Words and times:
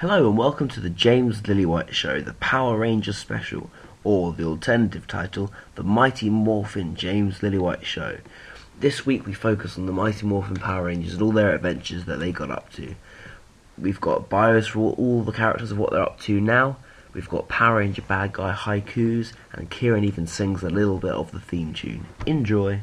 Hello 0.00 0.28
and 0.28 0.36
welcome 0.36 0.68
to 0.68 0.80
the 0.80 0.90
James 0.90 1.40
Lillywhite 1.40 1.92
Show, 1.92 2.20
the 2.20 2.34
Power 2.34 2.76
Rangers 2.76 3.16
special, 3.16 3.70
or 4.04 4.34
the 4.34 4.44
alternative 4.44 5.06
title, 5.06 5.50
The 5.74 5.82
Mighty 5.82 6.28
Morphin 6.28 6.94
James 6.94 7.38
Lillywhite 7.38 7.84
Show. 7.84 8.18
This 8.78 9.06
week 9.06 9.24
we 9.24 9.32
focus 9.32 9.78
on 9.78 9.86
the 9.86 9.94
Mighty 9.94 10.26
Morphin 10.26 10.56
Power 10.56 10.84
Rangers 10.84 11.14
and 11.14 11.22
all 11.22 11.32
their 11.32 11.54
adventures 11.54 12.04
that 12.04 12.18
they 12.18 12.30
got 12.30 12.50
up 12.50 12.70
to. 12.74 12.94
We've 13.78 13.98
got 13.98 14.28
bios 14.28 14.66
for 14.66 14.92
all, 14.92 15.22
the 15.22 15.32
characters 15.32 15.72
of 15.72 15.78
what 15.78 15.92
they're 15.92 16.02
up 16.02 16.20
to 16.24 16.42
now. 16.42 16.76
We've 17.14 17.30
got 17.30 17.48
Power 17.48 17.78
Ranger 17.78 18.02
bad 18.02 18.34
guy 18.34 18.52
haikus, 18.52 19.32
and 19.54 19.70
Kieran 19.70 20.04
even 20.04 20.26
sings 20.26 20.62
a 20.62 20.68
little 20.68 20.98
bit 20.98 21.12
of 21.12 21.32
the 21.32 21.40
theme 21.40 21.72
tune. 21.72 22.04
Enjoy. 22.26 22.82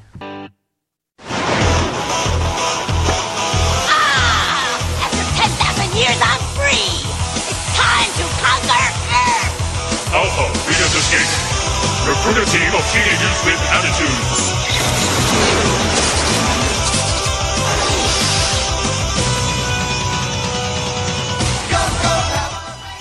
Teenagers 12.91 13.45
with 13.45 13.59
attitudes. 13.71 14.53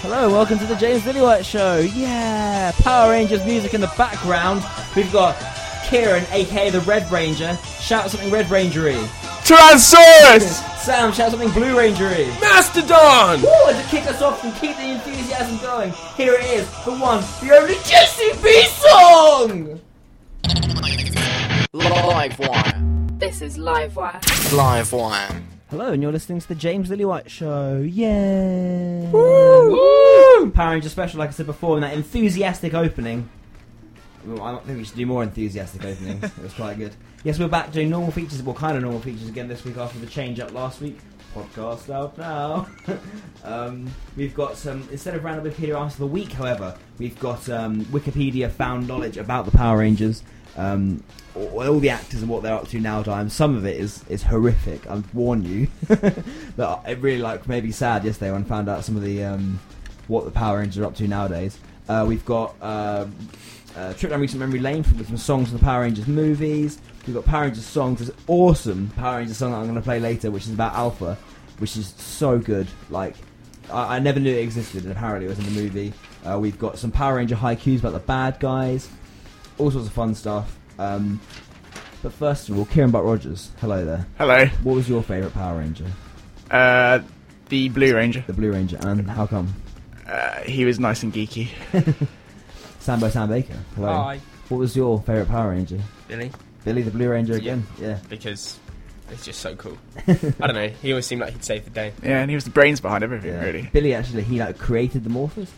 Hello, 0.03 0.31
welcome 0.31 0.59
to 0.59 0.67
the 0.67 0.77
James 0.77 1.03
Lillywhite 1.03 1.45
Show. 1.45 1.81
Yeah, 1.81 2.73
Power 2.83 3.11
Rangers 3.11 3.45
music 3.45 3.75
in 3.75 3.81
the 3.81 3.93
background. 3.99 4.63
We've 4.95 5.13
got 5.13 5.37
Kieran, 5.89 6.25
aka 6.31 6.71
the 6.71 6.81
Red 6.81 7.11
Ranger. 7.11 7.57
Shout 7.81 8.11
something 8.11 8.31
Red 8.31 8.47
Rangery. 8.47 9.03
Tyrannosaurus! 9.45 10.72
Sam, 10.83 11.13
shout 11.13 11.27
out 11.27 11.31
something 11.31 11.51
Blue 11.53 11.77
Rangery. 11.77 12.27
Mastodon! 12.41 13.41
Woo, 13.41 13.49
and 13.69 13.81
to 13.81 13.89
kick 13.89 14.05
us 14.09 14.21
off 14.21 14.43
and 14.43 14.53
keep 14.57 14.77
the 14.77 14.83
enthusiasm 14.83 15.59
going, 15.59 15.93
here 16.17 16.35
it 16.35 16.45
is, 16.45 16.69
the 16.85 16.91
one, 16.91 17.21
the 17.41 17.57
only 17.57 17.75
JCB 17.77 18.65
song! 18.83 19.81
Live 21.73 22.37
wire. 22.37 22.83
This 23.19 23.43
is 23.43 23.59
Livewire. 23.59 24.53
Live 24.53 24.93
wire. 24.93 25.43
Hello, 25.71 25.93
and 25.93 26.03
you're 26.03 26.11
listening 26.11 26.41
to 26.41 26.49
the 26.49 26.57
James 26.57 26.89
Lillywhite 26.89 27.29
Show. 27.29 27.77
Yay! 27.77 29.09
Woo! 29.13 30.51
Power 30.51 30.73
Ranger 30.73 30.89
Special, 30.89 31.21
like 31.21 31.29
I 31.29 31.33
said 31.33 31.47
before, 31.47 31.77
in 31.77 31.83
that 31.83 31.95
enthusiastic 31.95 32.75
opening. 32.75 33.29
I 34.41 34.57
think 34.59 34.79
we 34.79 34.85
should 34.85 34.97
do 34.97 35.07
more 35.07 35.23
enthusiastic 35.23 35.85
openings. 35.85 36.25
it 36.25 36.39
was 36.43 36.55
quite 36.55 36.79
good. 36.79 36.95
Yes, 37.25 37.39
we're 37.39 37.49
back 37.49 37.73
doing 37.73 37.91
normal 37.91 38.13
features, 38.13 38.43
well, 38.43 38.55
kind 38.55 38.77
of 38.77 38.83
normal 38.83 39.01
features 39.01 39.29
again 39.29 39.49
this 39.49 39.65
week 39.65 39.77
after 39.77 39.99
the 39.99 40.07
change 40.07 40.41
up 40.41 40.53
last 40.53 40.81
week. 40.81 40.99
Podcast 41.35 41.89
out 41.89 42.19
now. 42.19 42.69
um, 43.45 43.91
we've 44.17 44.35
got 44.35 44.57
some, 44.57 44.87
instead 44.91 45.15
of 45.15 45.25
random 45.25 45.51
Wikipedia 45.51 45.81
Answer 45.81 45.95
of 45.95 45.99
the 45.99 46.07
Week, 46.07 46.33
however, 46.33 46.77
we've 46.99 47.19
got 47.19 47.49
um, 47.49 47.85
Wikipedia 47.87 48.51
found 48.51 48.87
knowledge 48.87 49.17
about 49.17 49.47
the 49.47 49.51
Power 49.51 49.79
Rangers. 49.79 50.23
Um, 50.57 51.03
all, 51.35 51.67
all 51.67 51.81
the 51.81 51.89
actors 51.89 52.21
and 52.21 52.31
what 52.31 52.43
they're 52.43 52.55
up 52.55 52.69
to 52.69 52.79
nowadays. 52.79 53.33
Some 53.33 53.57
of 53.57 53.65
it 53.65 53.81
is, 53.81 54.05
is 54.09 54.23
horrific. 54.23 54.87
I 54.87 55.03
warn 55.15 55.45
you. 55.45 55.69
that 55.89 56.83
it 56.87 56.99
really 56.99 57.23
like 57.23 57.49
made 57.49 57.65
me 57.65 57.73
sad 57.73 58.05
yesterday 58.05 58.31
when 58.31 58.43
I 58.43 58.47
found 58.47 58.69
out 58.69 58.85
some 58.85 58.97
of 58.97 59.03
the 59.03 59.25
um, 59.25 59.59
what 60.09 60.25
the 60.25 60.31
Power 60.31 60.59
Rangers 60.59 60.79
are 60.79 60.85
up 60.85 60.95
to 60.97 61.09
nowadays. 61.09 61.59
Uh, 61.89 62.05
we've 62.07 62.25
got 62.25 62.55
uh, 62.61 63.07
uh, 63.77 63.93
Trip 63.95 64.11
Down 64.11 64.21
Recent 64.21 64.41
Memory 64.41 64.61
Lane 64.61 64.83
from 64.83 64.99
with 64.99 65.09
some 65.09 65.17
songs 65.17 65.49
from 65.49 65.59
the 65.59 65.65
Power 65.65 65.83
Rangers 65.83 66.07
movies. 66.07 66.79
We've 67.07 67.15
got 67.17 67.25
Power 67.25 67.43
Rangers 67.43 67.65
songs. 67.65 67.99
There's 67.99 68.17
awesome 68.27 68.91
Power 68.97 69.19
Rangers 69.19 69.37
song 69.37 69.53
that 69.53 69.59
I'm 69.59 69.65
going 69.65 69.75
to 69.77 69.83
play 69.83 69.99
later, 69.99 70.31
which 70.31 70.45
is 70.45 70.53
about 70.53 70.75
Alpha, 70.75 71.17
which 71.59 71.77
is 71.77 71.89
so 71.97 72.39
good. 72.39 72.67
Like 72.91 73.15
I, 73.71 73.97
I 73.97 73.99
never 73.99 74.21
knew 74.21 74.35
it 74.35 74.41
existed, 74.41 74.85
and 74.85 74.93
apparently 74.93 75.27
it 75.27 75.31
was 75.31 75.39
in 75.39 75.45
the 75.47 75.61
movie. 75.61 75.93
Uh, 76.25 76.39
we've 76.39 76.59
got 76.59 76.79
some 76.79 76.91
Power 76.91 77.17
Ranger 77.17 77.35
haikus 77.35 77.81
about 77.81 77.93
the 77.93 77.99
bad 78.01 78.39
guys, 78.41 78.89
all 79.59 79.71
sorts 79.71 79.87
of 79.87 79.93
fun 79.93 80.15
stuff. 80.15 80.59
Um, 80.79 81.21
but 82.03 82.13
first 82.13 82.49
of 82.49 82.59
all, 82.59 82.65
Kieran 82.67 82.91
Butt 82.91 83.05
Rogers, 83.05 83.53
hello 83.61 83.85
there. 83.85 84.07
Hello. 84.19 84.47
What 84.63 84.75
was 84.75 84.89
your 84.89 85.03
favourite 85.03 85.35
Power 85.35 85.59
Ranger? 85.59 85.87
Uh, 86.51 87.01
the 87.49 87.69
Blue 87.71 87.95
Ranger. 87.95 88.25
The 88.27 88.33
Blue 88.33 88.53
Ranger, 88.53 88.79
and 88.83 89.09
how 89.09 89.27
come? 89.27 89.55
Uh, 90.07 90.41
he 90.41 90.65
was 90.65 90.79
nice 90.79 91.03
and 91.03 91.13
geeky. 91.13 91.49
Sambo 92.83 93.09
Sam 93.11 93.29
Baker, 93.29 93.57
hello. 93.77 93.93
Hi, 93.93 94.21
What 94.49 94.59
was 94.59 94.75
your 94.77 95.01
favourite 95.03 95.29
Power 95.29 95.51
Ranger? 95.51 95.81
Billy, 96.09 96.33
Billy 96.65 96.83
the 96.83 96.91
Blue 96.91 97.09
Ranger 97.09 97.35
again? 97.35 97.65
Yeah. 97.81 97.99
because 98.09 98.59
it's 99.11 99.25
just 99.25 99.39
so 99.41 99.55
cool. 99.55 99.79
I 100.09 100.13
don't 100.47 100.55
know. 100.55 100.69
He 100.83 100.91
always 100.91 101.07
seemed 101.07 101.21
like 101.21 101.33
he'd 101.33 101.45
save 101.45 101.65
the 101.65 101.71
day. 101.71 101.93
Yeah, 102.03 102.21
and 102.21 102.29
he 102.31 102.35
was 102.35 102.45
the 102.45 102.51
brains 102.51 102.81
behind 102.81 103.05
everything, 103.05 103.31
yeah. 103.35 103.45
really. 103.45 103.71
Billy 103.73 103.95
actually, 103.95 104.25
he 104.25 104.41
like 104.41 104.59
created 104.59 105.05
the 105.05 105.11
Morphers. 105.11 105.49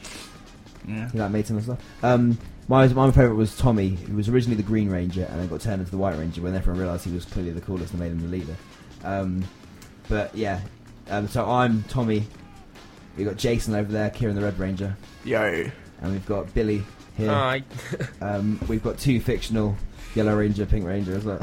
Yeah. 0.87 1.11
He 1.11 1.19
like 1.19 1.31
made 1.31 1.47
some 1.47 1.57
of 1.57 1.65
stuff. 1.65 1.81
Um, 2.03 2.37
my 2.69 2.87
my 2.89 3.11
favourite 3.11 3.37
was 3.37 3.57
Tommy, 3.57 3.91
who 3.91 4.17
was 4.17 4.29
originally 4.29 4.57
the 4.57 4.63
Green 4.63 4.91
Ranger 4.91 5.25
and 5.31 5.41
then 5.41 5.49
got 5.49 5.63
turned 5.63 5.81
into 5.81 5.91
the 5.91 5.99
White 5.99 6.19
Ranger 6.19 6.43
when 6.43 6.55
everyone 6.55 6.81
realised 6.81 7.07
he 7.07 7.13
was 7.13 7.25
clearly 7.25 7.53
the 7.53 7.61
coolest 7.63 7.93
and 7.93 8.01
made 8.01 8.13
him 8.13 8.21
the 8.21 8.29
leader. 8.29 8.57
Um, 9.03 9.45
but 10.11 10.35
yeah, 10.35 10.61
um, 11.09 11.27
so 11.29 11.49
I'm 11.49 11.85
Tommy. 11.85 12.27
We've 13.17 13.27
got 13.27 13.37
Jason 13.37 13.75
over 13.75 13.91
there, 13.91 14.11
Kieran 14.11 14.35
the 14.37 14.43
Red 14.43 14.59
Ranger, 14.59 14.95
Yo. 15.25 15.71
and 16.03 16.13
we've 16.13 16.27
got 16.27 16.53
Billy 16.53 16.83
here. 17.17 17.29
Hi. 17.31 17.63
Um, 18.21 18.59
we've 18.69 18.83
got 18.83 18.99
two 18.99 19.21
fictional 19.21 19.77
Yellow 20.15 20.37
Ranger, 20.37 20.65
Pink 20.67 20.85
Ranger 20.87 21.15
as 21.17 21.25
well. 21.25 21.39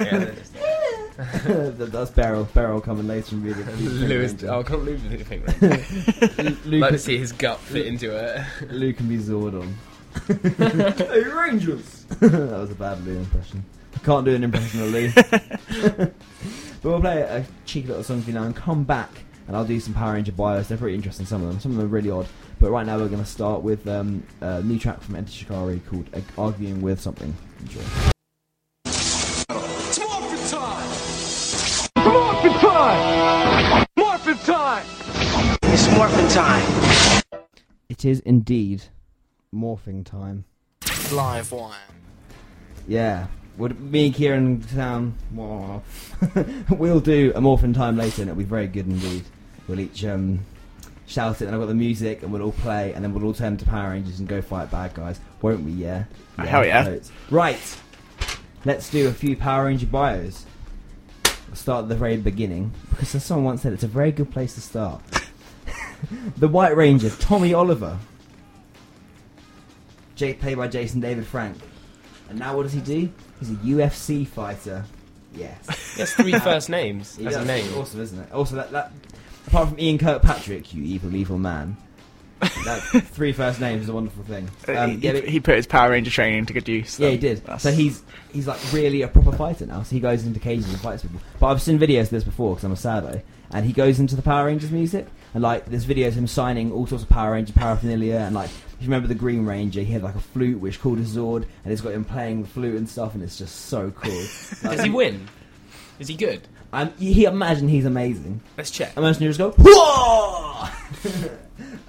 yeah, 0.00 0.30
That- 1.16 1.88
That's 1.92 2.10
Beryl. 2.10 2.44
Beryl 2.54 2.80
coming 2.80 3.06
later 3.08 3.34
and 3.34 3.44
really. 3.44 3.64
Lewis. 4.06 4.34
Oh, 4.44 4.60
I 4.60 4.62
can't 4.62 4.84
believe 4.84 5.04
you 5.10 5.18
think 5.24 5.46
right. 5.46 6.64
Luke, 6.66 6.80
like 6.82 6.92
to 6.92 6.98
see 6.98 7.18
his 7.18 7.32
gut 7.32 7.58
fit 7.60 7.86
into 7.86 8.14
it. 8.14 8.44
Luke 8.70 8.96
can 8.98 9.08
be 9.08 9.16
Zordon. 9.18 9.72
hey 10.26 11.22
Rangers! 11.24 12.04
that 12.20 12.32
was 12.32 12.70
a 12.70 12.74
bad 12.74 13.04
Lou 13.04 13.16
impression. 13.18 13.64
I 13.94 13.98
can't 14.00 14.24
do 14.24 14.34
an 14.34 14.44
impression 14.44 14.82
of 14.82 14.90
Lou. 14.90 15.10
but 15.92 16.12
we'll 16.84 17.00
play 17.00 17.22
a 17.22 17.44
cheeky 17.66 17.88
little 17.88 18.04
song 18.04 18.22
for 18.22 18.28
you 18.30 18.34
now 18.34 18.44
and 18.44 18.54
come 18.54 18.84
back 18.84 19.10
and 19.46 19.56
I'll 19.56 19.64
do 19.64 19.80
some 19.80 19.94
Power 19.94 20.12
Ranger 20.14 20.32
bios. 20.32 20.68
They're 20.68 20.78
pretty 20.78 20.94
interesting, 20.94 21.26
some 21.26 21.42
of 21.42 21.48
them. 21.48 21.58
Some 21.60 21.72
of 21.72 21.78
them 21.78 21.86
are 21.86 21.88
really 21.88 22.10
odd. 22.10 22.26
But 22.60 22.72
right 22.72 22.84
now 22.84 22.98
we're 22.98 23.08
going 23.08 23.22
to 23.22 23.30
start 23.30 23.62
with 23.62 23.86
um, 23.86 24.24
a 24.40 24.60
new 24.62 24.80
track 24.80 25.00
from 25.00 25.14
Enter 25.14 25.30
Shikari 25.30 25.80
called 25.88 26.08
Arguing 26.36 26.82
With 26.82 27.00
Something. 27.00 27.32
Enjoy. 27.60 27.80
It's 28.84 30.00
morphin' 30.00 30.48
time! 30.48 30.88
Morphin' 32.04 32.52
time! 32.58 33.86
Morphin' 33.96 34.38
time! 34.38 34.86
It's 35.62 35.96
morphin' 35.96 36.28
time! 36.30 37.22
It 37.88 38.04
is 38.04 38.18
indeed 38.20 38.82
morphing 39.54 40.04
time. 40.04 40.44
Live 41.12 41.52
wire. 41.52 41.76
Yeah. 42.88 43.28
Would 43.56 43.80
me 43.80 44.06
and 44.06 44.14
Kieran 44.14 44.62
sound 44.68 45.14
we'll 46.70 47.00
do 47.00 47.32
a 47.36 47.40
morphin 47.40 47.72
time 47.72 47.96
later 47.96 48.22
and 48.22 48.30
it'll 48.30 48.38
be 48.38 48.44
very 48.44 48.66
good 48.66 48.86
indeed. 48.86 49.24
We'll 49.68 49.80
each 49.80 50.04
um, 50.04 50.40
shout 51.08 51.40
it 51.40 51.46
and 51.46 51.54
I've 51.54 51.60
got 51.60 51.66
the 51.66 51.74
music 51.74 52.22
and 52.22 52.32
we'll 52.32 52.42
all 52.42 52.52
play 52.52 52.92
and 52.92 53.02
then 53.02 53.12
we'll 53.12 53.24
all 53.24 53.34
turn 53.34 53.56
to 53.56 53.64
Power 53.64 53.90
Rangers 53.90 54.20
and 54.20 54.28
go 54.28 54.40
fight 54.42 54.70
bad 54.70 54.94
guys. 54.94 55.18
Won't 55.40 55.64
we, 55.64 55.72
yeah? 55.72 56.04
Oh, 56.38 56.42
hell 56.44 56.64
yeah. 56.64 56.84
totes. 56.84 57.10
Right. 57.30 57.76
Let's 58.64 58.90
do 58.90 59.08
a 59.08 59.12
few 59.12 59.36
Power 59.36 59.64
Ranger 59.64 59.86
bios. 59.86 60.44
We'll 61.46 61.56
start 61.56 61.84
at 61.84 61.88
the 61.88 61.96
very 61.96 62.18
beginning 62.18 62.72
because 62.90 63.14
as 63.14 63.24
someone 63.24 63.44
once 63.44 63.62
said 63.62 63.72
it's 63.72 63.82
a 63.82 63.88
very 63.88 64.12
good 64.12 64.30
place 64.30 64.54
to 64.54 64.60
start. 64.60 65.00
the 66.36 66.48
White 66.48 66.76
Ranger, 66.76 67.10
Tommy 67.10 67.54
Oliver. 67.54 67.98
J- 70.14 70.34
played 70.34 70.58
by 70.58 70.68
Jason 70.68 71.00
David 71.00 71.26
Frank. 71.26 71.56
And 72.28 72.38
now 72.38 72.54
what 72.54 72.64
does 72.64 72.74
he 72.74 72.80
do? 72.80 73.10
He's 73.40 73.50
a 73.50 73.54
UFC 73.54 74.26
fighter. 74.26 74.84
Yes. 75.34 75.94
He 75.94 76.00
has 76.00 76.12
three 76.12 76.32
first 76.38 76.68
names 76.68 77.16
He 77.16 77.26
as 77.26 77.36
a 77.36 77.44
name. 77.44 77.72
Awesome, 77.74 78.00
isn't 78.00 78.18
it? 78.18 78.32
Also, 78.32 78.56
that, 78.56 78.70
that 78.72 78.92
apart 79.48 79.68
from 79.68 79.80
Ian 79.80 79.98
Kirkpatrick, 79.98 80.72
you 80.74 80.82
evil, 80.84 81.14
evil 81.14 81.38
man, 81.38 81.76
that 82.40 82.78
three 83.12 83.32
first 83.32 83.60
names 83.60 83.82
is 83.82 83.88
a 83.88 83.92
wonderful 83.92 84.22
thing. 84.24 84.48
Uh, 84.68 84.72
Um, 84.84 84.90
he, 84.92 84.96
yeah, 85.06 85.12
but- 85.12 85.24
he 85.28 85.40
put 85.40 85.56
his 85.56 85.66
Power 85.66 85.90
Ranger 85.90 86.10
training 86.10 86.46
to 86.46 86.52
good 86.52 86.68
use. 86.68 86.98
yeah, 87.00 87.10
he 87.10 87.16
did. 87.18 87.38
that's- 87.38 87.62
So 87.62 87.72
he's 87.72 88.02
he's 88.32 88.46
like 88.46 88.60
really 88.72 89.02
a 89.02 89.08
proper 89.08 89.32
fighter 89.32 89.66
now. 89.66 89.82
So 89.82 89.94
he 89.96 90.00
goes 90.00 90.24
into 90.24 90.38
cages 90.40 90.68
and 90.68 90.80
fights 90.80 91.02
people. 91.02 91.20
But 91.40 91.48
I've 91.48 91.62
seen 91.62 91.78
videos 91.78 92.02
of 92.02 92.10
this 92.10 92.24
before 92.24 92.54
because 92.54 92.64
I'm 92.64 92.72
a 92.72 92.76
sado, 92.76 93.20
and 93.50 93.66
he 93.66 93.72
goes 93.72 93.98
into 93.98 94.14
the 94.16 94.22
Power 94.22 94.46
Rangers 94.46 94.70
music 94.70 95.06
and 95.34 95.42
like 95.42 95.66
there's 95.66 95.84
videos 95.84 96.08
of 96.08 96.18
him 96.18 96.26
signing 96.26 96.70
all 96.72 96.86
sorts 96.86 97.04
of 97.04 97.10
Power 97.10 97.32
Ranger 97.32 97.52
paraphernalia 97.52 98.16
and 98.18 98.34
like 98.34 98.48
if 98.50 98.82
you 98.84 98.86
remember 98.86 99.08
the 99.08 99.14
Green 99.16 99.44
Ranger, 99.44 99.80
he 99.80 99.92
had 99.92 100.02
like 100.04 100.14
a 100.14 100.20
flute 100.20 100.60
which 100.60 100.80
called 100.80 100.98
a 100.98 101.02
Zord, 101.02 101.44
and 101.64 101.72
it's 101.72 101.80
got 101.82 101.92
him 101.92 102.04
playing 102.04 102.42
the 102.42 102.48
flute 102.48 102.76
and 102.76 102.88
stuff, 102.88 103.14
and 103.14 103.22
it's 103.24 103.36
just 103.36 103.66
so 103.66 103.90
cool. 103.90 104.10
Does 104.62 104.82
he 104.84 104.90
win? 104.90 105.26
Is 105.98 106.06
he 106.06 106.14
good? 106.14 106.42
Um, 106.72 106.92
he 106.98 107.24
imagine 107.24 107.68
he's 107.68 107.86
amazing. 107.86 108.40
Let's 108.56 108.70
check. 108.70 108.96
Imagine 108.96 109.22
you 109.22 109.28
just 109.32 109.38
go, 109.38 109.54
Whoa! 109.58 110.68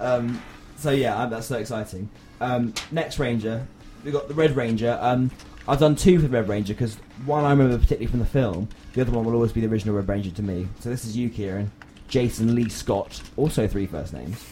um, 0.00 0.42
so 0.76 0.90
yeah, 0.90 1.26
that's 1.26 1.46
so 1.46 1.58
exciting. 1.58 2.08
Um, 2.40 2.72
next 2.90 3.18
Ranger, 3.18 3.66
we 4.04 4.10
got 4.10 4.28
the 4.28 4.34
Red 4.34 4.56
Ranger. 4.56 4.98
Um, 5.00 5.30
I've 5.68 5.78
done 5.78 5.94
two 5.94 6.16
for 6.16 6.22
the 6.22 6.30
Red 6.30 6.48
Ranger 6.48 6.72
because 6.72 6.96
one 7.26 7.44
I 7.44 7.50
remember 7.50 7.76
particularly 7.76 8.06
from 8.06 8.20
the 8.20 8.26
film. 8.26 8.68
The 8.94 9.02
other 9.02 9.12
one 9.12 9.24
will 9.24 9.34
always 9.34 9.52
be 9.52 9.60
the 9.60 9.68
original 9.68 9.94
Red 9.94 10.08
Ranger 10.08 10.30
to 10.30 10.42
me. 10.42 10.66
So 10.80 10.88
this 10.88 11.04
is 11.04 11.16
you, 11.16 11.28
Kieran. 11.28 11.70
Jason 12.08 12.54
Lee 12.56 12.68
Scott, 12.68 13.22
also 13.36 13.68
three 13.68 13.86
first 13.86 14.12
names. 14.12 14.44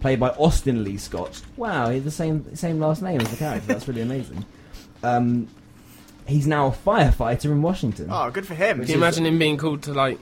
played 0.00 0.18
by 0.18 0.30
Austin 0.30 0.84
Lee 0.84 0.96
Scott. 0.96 1.42
Wow, 1.56 1.88
he 1.90 1.96
had 1.96 2.04
the 2.04 2.10
same 2.10 2.54
same 2.56 2.80
last 2.80 3.02
name 3.02 3.20
as 3.20 3.30
the 3.30 3.36
character. 3.36 3.66
That's 3.66 3.88
really 3.88 4.02
amazing. 4.02 4.44
Um, 5.04 5.48
he's 6.26 6.46
now 6.46 6.68
a 6.68 6.70
firefighter 6.70 7.46
in 7.46 7.62
Washington. 7.62 8.08
Oh, 8.10 8.30
good 8.30 8.46
for 8.46 8.54
him. 8.54 8.80
Can 8.80 8.88
you 8.88 8.94
imagine 8.94 9.26
him 9.26 9.38
being 9.38 9.56
called 9.56 9.82
to 9.84 9.92
like 9.92 10.18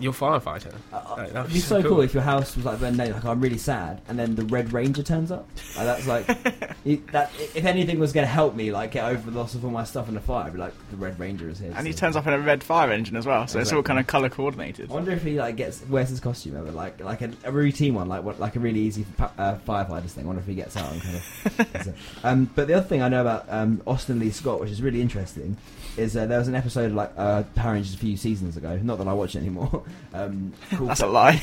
your 0.00 0.12
firefighter? 0.12 0.74
Like, 0.92 1.32
that'd 1.32 1.36
It'd 1.36 1.52
be 1.52 1.60
so 1.60 1.82
cool 1.82 2.00
if 2.00 2.14
your 2.14 2.22
house 2.22 2.56
was 2.56 2.64
like 2.64 2.80
burned 2.80 2.98
down, 2.98 3.12
like 3.12 3.24
I'm 3.24 3.40
really 3.40 3.58
sad, 3.58 4.00
and 4.08 4.18
then 4.18 4.34
the 4.34 4.44
Red 4.44 4.72
Ranger 4.72 5.02
turns 5.02 5.30
up. 5.30 5.48
Like, 5.76 5.86
that's 5.86 6.06
like 6.06 6.28
it, 6.84 7.06
that. 7.12 7.30
If 7.54 7.64
anything 7.64 7.98
was 7.98 8.12
going 8.12 8.26
to 8.26 8.32
help 8.32 8.54
me 8.54 8.72
like 8.72 8.92
get 8.92 9.04
over 9.04 9.30
the 9.30 9.38
loss 9.38 9.54
of 9.54 9.64
all 9.64 9.70
my 9.70 9.84
stuff 9.84 10.08
in 10.08 10.14
the 10.14 10.20
fire, 10.20 10.46
I'd 10.46 10.52
be 10.52 10.58
like 10.58 10.74
the 10.90 10.96
Red 10.96 11.18
Ranger 11.18 11.48
is 11.48 11.58
here. 11.58 11.72
And 11.74 11.86
he 11.86 11.92
turns 11.92 12.16
up 12.16 12.26
in 12.26 12.32
a 12.32 12.38
red 12.38 12.62
fire 12.62 12.90
engine 12.90 13.16
as 13.16 13.26
well, 13.26 13.46
so 13.46 13.58
it's 13.58 13.72
all 13.72 13.82
kind 13.82 13.98
of 13.98 14.06
colour 14.06 14.28
coordinated. 14.28 14.90
I 14.90 14.94
wonder 14.94 15.12
if 15.12 15.22
he 15.22 15.38
like 15.38 15.56
gets 15.56 15.82
wears 15.86 16.08
his 16.08 16.20
costume 16.20 16.56
ever, 16.56 16.70
like 16.70 17.00
like 17.00 17.22
a, 17.22 17.32
a 17.44 17.52
routine 17.52 17.94
one, 17.94 18.08
like 18.08 18.22
what 18.22 18.40
like 18.40 18.56
a 18.56 18.60
really 18.60 18.80
easy 18.80 19.04
pa- 19.16 19.32
uh, 19.38 19.56
firefighters 19.66 20.10
thing. 20.10 20.24
I 20.24 20.26
wonder 20.26 20.40
if 20.40 20.48
he 20.48 20.54
gets 20.54 20.76
out 20.76 20.92
and 20.92 21.02
kind 21.02 21.16
of. 21.16 21.94
um, 22.24 22.50
but 22.54 22.68
the 22.68 22.74
other 22.74 22.86
thing 22.86 23.02
I 23.02 23.08
know 23.08 23.20
about 23.20 23.46
um, 23.48 23.82
Austin 23.86 24.18
Lee 24.18 24.30
Scott, 24.30 24.60
which 24.60 24.70
is 24.70 24.82
really 24.82 25.00
interesting, 25.00 25.56
is 25.98 26.16
uh, 26.16 26.26
there 26.26 26.38
was 26.38 26.48
an 26.48 26.54
episode 26.54 26.86
of 26.86 26.94
like 26.94 27.12
uh, 27.16 27.42
Power 27.54 27.74
Rangers 27.74 27.94
a 27.94 27.98
few 27.98 28.16
seasons 28.16 28.56
ago. 28.56 28.78
Not 28.82 28.98
that 28.98 29.08
I 29.08 29.12
watch 29.12 29.34
it 29.34 29.40
anymore. 29.40 29.84
Um, 30.14 30.54
called 30.70 30.88
That's 30.88 31.00
a 31.00 31.06
lie. 31.06 31.36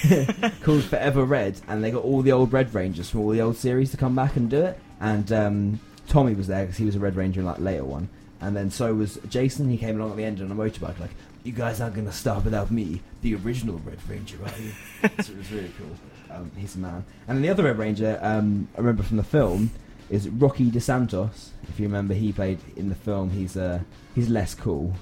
called 0.63 0.83
Forever 0.83 1.23
Red, 1.23 1.61
and 1.67 1.83
they 1.83 1.91
got 1.91 2.03
all 2.03 2.21
the 2.23 2.31
old 2.31 2.51
Red 2.51 2.73
Rangers 2.73 3.09
from 3.09 3.21
all 3.21 3.29
the 3.29 3.39
old 3.39 3.55
series 3.55 3.91
to 3.91 3.97
come 3.97 4.15
back 4.15 4.35
and 4.35 4.49
do 4.49 4.63
it. 4.65 4.79
And 4.99 5.31
um, 5.31 5.79
Tommy 6.07 6.33
was 6.33 6.47
there 6.47 6.63
because 6.63 6.77
he 6.77 6.83
was 6.83 6.95
a 6.95 6.99
Red 6.99 7.15
Ranger 7.15 7.41
in 7.41 7.45
like 7.45 7.59
later 7.59 7.85
one, 7.85 8.09
and 8.41 8.55
then 8.55 8.71
so 8.71 8.93
was 8.93 9.19
Jason. 9.29 9.69
He 9.69 9.77
came 9.77 9.97
along 9.97 10.11
at 10.11 10.17
the 10.17 10.23
end 10.23 10.41
on 10.41 10.51
a 10.51 10.55
motorbike, 10.55 10.99
like 10.99 11.11
you 11.43 11.51
guys 11.51 11.79
aren't 11.79 11.95
gonna 11.95 12.11
stop 12.11 12.43
without 12.43 12.71
me, 12.71 13.01
the 13.21 13.35
original 13.35 13.79
Red 13.85 13.99
Ranger, 14.09 14.37
are 14.43 14.59
you? 14.59 14.71
so 15.23 15.31
it 15.31 15.37
was 15.37 15.51
really 15.51 15.71
cool. 15.77 15.95
Um, 16.35 16.51
he's 16.57 16.75
a 16.75 16.79
man. 16.79 17.05
And 17.27 17.37
then 17.37 17.41
the 17.43 17.49
other 17.49 17.63
Red 17.63 17.77
Ranger, 17.77 18.19
um, 18.21 18.67
I 18.75 18.79
remember 18.79 19.03
from 19.03 19.17
the 19.17 19.23
film, 19.23 19.69
is 20.09 20.29
Rocky 20.29 20.69
DeSantos. 20.69 21.49
If 21.69 21.79
you 21.79 21.87
remember, 21.87 22.13
he 22.13 22.31
played 22.31 22.59
in 22.75 22.89
the 22.89 22.95
film. 22.95 23.29
He's 23.31 23.57
uh, 23.57 23.79
he's 24.13 24.29
less 24.29 24.53
cool 24.55 24.93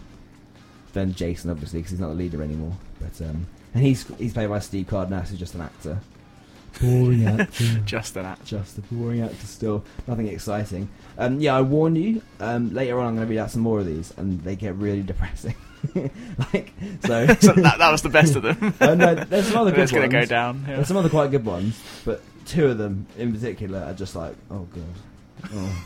than 0.94 1.14
Jason, 1.14 1.50
obviously, 1.50 1.80
because 1.80 1.92
he's 1.92 2.00
not 2.00 2.10
the 2.10 2.16
leader 2.16 2.42
anymore. 2.42 2.74
But 3.00 3.20
um, 3.28 3.48
and 3.74 3.84
he's 3.84 4.08
he's 4.18 4.34
played 4.34 4.50
by 4.50 4.60
Steve 4.60 4.88
Cardenas, 4.88 5.30
who's 5.30 5.40
just 5.40 5.56
an 5.56 5.62
actor. 5.62 6.00
Boring 6.82 7.28
actor. 7.40 7.66
Just 7.86 8.16
an 8.18 8.26
actor. 8.26 8.46
just 8.58 8.78
a 8.78 8.82
boring 8.82 9.22
actor 9.22 9.46
still. 9.46 9.84
Nothing 10.08 10.28
exciting. 10.28 10.90
Um, 11.18 11.40
yeah, 11.40 11.56
I 11.56 11.62
warn 11.62 11.96
you. 11.96 12.22
Um, 12.40 12.74
later 12.74 13.00
on, 13.00 13.08
I'm 13.08 13.16
going 13.16 13.28
to 13.28 13.32
read 13.32 13.40
out 13.40 13.52
some 13.52 13.62
more 13.62 13.80
of 13.80 13.86
these, 13.86 14.12
and 14.18 14.42
they 14.42 14.56
get 14.56 14.74
really 14.76 15.02
depressing. 15.04 15.56
like 16.54 16.74
so. 17.06 17.28
So 17.42 17.54
that, 17.54 17.76
that 17.78 17.92
was 17.92 18.02
the 18.02 18.10
best 18.10 18.36
of 18.36 18.42
them. 18.44 18.74
Uh, 18.80 18.96
no, 18.96 19.14
there's 19.16 19.48
some 19.48 19.58
other 19.58 19.72
good 19.72 19.82
it's 19.82 19.92
going 19.92 20.10
to 20.10 20.18
go 20.20 20.26
down. 20.26 20.64
yeah. 20.68 20.78
There's 20.78 20.88
some 20.88 20.98
other 20.98 21.10
quite 21.10 21.30
good 21.30 21.46
ones, 21.46 21.80
but 22.06 22.24
two 22.46 22.68
of 22.68 22.78
them 22.78 23.06
in 23.18 23.34
particular 23.34 23.80
are 23.80 23.94
just 23.94 24.16
like, 24.16 24.36
oh 24.52 24.68
god, 24.74 25.54
oh, 25.54 25.86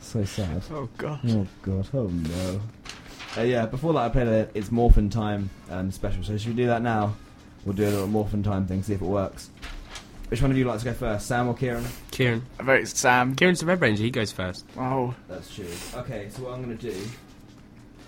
so 0.00 0.24
sad. 0.24 0.62
Oh 0.70 0.88
god. 0.96 1.20
Oh 1.28 1.46
god, 1.62 1.88
oh 1.94 2.06
no. 2.08 2.60
Uh, 3.36 3.42
yeah, 3.42 3.66
before 3.66 3.92
that 3.94 3.98
I 4.00 4.08
played 4.10 4.28
a 4.28 4.48
It's 4.54 4.70
Morphin 4.70 5.10
Time 5.10 5.50
um, 5.70 5.90
special, 5.90 6.22
so 6.22 6.36
should 6.36 6.50
we 6.50 6.54
do 6.62 6.66
that 6.66 6.82
now? 6.82 7.14
We'll 7.64 7.74
do 7.74 7.84
a 7.84 7.90
little 7.90 8.06
Morphin 8.06 8.42
Time 8.42 8.66
thing, 8.66 8.82
see 8.82 8.92
if 8.94 9.00
it 9.02 9.06
works. 9.06 9.50
Which 10.28 10.40
one 10.40 10.50
of 10.50 10.56
you 10.56 10.64
likes 10.64 10.82
to 10.82 10.90
go 10.90 10.94
first, 10.94 11.26
Sam 11.26 11.48
or 11.48 11.54
Kieran? 11.54 11.84
Kieran. 12.10 12.42
I 12.58 12.62
vote 12.62 12.80
it's 12.80 12.98
Sam. 12.98 13.34
Kieran's 13.34 13.60
the 13.60 13.66
Red 13.66 13.80
Ranger. 13.80 14.02
He 14.02 14.10
goes 14.10 14.32
first. 14.32 14.64
Oh, 14.78 15.14
That's 15.28 15.54
true. 15.54 15.66
Okay, 15.96 16.28
so 16.30 16.42
what 16.44 16.54
I'm 16.54 16.64
going 16.64 16.76
to 16.76 16.90
do 16.92 16.96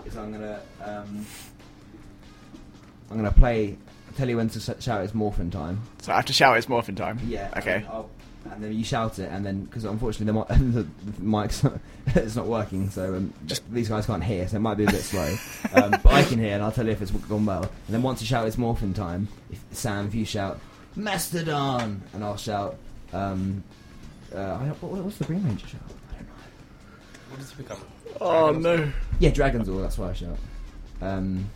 is 0.04 0.16
I'm 0.16 0.30
going 0.32 0.42
to 0.42 0.60
um, 0.82 1.26
I'm 3.10 3.18
going 3.18 3.32
to 3.32 3.38
play. 3.38 3.76
Tell 4.16 4.28
you 4.28 4.36
when 4.38 4.48
to 4.50 4.60
shout 4.80 5.04
it's 5.04 5.14
Morphin 5.14 5.50
Time. 5.50 5.80
so 6.00 6.12
I 6.12 6.16
have 6.16 6.24
to 6.26 6.32
shout 6.32 6.56
it's 6.56 6.68
morphin 6.68 6.94
time. 6.96 7.20
Yeah. 7.26 7.52
Okay. 7.58 7.76
And, 7.76 7.86
I'll, 7.88 8.10
and 8.50 8.62
then 8.64 8.72
you 8.72 8.82
shout 8.84 9.18
it, 9.18 9.30
and 9.30 9.44
then 9.44 9.64
because 9.64 9.84
unfortunately 9.84 10.26
the, 10.26 10.32
mi- 10.64 10.70
the, 10.72 10.82
the 11.10 11.22
mic's 11.22 11.62
not, 11.64 11.78
it's 12.14 12.36
not 12.36 12.46
working, 12.46 12.88
so 12.90 13.14
um, 13.16 13.32
just 13.46 13.68
these 13.72 13.88
guys 13.88 14.06
can't 14.06 14.22
hear, 14.24 14.46
so 14.48 14.56
it 14.56 14.60
might 14.60 14.76
be 14.76 14.84
a 14.84 14.90
bit 14.90 15.02
slow. 15.02 15.34
Um, 15.74 15.90
but 16.02 16.06
I 16.12 16.22
can 16.22 16.38
hear, 16.38 16.54
and 16.54 16.62
I'll 16.62 16.72
tell 16.72 16.86
you 16.86 16.92
if 16.92 17.02
it's 17.02 17.10
gone 17.10 17.44
well. 17.44 17.62
And 17.62 17.70
then 17.94 18.02
once 18.02 18.20
you 18.22 18.26
shout 18.26 18.46
it's 18.46 18.56
morphin 18.56 18.94
time, 18.94 19.28
if, 19.50 19.58
Sam, 19.72 20.06
if 20.06 20.14
you 20.14 20.24
shout 20.24 20.58
Mastodon, 20.94 22.02
and 22.14 22.24
I'll 22.24 22.36
shout. 22.36 22.76
Um, 23.12 23.62
uh, 24.34 24.38
I 24.38 24.64
don't- 24.66 24.82
what, 24.82 25.02
what's 25.04 25.16
the 25.18 25.24
Green 25.24 25.44
Ranger 25.44 25.66
shout? 25.66 25.80
I 26.10 26.14
don't 26.16 26.26
know. 26.26 26.34
What 27.30 27.38
does 27.40 27.50
he 27.50 27.56
become? 27.62 27.78
Oh 28.20 28.50
no. 28.52 28.90
Yeah, 29.18 29.30
Dragon 29.30 29.64
Zord. 29.64 29.82
That's 29.82 29.98
why 29.98 30.10
I 30.10 30.12
shout. 30.14 30.38
Um, 31.02 31.50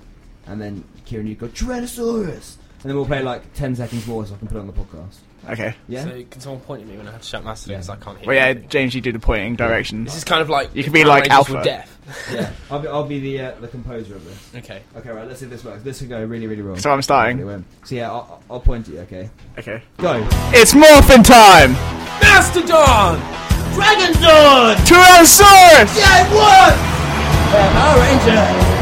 and 0.50 0.60
then 0.60 0.84
Kieran, 1.06 1.26
you 1.26 1.34
go 1.34 1.48
Tyrannosaurus, 1.48 2.56
and 2.82 2.88
then 2.90 2.94
we'll 2.96 3.06
play 3.06 3.22
like 3.22 3.54
ten 3.54 3.74
seconds 3.74 4.06
more, 4.06 4.26
so 4.26 4.34
I 4.34 4.38
can 4.38 4.48
put 4.48 4.56
it 4.56 4.60
on 4.60 4.66
the 4.66 4.72
podcast. 4.72 5.16
Okay. 5.48 5.74
Yeah. 5.88 6.04
So 6.04 6.22
can 6.30 6.40
someone 6.42 6.60
point 6.60 6.82
at 6.82 6.88
me 6.88 6.98
when 6.98 7.08
I 7.08 7.12
have 7.12 7.22
to 7.22 7.26
shout 7.26 7.42
Mastodon 7.44 7.72
Yeah. 7.72 7.78
because 7.78 7.88
I 7.88 7.96
can't 7.96 8.18
hear 8.18 8.26
Well, 8.26 8.36
yeah, 8.36 8.44
anything? 8.48 8.68
James, 8.68 8.94
you 8.94 9.00
do 9.00 9.10
the 9.10 9.18
pointing 9.18 9.56
directions. 9.56 10.08
This 10.08 10.16
is 10.18 10.24
kind 10.24 10.42
of 10.42 10.50
like 10.50 10.74
You 10.74 10.80
if 10.80 10.84
could 10.84 10.92
be 10.92 11.02
like 11.04 11.30
Alpha. 11.30 11.62
deaf. 11.64 11.96
yeah, 12.32 12.50
I'll 12.70 12.78
be, 12.80 12.88
I'll 12.88 13.04
be 13.06 13.20
the 13.20 13.40
uh, 13.40 13.52
the 13.60 13.68
composer 13.68 14.16
of 14.16 14.24
this. 14.26 14.50
Okay. 14.64 14.82
Okay, 14.96 15.08
right. 15.10 15.26
Let's 15.26 15.40
see 15.40 15.46
if 15.46 15.50
this 15.50 15.64
works. 15.64 15.82
This 15.82 16.00
could 16.00 16.10
go 16.10 16.22
really, 16.24 16.46
really 16.46 16.60
wrong. 16.60 16.76
So 16.78 16.90
I'm 16.90 17.00
starting. 17.00 17.38
It. 17.48 17.64
So 17.84 17.94
yeah, 17.94 18.10
I'll, 18.10 18.42
I'll 18.50 18.60
point 18.60 18.86
at 18.88 18.94
you. 18.94 19.00
Okay, 19.00 19.30
Okay. 19.58 19.82
go. 19.96 20.26
It's 20.52 20.74
morphin 20.74 21.22
time! 21.22 21.72
Mastodon! 22.20 23.18
Dragon 23.74 24.12
Zord. 24.20 24.74
Tyrannosaurus! 24.84 25.96
Yeah, 25.96 26.26
it 26.26 26.34
won. 26.34 26.76
Yeah, 27.54 27.72
Power 27.72 28.00
Ranger. 28.00 28.79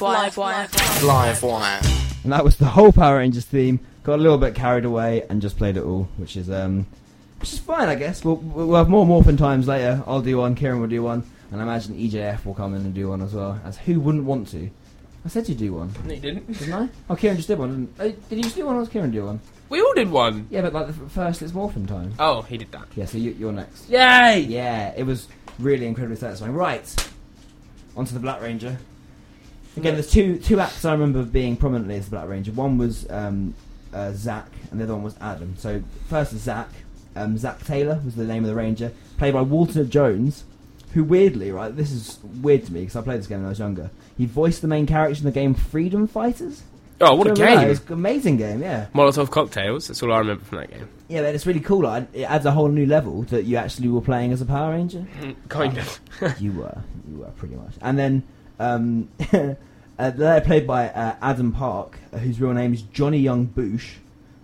Live 0.00 0.36
wire. 0.36 0.62
Live 0.62 1.02
wire. 1.02 1.28
Live 1.32 1.42
wire. 1.42 1.80
And 2.24 2.32
that 2.32 2.44
was 2.44 2.56
the 2.56 2.66
whole 2.66 2.92
Power 2.92 3.18
Rangers 3.18 3.44
theme. 3.44 3.80
Got 4.02 4.14
a 4.18 4.22
little 4.22 4.38
bit 4.38 4.54
carried 4.54 4.84
away 4.84 5.24
and 5.28 5.40
just 5.42 5.56
played 5.56 5.76
it 5.76 5.82
all, 5.84 6.08
which 6.16 6.36
is 6.36 6.50
um, 6.50 6.86
which 7.40 7.52
is 7.52 7.58
fine, 7.58 7.88
I 7.88 7.94
guess. 7.94 8.24
We'll 8.24 8.36
we'll 8.36 8.76
have 8.76 8.88
more 8.88 9.04
morphin 9.06 9.36
times 9.36 9.66
later. 9.68 10.02
I'll 10.06 10.22
do 10.22 10.38
one. 10.38 10.54
Kieran 10.54 10.80
will 10.80 10.88
do 10.88 11.02
one, 11.02 11.24
and 11.50 11.60
I 11.60 11.64
imagine 11.64 11.96
EJF 11.96 12.44
will 12.44 12.54
come 12.54 12.74
in 12.74 12.82
and 12.82 12.94
do 12.94 13.08
one 13.08 13.22
as 13.22 13.34
well. 13.34 13.60
As 13.64 13.76
who 13.78 13.98
wouldn't 14.00 14.24
want 14.24 14.48
to? 14.48 14.70
I 15.24 15.28
said 15.28 15.48
you'd 15.48 15.58
do 15.58 15.72
one, 15.74 15.92
No, 16.04 16.14
you 16.14 16.20
didn't. 16.20 16.46
didn't 16.56 16.72
I? 16.72 16.88
Oh, 17.10 17.16
Kieran 17.16 17.36
just 17.36 17.48
did 17.48 17.58
one. 17.58 17.70
Didn't, 17.96 18.00
uh, 18.00 18.16
did 18.28 18.36
you 18.36 18.42
just 18.44 18.54
do 18.54 18.64
one, 18.64 18.76
or 18.76 18.84
did 18.84 18.92
Kieran 18.92 19.10
do 19.10 19.24
one? 19.26 19.40
We 19.68 19.80
all 19.80 19.92
did 19.94 20.08
one. 20.08 20.46
Yeah, 20.50 20.62
but 20.62 20.72
like 20.72 20.86
the 20.86 21.04
f- 21.04 21.10
first, 21.10 21.42
it's 21.42 21.52
morphin 21.52 21.84
time. 21.84 22.14
Oh, 22.20 22.42
he 22.42 22.56
did 22.56 22.70
that. 22.70 22.84
Yeah, 22.94 23.06
so 23.06 23.18
you, 23.18 23.32
you're 23.32 23.50
next. 23.50 23.88
Yay! 23.88 24.46
Yeah, 24.48 24.92
it 24.96 25.02
was 25.02 25.26
really 25.58 25.86
incredibly 25.88 26.16
satisfying. 26.16 26.52
Right, 26.52 26.94
onto 27.96 28.14
the 28.14 28.20
Black 28.20 28.40
Ranger. 28.40 28.78
Again, 29.76 29.94
there's 29.94 30.10
two 30.10 30.38
two 30.38 30.60
acts 30.60 30.84
I 30.84 30.92
remember 30.92 31.22
being 31.22 31.56
prominently 31.56 31.96
as 31.96 32.06
the 32.06 32.10
Black 32.12 32.28
Ranger. 32.28 32.52
One 32.52 32.78
was 32.78 33.08
um, 33.10 33.54
uh, 33.92 34.12
Zach, 34.12 34.48
and 34.70 34.80
the 34.80 34.84
other 34.84 34.94
one 34.94 35.02
was 35.02 35.16
Adam. 35.20 35.54
So 35.58 35.82
first 36.08 36.32
is 36.32 36.42
Zach. 36.42 36.68
Um, 37.14 37.38
Zach 37.38 37.64
Taylor 37.64 38.00
was 38.04 38.14
the 38.14 38.24
name 38.24 38.44
of 38.44 38.48
the 38.48 38.54
Ranger, 38.54 38.92
played 39.18 39.34
by 39.34 39.40
Walter 39.42 39.84
Jones, 39.84 40.44
who 40.92 41.02
weirdly, 41.02 41.50
right, 41.50 41.74
this 41.74 41.90
is 41.90 42.18
weird 42.42 42.66
to 42.66 42.72
me 42.72 42.80
because 42.80 42.96
I 42.96 43.02
played 43.02 43.20
this 43.20 43.26
game 43.26 43.38
when 43.38 43.46
I 43.46 43.50
was 43.50 43.58
younger. 43.58 43.90
He 44.18 44.26
voiced 44.26 44.60
the 44.62 44.68
main 44.68 44.86
character 44.86 45.18
in 45.18 45.24
the 45.24 45.30
game 45.30 45.54
Freedom 45.54 46.06
Fighters. 46.06 46.62
Oh, 47.00 47.14
what 47.14 47.26
a 47.26 47.30
remember 47.30 47.54
that? 47.54 47.60
game! 47.60 47.66
It 47.66 47.68
was 47.68 47.86
an 47.86 47.92
amazing 47.92 48.36
game, 48.38 48.62
yeah. 48.62 48.86
Molotov 48.94 49.30
cocktails. 49.30 49.88
That's 49.88 50.02
all 50.02 50.12
I 50.12 50.18
remember 50.18 50.44
from 50.44 50.58
that 50.58 50.70
game. 50.70 50.88
Yeah, 51.08 51.22
but 51.22 51.34
it's 51.34 51.46
really 51.46 51.60
cool. 51.60 51.82
Like, 51.82 52.08
it 52.14 52.22
adds 52.22 52.46
a 52.46 52.50
whole 52.50 52.68
new 52.68 52.86
level 52.86 53.22
that 53.24 53.44
you 53.44 53.56
actually 53.56 53.88
were 53.88 54.00
playing 54.00 54.32
as 54.32 54.40
a 54.40 54.46
Power 54.46 54.72
Ranger. 54.72 55.06
Kind 55.48 55.76
of. 55.76 56.00
you 56.40 56.52
were, 56.52 56.82
you 57.10 57.18
were 57.18 57.30
pretty 57.32 57.54
much. 57.54 57.74
And 57.82 57.98
then 57.98 58.22
um, 58.58 59.08
uh, 59.32 60.10
they're 60.10 60.40
played 60.40 60.66
by 60.66 60.88
uh, 60.88 61.16
Adam 61.22 61.52
Park, 61.52 61.98
uh, 62.12 62.18
whose 62.18 62.40
real 62.40 62.52
name 62.52 62.72
is 62.74 62.82
Johnny 62.82 63.18
Yong 63.18 63.46
Bosch, 63.46 63.94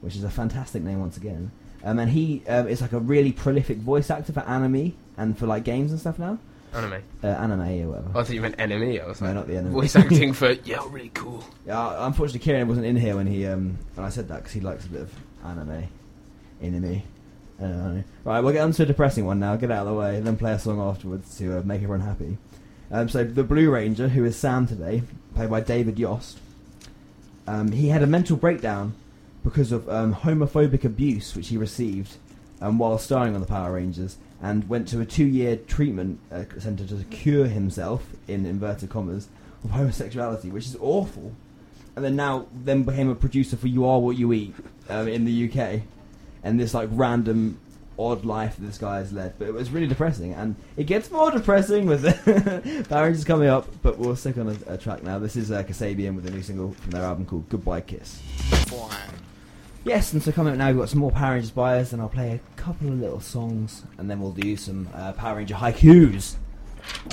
which 0.00 0.16
is 0.16 0.24
a 0.24 0.30
fantastic 0.30 0.82
name 0.82 1.00
once 1.00 1.16
again. 1.16 1.50
Um, 1.84 1.98
and 1.98 2.10
he 2.10 2.42
um, 2.48 2.68
is 2.68 2.80
like 2.80 2.92
a 2.92 3.00
really 3.00 3.32
prolific 3.32 3.78
voice 3.78 4.10
actor 4.10 4.32
for 4.32 4.40
anime 4.40 4.96
and 5.16 5.36
for 5.36 5.46
like 5.46 5.64
games 5.64 5.90
and 5.90 5.98
stuff 6.00 6.18
now. 6.18 6.38
Anime. 6.72 7.02
Uh, 7.22 7.26
anime 7.26 7.60
or 7.60 7.88
whatever. 7.88 8.08
I 8.10 8.12
thought 8.12 8.30
you 8.30 8.40
meant 8.40 8.54
enemy. 8.58 8.98
I 9.00 9.06
was 9.06 9.20
No, 9.20 9.26
like, 9.26 9.36
not 9.36 9.46
the 9.46 9.56
enemy. 9.56 9.74
Voice 9.74 9.94
acting 9.96 10.32
for 10.32 10.52
yeah, 10.52 10.78
really 10.88 11.10
cool. 11.12 11.44
Yeah, 11.66 12.06
unfortunately, 12.06 12.40
Kieran 12.40 12.66
wasn't 12.66 12.86
in 12.86 12.96
here 12.96 13.14
when 13.16 13.26
he 13.26 13.46
um, 13.46 13.76
when 13.94 14.06
I 14.06 14.08
said 14.08 14.28
that 14.28 14.36
because 14.36 14.52
he 14.52 14.60
likes 14.60 14.86
a 14.86 14.88
bit 14.88 15.02
of 15.02 15.12
anime, 15.44 15.86
enemy. 16.62 17.04
Uh, 17.60 18.02
right, 18.24 18.40
we'll 18.40 18.52
get 18.52 18.62
on 18.62 18.72
to 18.72 18.82
a 18.84 18.86
depressing 18.86 19.26
one 19.26 19.38
now. 19.38 19.54
Get 19.56 19.70
out 19.70 19.86
of 19.86 19.92
the 19.92 19.98
way, 20.00 20.16
and 20.16 20.26
then 20.26 20.36
play 20.38 20.52
a 20.52 20.58
song 20.58 20.80
afterwards 20.80 21.36
to 21.38 21.58
uh, 21.58 21.62
make 21.62 21.82
everyone 21.82 22.00
happy. 22.00 22.38
Um, 22.92 23.08
so 23.08 23.24
the 23.24 23.42
Blue 23.42 23.70
Ranger, 23.70 24.08
who 24.08 24.22
is 24.24 24.36
Sam 24.36 24.66
today, 24.66 25.02
played 25.34 25.48
by 25.48 25.62
David 25.62 25.98
Yost, 25.98 26.38
um, 27.46 27.72
he 27.72 27.88
had 27.88 28.02
a 28.02 28.06
mental 28.06 28.36
breakdown 28.36 28.92
because 29.42 29.72
of 29.72 29.88
um, 29.88 30.14
homophobic 30.14 30.84
abuse 30.84 31.34
which 31.34 31.48
he 31.48 31.56
received 31.56 32.16
um, 32.60 32.78
while 32.78 32.98
starring 32.98 33.34
on 33.34 33.40
the 33.40 33.46
Power 33.46 33.72
Rangers, 33.72 34.18
and 34.40 34.68
went 34.68 34.86
to 34.88 35.00
a 35.00 35.06
two-year 35.06 35.56
treatment 35.56 36.20
uh, 36.30 36.44
centre 36.58 36.86
to 36.86 37.02
cure 37.04 37.46
himself 37.46 38.04
in 38.28 38.46
inverted 38.46 38.90
commas 38.90 39.28
of 39.64 39.70
homosexuality, 39.70 40.50
which 40.50 40.66
is 40.66 40.76
awful. 40.80 41.32
And 41.96 42.04
then 42.04 42.14
now, 42.14 42.46
then 42.54 42.84
became 42.84 43.08
a 43.08 43.14
producer 43.14 43.56
for 43.56 43.68
"You 43.68 43.84
Are 43.86 43.98
What 43.98 44.16
You 44.16 44.32
Eat" 44.32 44.54
um, 44.88 45.08
in 45.08 45.24
the 45.24 45.50
UK, 45.50 45.82
and 46.44 46.60
this 46.60 46.74
like 46.74 46.88
random 46.92 47.58
odd 47.98 48.24
life 48.24 48.56
this 48.58 48.78
guy 48.78 48.98
has 48.98 49.12
led. 49.12 49.38
But 49.38 49.48
it 49.48 49.54
was 49.54 49.70
really 49.70 49.86
depressing, 49.86 50.32
and 50.34 50.56
it 50.76 50.84
gets 50.84 51.10
more 51.10 51.30
depressing 51.30 51.86
with 51.86 52.02
the 52.02 52.86
Power 52.88 53.04
Rangers 53.04 53.24
coming 53.24 53.48
up. 53.48 53.66
But 53.82 53.98
we'll 53.98 54.16
stick 54.16 54.38
on 54.38 54.48
a, 54.48 54.74
a 54.74 54.78
track 54.78 55.02
now. 55.02 55.18
This 55.18 55.36
is 55.36 55.50
uh, 55.50 55.62
Kasabian 55.62 56.14
with 56.14 56.26
a 56.26 56.30
new 56.30 56.42
single 56.42 56.72
from 56.72 56.90
their 56.90 57.02
album 57.02 57.26
called 57.26 57.48
"Goodbye 57.48 57.82
Kiss." 57.82 58.20
Yes, 59.84 60.12
and 60.12 60.22
so 60.22 60.30
coming 60.30 60.52
up 60.52 60.58
now, 60.58 60.68
we've 60.68 60.78
got 60.78 60.88
some 60.88 61.00
more 61.00 61.10
Power 61.10 61.32
Rangers 61.32 61.50
bios, 61.50 61.92
and 61.92 62.00
I'll 62.00 62.08
play 62.08 62.32
a 62.32 62.60
couple 62.60 62.88
of 62.88 63.00
little 63.00 63.20
songs, 63.20 63.82
and 63.98 64.08
then 64.08 64.20
we'll 64.20 64.30
do 64.30 64.56
some 64.56 64.88
uh, 64.94 65.12
Power 65.12 65.36
Ranger 65.36 65.54
haikus. 65.56 66.36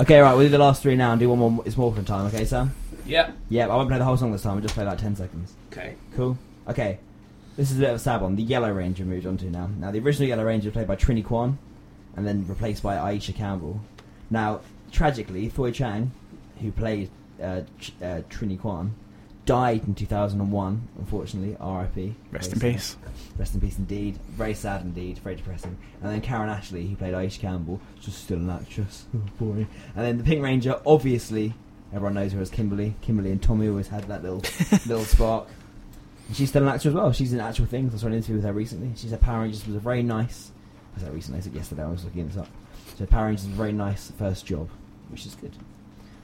Okay, 0.01 0.19
right, 0.19 0.33
we'll 0.33 0.45
do 0.45 0.50
the 0.50 0.57
last 0.57 0.81
three 0.81 0.95
now 0.95 1.12
and 1.12 1.19
do 1.19 1.29
one 1.29 1.39
more. 1.39 1.63
It's 1.65 1.77
more 1.77 1.89
Morphin 1.89 2.05
time, 2.05 2.27
okay, 2.27 2.45
Sam? 2.45 2.74
Yeah. 3.05 3.31
Yeah, 3.50 3.67
I 3.67 3.75
won't 3.75 3.89
play 3.89 3.98
the 3.98 4.03
whole 4.03 4.17
song 4.17 4.31
this 4.31 4.43
time. 4.43 4.55
I'll 4.55 4.62
just 4.62 4.75
play 4.75 4.86
like 4.86 5.00
ten 5.00 5.15
seconds. 5.15 5.53
Okay. 5.71 5.95
Cool. 6.15 6.38
Okay, 6.67 7.00
this 7.59 7.71
is 7.71 7.77
a 7.77 7.81
bit 7.81 7.89
of 7.89 7.97
a 7.97 7.99
stab 7.99 8.23
on 8.23 8.37
the 8.37 8.41
Yellow 8.41 8.71
Ranger 8.71 9.03
moved 9.03 9.25
on 9.25 9.35
to 9.35 9.45
now. 9.49 9.69
Now, 9.77 9.91
the 9.91 9.99
original 9.99 10.29
Yellow 10.29 10.45
Ranger 10.45 10.69
was 10.69 10.73
played 10.73 10.87
by 10.87 10.95
Trini 10.95 11.25
Kwan, 11.25 11.57
and 12.15 12.25
then 12.25 12.47
replaced 12.47 12.81
by 12.81 12.95
Aisha 12.95 13.35
Campbell. 13.35 13.81
Now, 14.29 14.61
tragically, 14.93 15.49
Thuy 15.49 15.73
Trang, 15.73 16.11
who 16.61 16.71
played 16.71 17.09
uh, 17.43 17.63
Ch- 17.77 17.91
uh, 18.01 18.21
Trini 18.29 18.57
Kwan, 18.57 18.95
died 19.45 19.83
in 19.85 19.93
2001. 19.93 20.87
Unfortunately, 20.99 21.57
R.I.P. 21.59 22.15
Rest 22.31 22.53
in 22.53 22.59
sad. 22.61 22.73
peace. 22.73 22.95
Rest 23.37 23.55
in 23.55 23.59
peace 23.59 23.77
indeed. 23.77 24.17
Very 24.29 24.53
sad 24.53 24.81
indeed. 24.83 25.17
Very 25.17 25.35
depressing. 25.35 25.77
And 26.01 26.13
then 26.13 26.21
Karan 26.21 26.49
Ashley, 26.49 26.87
who 26.87 26.95
played 26.95 27.13
Aisha 27.13 27.39
Campbell, 27.41 27.81
just 27.99 28.23
still 28.23 28.37
an 28.37 28.49
actress. 28.49 29.05
Oh, 29.13 29.19
boring. 29.37 29.67
And 29.97 30.05
then 30.05 30.17
the 30.17 30.23
Pink 30.23 30.41
Ranger, 30.41 30.79
obviously, 30.85 31.55
everyone 31.93 32.13
knows 32.13 32.31
her 32.31 32.39
as 32.39 32.49
Kimberly. 32.49 32.95
Kimberly 33.01 33.31
and 33.31 33.43
Tommy 33.43 33.67
always 33.67 33.89
had 33.89 34.05
that 34.05 34.23
little 34.23 34.37
little 34.87 35.03
spark. 35.03 35.47
And 36.29 36.38
she's 36.38 36.50
still 36.50 36.63
an 36.63 36.69
actor 36.69 36.88
as 36.89 36.95
well. 36.95 37.12
She's 37.12 37.33
in 37.33 37.39
actual 37.41 37.65
things. 37.65 37.93
I 37.93 37.98
saw 37.98 38.07
an 38.07 38.13
interview 38.13 38.36
with 38.36 38.45
her 38.45 38.53
recently. 38.53 38.91
She 38.95 39.07
said 39.09 39.19
Power 39.19 39.41
Rangers 39.41 39.65
was 39.67 39.75
a 39.75 39.79
very 39.79 40.03
nice. 40.03 40.51
I 40.95 41.01
said 41.01 41.13
recently. 41.13 41.39
I 41.39 41.41
said 41.41 41.53
yesterday. 41.53 41.83
I 41.83 41.88
was 41.89 42.05
looking 42.05 42.27
this 42.27 42.38
up. 42.38 42.48
So 42.91 42.98
said 43.00 43.09
Power 43.09 43.25
Rangers 43.25 43.45
was 43.45 43.53
a 43.55 43.57
very 43.57 43.71
nice 43.74 44.12
first 44.17 44.45
job, 44.45 44.69
which 45.09 45.25
is 45.25 45.36
good. 45.36 45.51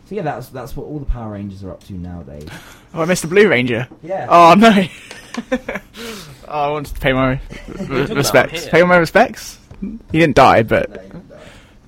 So 0.08 0.14
yeah, 0.16 0.22
that's 0.22 0.50
that's 0.50 0.78
what 0.78 0.86
all 0.86 1.00
the 1.00 1.06
Power 1.06 1.32
Rangers 1.34 1.64
are 1.64 1.72
up 1.72 1.84
to 1.86 1.94
nowadays. 1.94 2.48
Oh, 2.94 3.02
I 3.02 3.06
missed 3.06 3.24
the 3.24 3.28
Blue 3.28 3.50
Ranger. 3.50 3.90
Yeah. 4.04 4.26
Oh 4.30 4.54
no. 4.54 4.70
oh, 6.48 6.48
I 6.48 6.70
wanted 6.72 6.94
to 6.96 7.02
pay 7.02 7.12
my 7.12 7.42
respects. 8.14 8.70
Pay 8.70 8.84
my 8.84 8.96
respects. 8.96 9.60
He 9.82 10.20
didn't 10.20 10.38
die, 10.38 10.64
but 10.64 10.90
No, 10.90 11.02
you 11.02 11.10
don't 11.10 11.28
die. 11.30 11.40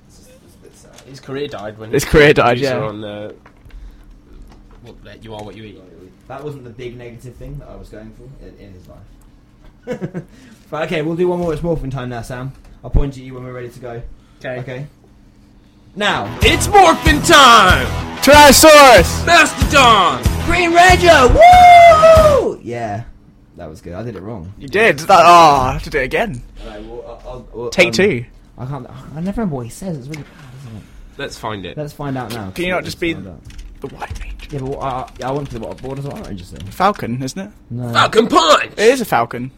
It's 0.10 0.18
just- 0.18 0.32
it's 0.44 0.56
a 0.56 0.58
bit 0.58 0.76
sad. 0.76 1.02
His 1.08 1.20
career 1.22 1.48
died 1.48 1.78
when 1.78 1.92
His 1.92 2.04
career 2.04 2.34
died, 2.34 2.60
yeah. 2.60 2.78
On 2.78 3.00
the, 3.00 3.36
what, 4.82 5.24
you 5.24 5.34
are 5.34 5.44
what 5.46 5.56
you 5.56 5.64
eat. 5.64 5.82
That 6.28 6.44
wasn't 6.44 6.64
the 6.66 6.70
big 6.70 6.98
negative 6.98 7.36
thing 7.36 7.58
that 7.60 7.70
I 7.70 7.76
was 7.76 7.90
going 7.90 8.12
for 8.14 8.24
in, 8.46 8.58
in 8.58 8.74
his 8.74 8.88
life. 8.88 10.24
but 10.70 10.84
okay, 10.84 11.02
we'll 11.02 11.16
do 11.16 11.28
one 11.28 11.40
more. 11.40 11.54
It's 11.54 11.64
morphin 11.64 11.90
time 11.90 12.10
now, 12.10 12.22
Sam. 12.22 12.52
I'll 12.84 12.90
point 12.90 13.18
at 13.18 13.24
you 13.24 13.34
when 13.34 13.44
we're 13.44 13.54
ready 13.54 13.70
to 13.70 13.80
go. 13.80 14.02
Okay. 14.40 14.60
Okay. 14.60 14.88
Now, 15.96 16.38
It's 16.44 16.68
morphin' 16.68 17.22
time! 17.24 17.88
Tyrannosaurus. 18.22 19.26
Mastodon! 19.26 20.22
Green 20.46 20.72
Ranger. 20.72 21.34
Woo! 21.34 22.60
Yeah, 22.62 23.06
that 23.56 23.68
was 23.68 23.82
good. 23.82 23.94
I 23.94 24.04
did 24.04 24.16
it 24.16 24.22
wrong. 24.22 24.54
You 24.60 24.68
did. 24.68 25.00
That, 25.00 25.24
oh, 25.26 25.62
I 25.62 25.74
have 25.74 25.84
to 25.84 25.90
do 25.90 25.98
it 25.98 26.04
again. 26.04 26.44
Alright, 26.64 26.84
well, 26.84 27.22
I'll- 27.26 27.48
I'll- 27.56 27.70
Take 27.72 27.88
um, 27.88 27.94
two. 27.94 28.26
I 28.60 28.66
can't. 28.68 28.88
I 28.88 29.22
never 29.22 29.42
remember 29.42 29.56
what 29.56 29.66
he 29.66 29.72
says. 29.72 29.98
It's 29.98 30.08
really 30.08 30.22
bad, 30.22 30.54
isn't 30.68 30.78
it? 30.78 30.84
Let's 31.18 31.38
find 31.38 31.66
it. 31.66 31.78
Let's 31.78 31.94
find 31.94 32.16
out 32.16 32.32
now. 32.32 32.52
Can 32.52 32.66
you 32.66 32.72
not 32.72 32.84
just 32.84 33.00
be- 33.00 33.16
out. 33.16 33.40
The 33.82 33.88
White 33.88 34.20
Ranger. 34.24 34.48
Yeah, 34.52 34.60
but 34.60 34.70
what- 34.70 34.80
I, 34.82 35.10
I, 35.26 35.28
I 35.28 35.32
want 35.32 35.52
to. 35.52 35.60
What, 35.60 35.82
what 35.82 35.96
does 35.96 36.06
White 36.06 36.26
Ranger 36.28 36.44
say? 36.46 36.58
Falcon, 36.70 37.22
isn't 37.22 37.40
it? 37.40 37.52
No. 37.70 37.92
Falcon 37.94 38.28
Punch! 38.28 38.72
It 38.74 38.80
is 38.80 39.02
a 39.02 39.06
Falcon. 39.06 39.50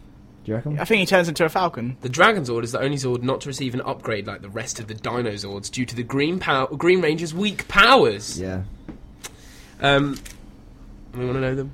Do 0.44 0.52
you 0.52 0.56
reckon? 0.56 0.80
I 0.80 0.86
think 0.86 1.00
he 1.02 1.06
turns 1.06 1.28
into 1.30 1.46
a 1.46 1.50
Falcon. 1.50 1.98
The 2.02 2.10
Dragon 2.10 2.44
Zord 2.44 2.64
is 2.64 2.72
the 2.72 2.80
only 2.80 2.98
Zord 2.98 3.22
not 3.22 3.42
to 3.42 3.48
receive 3.50 3.74
an 3.74 3.82
upgrade 3.82 4.26
like 4.28 4.42
the 4.42 4.50
rest 4.50 4.80
of 4.80 4.88
the 4.88 4.94
Dino 4.94 5.32
Zords 5.32 5.70
due 5.72 5.86
to 5.86 5.96
the 5.96 6.04
Green 6.04 6.40
power, 6.40 6.68
Green 6.68 7.02
Ranger's 7.02 7.34
weak 7.34 7.68
powers. 7.68 8.40
Yeah. 8.40 8.64
Um, 9.82 10.18
we 11.14 11.24
want 11.26 11.36
to 11.38 11.42
know 11.42 11.56
the 11.56 11.68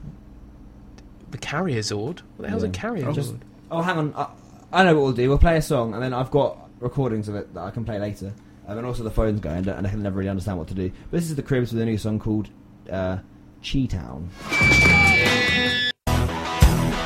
the 1.31 1.37
Carrier 1.37 1.79
Zord. 1.79 2.19
What 2.37 2.43
the 2.43 2.49
hell's 2.49 2.63
a 2.63 2.67
Yeah. 2.67 2.71
Carrier 2.73 3.11
Just- 3.11 3.33
Zord? 3.33 3.39
Oh, 3.71 3.81
hang 3.81 3.97
on. 3.97 4.13
I, 4.15 4.27
I 4.71 4.83
know 4.83 4.93
what 4.95 5.01
we'll 5.03 5.13
do. 5.13 5.27
We'll 5.29 5.37
play 5.39 5.57
a 5.57 5.61
song, 5.61 5.93
and 5.93 6.01
then 6.03 6.13
I've 6.13 6.29
got 6.31 6.57
recordings 6.79 7.27
of 7.27 7.35
it 7.35 7.53
that 7.55 7.61
I 7.63 7.71
can 7.71 7.83
play 7.85 7.97
later. 7.99 8.33
Um, 8.67 8.79
and 8.79 8.87
also 8.87 9.03
the 9.03 9.11
phone's 9.11 9.39
going, 9.39 9.67
and 9.69 9.85
I 9.85 9.89
can 9.89 10.01
never 10.01 10.17
really 10.17 10.29
understand 10.29 10.57
what 10.57 10.67
to 10.69 10.73
do. 10.73 10.89
But 11.11 11.19
this 11.19 11.29
is 11.29 11.35
the 11.35 11.43
Cribs 11.43 11.71
with 11.71 11.81
a 11.81 11.85
new 11.85 11.97
song 11.97 12.17
called 12.19 12.49
uh, 12.91 13.19
Chi-Town. 13.63 14.29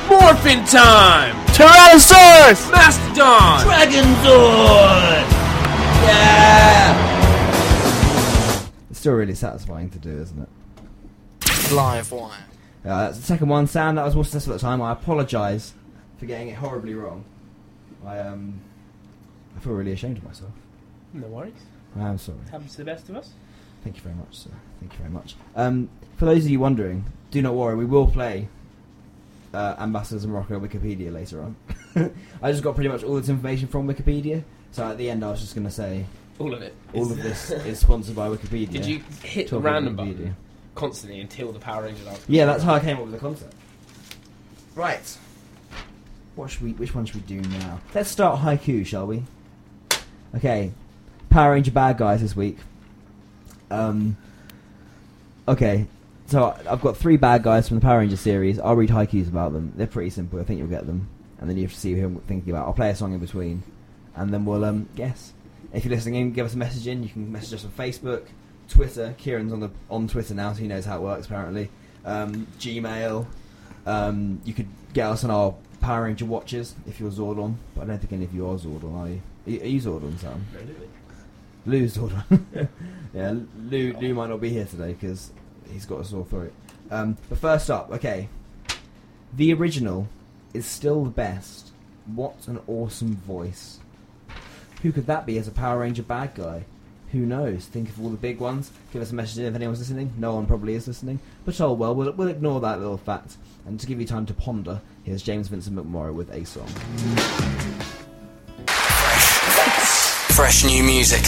Morphin 0.08 0.64
time! 0.64 1.36
Tyrannosaurus. 1.48 2.70
Mastodon! 2.72 3.64
Dragon 3.64 4.04
Zord! 4.24 5.26
Yeah! 6.06 6.96
It's 8.88 8.98
still 8.98 9.12
really 9.14 9.34
satisfying 9.34 9.90
to 9.90 9.98
do, 9.98 10.18
isn't 10.20 10.42
it? 10.42 10.48
Live 11.72 12.10
wire. 12.10 12.32
Uh, 12.84 13.04
that's 13.04 13.18
the 13.18 13.22
second 13.22 13.48
one. 13.48 13.66
Sam, 13.66 13.96
that 13.96 14.04
was 14.04 14.14
more 14.14 14.24
successful 14.24 14.54
at 14.54 14.60
the 14.60 14.66
time. 14.66 14.80
I 14.80 14.92
apologise 14.92 15.74
for 16.16 16.24
getting 16.24 16.48
it 16.48 16.56
horribly 16.56 16.94
wrong. 16.94 17.24
I 18.04 18.18
um, 18.18 18.60
I 19.56 19.60
feel 19.60 19.74
really 19.74 19.92
ashamed 19.92 20.16
of 20.16 20.24
myself. 20.24 20.52
No 21.12 21.26
worries. 21.28 21.52
I 21.98 22.08
am 22.08 22.18
sorry. 22.18 22.38
It 22.46 22.50
Happens 22.50 22.72
to 22.72 22.78
the 22.78 22.84
best 22.84 23.08
of 23.08 23.16
us. 23.16 23.30
Thank 23.82 23.96
you 23.96 24.02
very 24.02 24.14
much, 24.14 24.36
sir. 24.38 24.50
Thank 24.78 24.92
you 24.92 24.98
very 24.98 25.10
much. 25.10 25.34
Um, 25.56 25.88
for 26.16 26.26
those 26.26 26.44
of 26.44 26.50
you 26.50 26.60
wondering, 26.60 27.04
do 27.30 27.42
not 27.42 27.54
worry. 27.54 27.74
We 27.76 27.84
will 27.86 28.06
play 28.06 28.48
uh, 29.54 29.74
Ambassadors 29.78 30.24
of 30.24 30.30
Morocco 30.30 30.56
on 30.56 30.68
Wikipedia 30.68 31.12
later 31.12 31.42
on. 31.42 31.56
I 32.42 32.52
just 32.52 32.62
got 32.62 32.74
pretty 32.74 32.90
much 32.90 33.02
all 33.02 33.16
this 33.16 33.28
information 33.28 33.66
from 33.68 33.88
Wikipedia. 33.88 34.44
So 34.72 34.84
at 34.86 34.98
the 34.98 35.10
end, 35.10 35.24
I 35.24 35.30
was 35.30 35.40
just 35.40 35.54
going 35.54 35.66
to 35.66 35.70
say 35.72 36.04
All 36.38 36.54
of 36.54 36.62
it. 36.62 36.74
all 36.94 37.10
of 37.10 37.16
this 37.22 37.50
is 37.50 37.80
sponsored 37.80 38.14
by 38.14 38.28
Wikipedia. 38.28 38.70
Did 38.70 38.86
you 38.86 39.02
hit 39.24 39.48
the 39.50 39.58
random 39.58 39.96
Wikipedia. 39.96 40.16
button 40.16 40.36
constantly 40.76 41.20
until 41.20 41.50
the 41.50 41.58
Power 41.58 41.82
Rangers 41.84 42.06
are? 42.06 42.14
Yeah, 42.28 42.44
that's 42.46 42.62
how 42.62 42.74
I 42.74 42.80
came 42.80 42.98
up 42.98 43.02
with 43.04 43.12
the 43.12 43.18
concept. 43.18 43.54
Right. 44.76 45.18
What 46.36 46.50
should 46.50 46.62
we? 46.62 46.72
Which 46.74 46.94
one 46.94 47.04
should 47.06 47.16
we 47.16 47.40
do 47.40 47.40
now? 47.58 47.80
Let's 47.94 48.08
start 48.08 48.40
haiku, 48.40 48.86
shall 48.86 49.06
we? 49.06 49.24
Okay. 50.36 50.70
Power 51.30 51.52
Ranger 51.52 51.70
bad 51.70 51.96
guys 51.96 52.20
this 52.20 52.36
week. 52.36 52.58
Um. 53.70 54.16
Okay. 55.48 55.86
So 56.26 56.56
I've 56.68 56.80
got 56.80 56.96
three 56.96 57.16
bad 57.16 57.42
guys 57.42 57.66
from 57.66 57.78
the 57.78 57.80
Power 57.80 57.98
Ranger 58.00 58.16
series. 58.16 58.60
I'll 58.60 58.76
read 58.76 58.90
haikus 58.90 59.28
about 59.28 59.52
them. 59.52 59.72
They're 59.76 59.86
pretty 59.86 60.10
simple. 60.10 60.38
I 60.40 60.44
think 60.44 60.58
you'll 60.58 60.68
get 60.68 60.86
them. 60.86 61.08
And 61.40 61.48
then 61.48 61.56
you 61.56 61.64
have 61.64 61.72
to 61.72 61.78
see 61.78 61.94
who 61.94 62.06
I'm 62.06 62.20
thinking 62.20 62.52
about. 62.52 62.66
I'll 62.66 62.72
play 62.72 62.90
a 62.90 62.94
song 62.94 63.14
in 63.14 63.18
between, 63.18 63.62
and 64.14 64.32
then 64.32 64.44
we'll 64.44 64.64
um 64.64 64.88
guess. 64.94 65.32
If 65.72 65.84
you're 65.84 65.94
listening 65.94 66.16
in, 66.16 66.32
give 66.32 66.46
us 66.46 66.54
a 66.54 66.58
message 66.58 66.86
in. 66.86 67.02
You 67.02 67.08
can 67.08 67.32
message 67.32 67.54
us 67.54 67.64
on 67.64 67.70
Facebook, 67.70 68.24
Twitter. 68.68 69.14
Kieran's 69.18 69.52
on 69.52 69.60
the 69.60 69.70
on 69.88 70.06
Twitter 70.06 70.34
now, 70.34 70.52
so 70.52 70.60
he 70.60 70.68
knows 70.68 70.84
how 70.84 70.98
it 70.98 71.02
works. 71.02 71.26
Apparently, 71.26 71.70
um, 72.04 72.46
Gmail. 72.58 73.26
Um, 73.86 74.40
you 74.44 74.52
could 74.52 74.68
get 74.92 75.06
us 75.06 75.24
on 75.24 75.30
our 75.30 75.54
Power 75.80 76.04
Ranger 76.04 76.26
watches 76.26 76.74
if 76.86 77.00
you're 77.00 77.10
Zordon, 77.10 77.54
but 77.74 77.82
I 77.82 77.86
don't 77.86 77.98
think 77.98 78.12
any 78.12 78.24
of 78.24 78.34
you 78.34 78.46
are 78.46 78.56
Zordon, 78.56 78.94
are 78.94 79.08
you? 79.08 79.60
Are 79.60 79.66
you, 79.66 79.80
Zordon, 79.80 80.18
Sam? 80.18 80.46
Lou's 81.66 81.96
Zordon. 81.96 82.24
yeah, 83.14 83.34
Lou, 83.56 83.92
Lou 83.94 84.14
might 84.14 84.28
not 84.28 84.40
be 84.40 84.50
here 84.50 84.64
today 84.64 84.92
because 84.92 85.30
he's 85.70 85.86
got 85.86 86.00
a 86.00 86.04
sore 86.04 86.24
throat. 86.24 86.52
Um, 86.90 87.16
but 87.28 87.38
first 87.38 87.70
up, 87.70 87.90
okay, 87.92 88.28
the 89.34 89.52
original 89.52 90.08
is 90.54 90.66
still 90.66 91.04
the 91.04 91.10
best. 91.10 91.70
What 92.06 92.48
an 92.48 92.60
awesome 92.66 93.16
voice! 93.16 93.78
Who 94.82 94.92
could 94.92 95.06
that 95.06 95.26
be 95.26 95.38
as 95.38 95.46
a 95.46 95.52
Power 95.52 95.80
Ranger 95.80 96.02
bad 96.02 96.34
guy? 96.34 96.64
Who 97.12 97.20
knows? 97.20 97.66
Think 97.66 97.88
of 97.88 98.00
all 98.00 98.08
the 98.08 98.16
big 98.16 98.38
ones. 98.38 98.70
Give 98.92 99.02
us 99.02 99.10
a 99.10 99.14
message 99.14 99.38
in 99.38 99.44
if 99.44 99.54
anyone's 99.54 99.80
listening. 99.80 100.12
No 100.16 100.34
one 100.34 100.46
probably 100.46 100.74
is 100.74 100.88
listening. 100.88 101.18
But 101.44 101.60
oh 101.60 101.72
well, 101.72 101.94
we'll, 101.94 102.12
we'll 102.12 102.28
ignore 102.28 102.60
that 102.60 102.78
little 102.78 102.96
fact. 102.96 103.36
And 103.66 103.78
to 103.78 103.86
give 103.86 104.00
you 104.00 104.06
time 104.06 104.26
to 104.26 104.34
ponder, 104.34 104.80
here's 105.04 105.22
James 105.22 105.48
Vincent 105.48 105.76
McMorrow 105.76 106.14
with 106.14 106.30
a 106.32 106.44
song. 106.44 107.59
Fresh 110.40 110.64
new 110.64 110.82
music. 110.82 111.22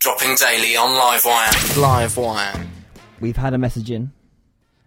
Dropping 0.00 0.34
daily 0.34 0.76
on 0.76 0.96
Livewire. 0.96 1.76
Livewire. 1.76 2.66
We've 3.20 3.36
had 3.36 3.54
a 3.54 3.58
message 3.58 3.88
in, 3.92 4.10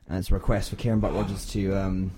and 0.10 0.20
it's 0.20 0.30
a 0.30 0.34
request 0.34 0.70
for 0.70 0.76
Kieran 0.76 1.00
Buck 1.00 1.14
Rogers 1.14 1.46
to 1.52 1.74
um, 1.74 2.12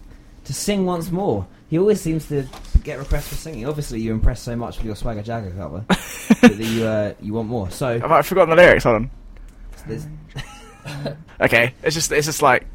to 0.46 0.54
sing 0.54 0.84
once 0.88 1.12
more. 1.12 1.46
He 1.70 1.78
always 1.78 2.02
seems 2.02 2.28
to 2.30 2.48
get 2.84 2.98
requests 2.98 3.28
for 3.28 3.36
singing. 3.36 3.68
Obviously, 3.68 4.02
you 4.02 4.14
impress 4.14 4.42
so 4.42 4.56
much 4.56 4.78
with 4.78 4.88
your 4.88 4.96
Swagger 4.96 5.22
Jagger 5.22 5.52
cover 5.52 5.86
that 6.42 6.58
you 6.58 6.86
uh, 6.86 7.14
you 7.22 7.36
want 7.36 7.48
more. 7.48 7.70
So 7.70 7.88
I've, 7.90 8.04
I 8.12 8.24
forgotten 8.24 8.50
the 8.50 8.56
lyrics? 8.56 8.84
Hold 8.84 8.96
on. 8.96 9.12
there's, 9.86 10.08
Okay, 11.40 11.76
it's 11.84 11.94
just 11.94 12.12
it's 12.12 12.26
just 12.26 12.42
like 12.42 12.66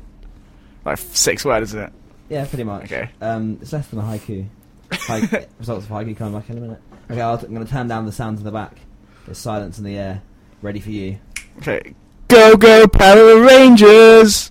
like 0.85 0.99
six 0.99 1.45
words, 1.45 1.71
isn't 1.71 1.83
it? 1.83 1.93
yeah, 2.29 2.47
pretty 2.47 2.63
much. 2.63 2.85
Okay. 2.85 3.11
Um, 3.21 3.59
it's 3.61 3.73
less 3.73 3.89
than 3.89 3.99
a 3.99 4.03
haiku. 4.03 4.47
Hai- 4.93 5.49
results 5.59 5.87
of 5.87 5.91
haiku 5.91 6.17
coming 6.17 6.39
back 6.39 6.49
in 6.49 6.59
a 6.59 6.61
minute. 6.61 6.81
Okay, 7.11 7.21
I'll 7.21 7.35
I'm 7.39 7.55
going 7.55 7.65
to 7.65 7.71
turn 7.71 7.89
down 7.89 8.07
the 8.07 8.13
sounds 8.13 8.41
in 8.41 8.45
the 8.45 8.51
back. 8.53 8.77
There's 9.25 9.39
silence 9.39 9.79
in 9.79 9.85
the 9.85 9.97
air. 9.97 10.23
Ready 10.63 10.81
for 10.81 10.91
you. 10.91 11.19
Okay. 11.59 11.95
Go 12.29 12.57
go 12.57 12.89
Power 12.89 13.41
Rangers, 13.41 14.51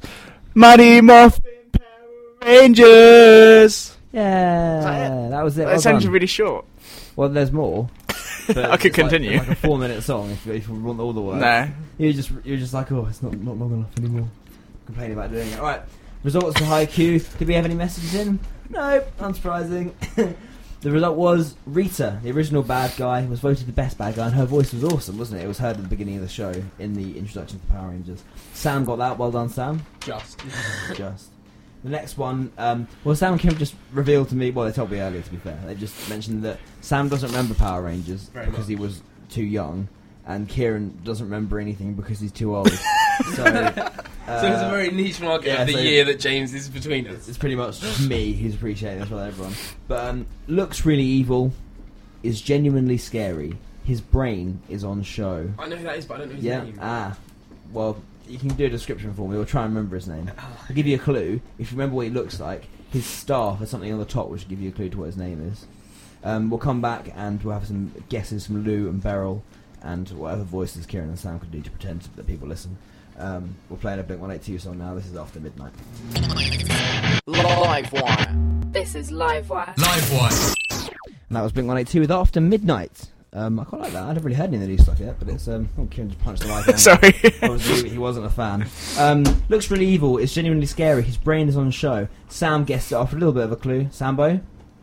Mighty 0.53 1.01
Morphin 1.01 1.41
Power 1.73 2.49
Rangers. 2.49 3.97
Yeah, 4.13 4.79
that 4.81 5.29
that 5.31 5.43
was 5.43 5.57
it. 5.57 5.65
That 5.65 5.67
well 5.67 5.79
sounds 5.81 6.03
done. 6.05 6.13
really 6.13 6.27
short. 6.27 6.65
Well, 7.17 7.27
there's 7.29 7.51
more. 7.51 7.89
but 8.47 8.57
I 8.57 8.77
could 8.77 8.87
it's 8.91 8.97
like- 8.97 9.09
continue. 9.09 9.37
Like, 9.39 9.49
a 9.49 9.55
four-minute 9.55 10.03
song 10.03 10.31
if 10.31 10.45
you, 10.45 10.53
if 10.53 10.67
you 10.69 10.75
want 10.75 10.99
all 11.01 11.11
the 11.11 11.21
words. 11.21 11.41
No. 11.41 11.67
You're 11.97 12.13
just 12.13 12.31
you're 12.45 12.57
just 12.57 12.73
like, 12.73 12.91
oh, 12.93 13.05
it's 13.09 13.21
not 13.21 13.33
not 13.33 13.57
long 13.57 13.73
enough 13.73 13.97
anymore. 13.97 14.29
Complaining 14.85 15.17
about 15.17 15.31
doing 15.31 15.49
it. 15.49 15.59
All 15.59 15.65
right. 15.65 15.81
Results 16.23 16.57
for 16.57 16.65
Haiku. 16.65 17.37
Did 17.37 17.47
we 17.47 17.53
have 17.55 17.65
any 17.65 17.75
messages 17.75 18.15
in? 18.15 18.39
No, 18.69 19.03
unsurprising. 19.19 19.91
the 20.85 20.91
result 20.91 21.17
was 21.17 21.55
Rita, 21.65 22.19
the 22.21 22.29
original 22.29 22.61
bad 22.61 22.93
guy, 22.95 23.25
was 23.25 23.39
voted 23.39 23.65
the 23.65 23.71
best 23.71 23.97
bad 23.97 24.13
guy, 24.13 24.27
and 24.27 24.35
her 24.35 24.45
voice 24.45 24.71
was 24.71 24.83
awesome, 24.83 25.17
wasn't 25.17 25.41
it? 25.41 25.45
It 25.45 25.47
was 25.47 25.57
heard 25.57 25.77
at 25.77 25.81
the 25.81 25.87
beginning 25.89 26.17
of 26.17 26.21
the 26.21 26.27
show 26.27 26.53
in 26.77 26.93
the 26.93 27.17
introduction 27.17 27.59
to 27.59 27.65
Power 27.65 27.89
Rangers. 27.89 28.23
Sam 28.53 28.85
got 28.85 28.97
that. 28.97 29.17
Well 29.17 29.31
done, 29.31 29.49
Sam. 29.49 29.83
Just. 30.01 30.39
Just. 30.93 31.31
The 31.83 31.89
next 31.89 32.19
one, 32.19 32.51
um, 32.59 32.87
well, 33.03 33.15
Sam 33.15 33.39
Kim 33.39 33.55
just 33.57 33.73
revealed 33.93 34.29
to 34.29 34.35
me. 34.35 34.51
Well, 34.51 34.67
they 34.67 34.71
told 34.71 34.91
me 34.91 34.99
earlier. 34.99 35.23
To 35.23 35.31
be 35.31 35.37
fair, 35.37 35.59
they 35.65 35.73
just 35.73 36.07
mentioned 36.07 36.43
that 36.43 36.59
Sam 36.81 37.09
doesn't 37.09 37.29
remember 37.29 37.55
Power 37.55 37.81
Rangers 37.81 38.25
Very 38.25 38.45
because 38.45 38.61
much. 38.61 38.69
he 38.69 38.75
was 38.75 39.01
too 39.29 39.43
young, 39.43 39.87
and 40.27 40.47
Kieran 40.47 40.99
doesn't 41.03 41.25
remember 41.25 41.59
anything 41.59 41.95
because 41.95 42.19
he's 42.19 42.31
too 42.31 42.55
old. 42.55 42.69
so, 43.35 43.43
uh, 43.43 43.71
so 44.41 44.47
it's 44.47 44.61
a 44.61 44.69
very 44.69 44.91
niche 44.91 45.21
market 45.21 45.47
yeah, 45.47 45.61
of 45.61 45.67
the 45.67 45.73
so- 45.73 45.79
year 45.79 46.05
that 46.05 46.19
James 46.19 46.53
is 46.53 46.69
between 46.69 47.07
us. 47.07 47.27
it's 47.27 47.37
pretty 47.37 47.55
much 47.55 47.79
just 47.81 48.07
me 48.07 48.33
who's 48.33 48.55
appreciating 48.55 48.99
this 49.01 49.09
with 49.09 49.21
everyone. 49.23 49.53
But 49.87 50.05
um, 50.09 50.25
looks 50.47 50.85
really 50.85 51.03
evil, 51.03 51.51
is 52.23 52.41
genuinely 52.41 52.97
scary. 52.97 53.57
His 53.83 54.01
brain 54.01 54.61
is 54.69 54.83
on 54.83 55.03
show. 55.03 55.49
I 55.59 55.67
know 55.67 55.75
who 55.75 55.83
that 55.83 55.97
is, 55.97 56.05
but 56.05 56.15
I 56.15 56.17
don't 56.19 56.29
know 56.29 56.35
his 56.35 56.43
Yeah. 56.43 56.63
name. 56.63 56.79
Ah. 56.81 57.17
Well, 57.71 58.01
you 58.27 58.39
can 58.39 58.49
do 58.49 58.65
a 58.65 58.69
description 58.69 59.13
for 59.13 59.27
me. 59.29 59.35
We'll 59.35 59.45
try 59.45 59.63
and 59.65 59.75
remember 59.75 59.95
his 59.95 60.07
name. 60.07 60.31
I'll 60.37 60.75
give 60.75 60.87
you 60.87 60.95
a 60.95 60.99
clue. 60.99 61.39
If 61.59 61.71
you 61.71 61.77
remember 61.77 61.95
what 61.97 62.05
he 62.07 62.11
looks 62.11 62.39
like, 62.39 62.63
his 62.91 63.05
staff 63.05 63.59
has 63.59 63.69
something 63.69 63.91
on 63.91 63.99
the 63.99 64.05
top 64.05 64.29
which 64.29 64.43
will 64.43 64.49
give 64.49 64.61
you 64.61 64.69
a 64.69 64.71
clue 64.71 64.89
to 64.89 64.97
what 64.99 65.05
his 65.05 65.17
name 65.17 65.47
is. 65.51 65.67
Um, 66.23 66.49
we'll 66.49 66.59
come 66.59 66.81
back 66.81 67.11
and 67.15 67.43
we'll 67.43 67.53
have 67.53 67.67
some 67.67 67.91
guesses 68.09 68.47
from 68.47 68.63
Lou 68.63 68.89
and 68.89 69.03
Beryl 69.03 69.43
and 69.83 70.09
whatever 70.09 70.41
voices 70.43 70.87
Kieran 70.87 71.09
and 71.09 71.19
Sam 71.19 71.39
could 71.39 71.51
do 71.51 71.61
to 71.61 71.69
pretend 71.69 72.01
that 72.15 72.25
people 72.25 72.47
listen. 72.47 72.77
Um, 73.17 73.55
we're 73.69 73.77
playing 73.77 73.99
a 73.99 74.03
Blink 74.03 74.21
182 74.21 74.59
song 74.59 74.77
now. 74.77 74.93
This 74.93 75.05
is 75.05 75.15
After 75.15 75.39
Midnight. 75.39 75.71
Live 77.27 77.91
wire. 77.93 78.35
This 78.71 78.95
is 78.95 79.11
Livewire. 79.11 79.73
And 81.27 81.35
that 81.37 81.41
was 81.41 81.51
Blink 81.53 81.67
182 81.67 82.01
with 82.01 82.11
After 82.11 82.41
Midnight. 82.41 83.09
Um, 83.31 83.59
I 83.59 83.63
quite 83.65 83.81
like 83.81 83.91
that. 83.93 84.03
I 84.03 84.07
haven't 84.07 84.23
really 84.23 84.35
heard 84.35 84.47
any 84.47 84.57
of 84.57 84.61
the 84.61 84.67
new 84.67 84.77
stuff 84.77 84.99
yet, 84.99 85.15
but 85.19 85.27
it's. 85.27 85.47
Um, 85.47 85.67
oh, 85.77 85.85
Kieran 85.87 86.09
just 86.09 86.21
punched 86.23 86.43
the 86.43 86.47
mic. 86.47 86.65
down. 86.65 86.77
Sorry. 86.77 87.13
Obviously, 87.43 87.89
he 87.89 87.97
wasn't 87.97 88.25
a 88.25 88.29
fan. 88.29 88.65
Um, 88.97 89.23
looks 89.49 89.69
really 89.69 89.87
evil. 89.87 90.17
It's 90.17 90.33
genuinely 90.33 90.67
scary. 90.67 91.03
His 91.03 91.17
brain 91.17 91.49
is 91.49 91.57
on 91.57 91.71
show. 91.71 92.07
Sam 92.29 92.63
guessed 92.63 92.91
it 92.93 92.95
off 92.95 93.11
a 93.11 93.15
little 93.15 93.33
bit 93.33 93.43
of 93.43 93.51
a 93.51 93.57
clue. 93.57 93.87
Sambo? 93.91 94.39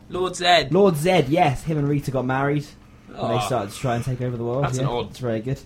Lord 0.09 0.33
Zedd. 0.33 0.71
Lord 0.71 0.93
Zedd, 0.95 1.25
yes. 1.29 1.63
Him 1.63 1.79
and 1.79 1.87
Rita 1.89 2.11
got 2.11 2.25
married 2.25 2.65
when 3.07 3.31
they 3.31 3.39
started 3.45 3.71
to 3.71 3.77
try 3.79 3.95
and 3.95 4.03
take 4.05 4.21
over 4.21 4.37
the 4.37 4.43
world. 4.43 4.63
That's 4.65 4.77
yeah, 4.77 4.83
an 4.83 4.89
odd- 4.89 5.09
It's 5.09 5.19
very 5.19 5.39
good. 5.39 5.59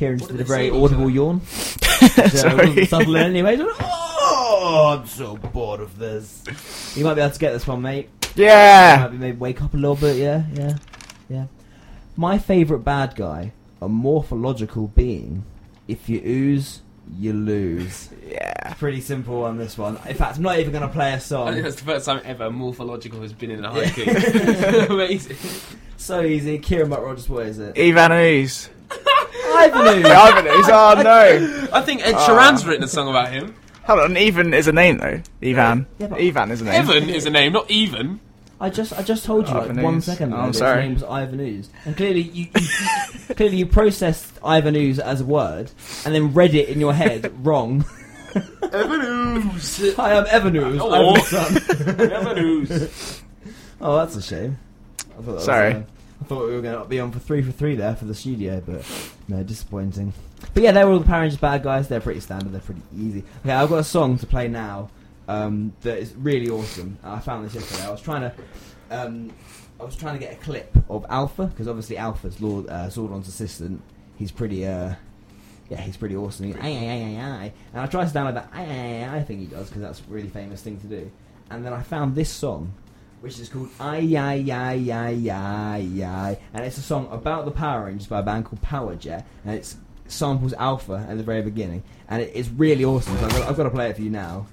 Kieran 0.00 0.16
did 0.18 0.40
a 0.40 0.44
very 0.44 0.70
audible 0.70 1.10
yawn. 1.10 1.40
Which, 2.00 2.18
uh, 2.18 2.28
Sorry. 2.30 2.88
wasn't 2.90 3.08
in 3.10 3.16
any 3.16 3.42
way. 3.42 3.58
Oh, 3.60 4.96
I'm 4.98 5.06
so 5.06 5.36
bored 5.36 5.80
of 5.80 5.98
this. 5.98 6.42
You 6.96 7.04
might 7.04 7.16
be 7.16 7.20
able 7.20 7.34
to 7.34 7.38
get 7.38 7.52
this 7.52 7.66
one, 7.66 7.82
mate. 7.82 8.08
Yeah. 8.34 9.08
Maybe, 9.10 9.18
maybe 9.18 9.36
wake 9.36 9.60
up 9.60 9.74
a 9.74 9.76
little 9.76 9.96
bit, 9.96 10.16
yeah, 10.16 10.44
yeah, 10.54 10.76
yeah. 11.28 11.44
My 12.16 12.38
favourite 12.38 12.82
bad 12.82 13.14
guy, 13.14 13.52
a 13.82 13.90
morphological 13.90 14.88
being. 14.88 15.44
If 15.86 16.08
you 16.08 16.22
ooze, 16.24 16.80
you 17.18 17.34
lose. 17.34 18.08
Yeah. 18.30 18.74
Pretty 18.74 19.00
simple 19.00 19.42
on 19.42 19.58
this 19.58 19.76
one. 19.76 19.98
In 20.08 20.14
fact, 20.14 20.36
I'm 20.36 20.42
not 20.44 20.60
even 20.60 20.70
going 20.72 20.82
to 20.86 20.88
play 20.88 21.08
a 21.10 21.14
I 21.14 21.18
think 21.18 21.22
song. 21.24 21.60
that's 21.62 21.74
the 21.76 21.84
first 21.84 22.06
time 22.06 22.22
ever 22.24 22.48
morphological 22.48 23.20
has 23.22 23.32
been 23.32 23.50
in 23.50 23.64
a 23.64 23.70
haiku. 23.72 24.88
Amazing. 24.88 25.36
So 25.96 26.22
easy. 26.22 26.58
Kieran 26.60 26.88
Butt 26.88 27.02
Rogers, 27.02 27.28
what 27.28 27.46
is 27.46 27.58
it? 27.58 27.76
Ivan 27.76 28.12
Ooze. 28.12 28.70
Ivan 29.52 29.98
Ooze. 29.98 30.06
Ivan 30.06 30.46
Oh 30.48 31.00
no. 31.02 31.68
I 31.72 31.80
think 31.82 32.02
Ed 32.06 32.14
Sheeran's 32.14 32.66
written 32.66 32.84
a 32.84 32.88
song 32.88 33.08
about 33.08 33.30
him. 33.30 33.54
Hold 33.84 34.00
on. 34.00 34.16
Even 34.16 34.54
is 34.54 34.68
a 34.68 34.72
name 34.72 34.98
though. 34.98 35.20
Ivan. 35.42 35.86
Yeah, 35.98 36.06
but- 36.08 36.20
Ivan 36.20 36.50
is 36.50 36.60
a 36.60 36.64
name. 36.64 36.74
Evan 36.74 37.08
is 37.10 37.26
a 37.26 37.30
name, 37.30 37.52
not 37.52 37.70
even. 37.70 38.20
I 38.62 38.68
just, 38.68 38.92
I 38.92 39.02
just 39.02 39.24
told 39.24 39.48
you 39.48 39.54
like 39.54 39.70
Ivan 39.70 39.82
one 39.82 39.94
Ooze. 39.96 40.04
second 40.04 40.32
Oh, 40.34 40.36
ago. 40.36 40.42
I'm 40.44 40.52
that 40.52 40.58
sorry. 40.58 40.82
His 40.82 40.88
name's 40.90 41.02
Ivan 41.04 41.40
Ooze, 41.40 41.70
and 41.86 41.96
clearly 41.96 42.20
you, 42.20 42.48
you 42.54 43.34
clearly 43.34 43.56
you 43.56 43.64
processed 43.64 44.38
Ivan 44.44 44.76
Ooze 44.76 44.98
as 44.98 45.22
a 45.22 45.24
word, 45.24 45.70
and 46.04 46.14
then 46.14 46.34
read 46.34 46.54
it 46.54 46.68
in 46.68 46.78
your 46.78 46.92
head 46.92 47.32
wrong. 47.46 47.86
Evan 48.70 49.00
Ooze. 49.00 49.94
Hi, 49.96 50.12
I'm 50.14 50.26
Evan 50.28 50.56
Ooze. 50.56 50.78
Oh. 50.82 50.92
I'm 50.92 51.14
the 51.14 51.20
son. 51.22 52.10
Evan 52.12 52.38
Ooze. 52.38 53.22
Oh, 53.80 53.96
that's 53.96 54.16
a 54.16 54.22
shame. 54.22 54.58
I 54.98 55.04
thought 55.14 55.24
that 55.24 55.32
was, 55.32 55.44
Sorry. 55.46 55.72
uh, 55.72 55.78
I 55.78 55.84
thought 56.30 56.46
we 56.46 56.54
were 56.54 56.62
going 56.62 56.80
to 56.80 56.88
be 56.88 57.00
on 57.00 57.10
for 57.10 57.18
three 57.18 57.42
for 57.42 57.50
three 57.50 57.74
there 57.74 57.96
for 57.96 58.04
the 58.04 58.14
studio, 58.14 58.62
but 58.64 58.86
no, 59.26 59.42
disappointing. 59.42 60.12
But 60.54 60.62
yeah, 60.62 60.70
they 60.70 60.84
were 60.84 60.92
all 60.92 61.00
the 61.00 61.04
Power 61.04 61.22
Rangers 61.22 61.40
bad 61.40 61.64
guys. 61.64 61.88
They're 61.88 62.00
pretty 62.00 62.20
standard. 62.20 62.52
They're 62.52 62.60
pretty 62.60 62.82
easy. 62.96 63.24
Okay, 63.40 63.52
I've 63.52 63.68
got 63.68 63.78
a 63.78 63.84
song 63.84 64.16
to 64.18 64.26
play 64.28 64.46
now 64.46 64.90
um, 65.26 65.72
that 65.80 65.98
is 65.98 66.14
really 66.14 66.48
awesome. 66.48 66.98
I 67.02 67.18
found 67.18 67.46
this 67.46 67.56
yesterday. 67.56 67.84
I 67.84 67.90
was 67.90 68.00
trying 68.00 68.20
to, 68.20 68.32
um, 68.92 69.32
I 69.80 69.84
was 69.84 69.96
trying 69.96 70.14
to 70.14 70.20
get 70.20 70.32
a 70.34 70.36
clip 70.36 70.72
of 70.88 71.04
Alpha 71.08 71.46
because 71.46 71.66
obviously 71.66 71.96
Alpha's 71.96 72.40
Lord 72.40 72.68
uh, 72.68 72.86
Zordon's 72.86 73.26
assistant. 73.26 73.82
He's 74.16 74.30
pretty. 74.30 74.64
Uh, 74.64 74.94
yeah, 75.68 75.80
he's 75.80 75.96
pretty 75.96 76.14
awesome. 76.14 76.52
And 76.52 77.82
I 77.82 77.86
tried 77.86 78.06
to 78.06 78.14
download 78.14 78.34
that 78.34 78.50
aye, 78.52 79.08
aye 79.16 79.22
thing 79.24 79.40
he 79.40 79.46
does 79.46 79.66
because 79.68 79.82
that's 79.82 79.98
a 79.98 80.04
really 80.08 80.28
famous 80.28 80.62
thing 80.62 80.78
to 80.78 80.86
do. 80.86 81.10
And 81.50 81.66
then 81.66 81.72
I 81.72 81.82
found 81.82 82.14
this 82.14 82.30
song, 82.30 82.72
which 83.20 83.38
is 83.38 83.48
called 83.48 83.68
Aye, 83.78 84.14
aye, 84.16 84.44
aye, 84.50 84.90
aye, 84.92 85.30
aye, 85.30 86.04
aye. 86.04 86.38
And 86.52 86.64
it's 86.64 86.78
a 86.78 86.82
song 86.82 87.08
about 87.10 87.44
the 87.44 87.50
Power 87.50 87.84
Rangers 87.86 88.06
by 88.06 88.20
a 88.20 88.22
band 88.22 88.46
called 88.46 88.62
Power 88.62 88.96
Jet. 88.96 89.26
And 89.44 89.54
it 89.54 89.74
samples 90.08 90.52
Alpha 90.54 91.06
at 91.08 91.16
the 91.16 91.22
very 91.22 91.42
beginning. 91.42 91.82
And 92.08 92.22
it, 92.22 92.32
it's 92.34 92.48
really 92.48 92.84
awesome. 92.84 93.16
So 93.18 93.24
I've 93.26 93.32
got, 93.32 93.48
I've 93.48 93.56
got 93.56 93.62
to 93.64 93.70
play 93.70 93.90
it 93.90 93.96
for 93.96 94.02
you 94.02 94.10
now. 94.10 94.46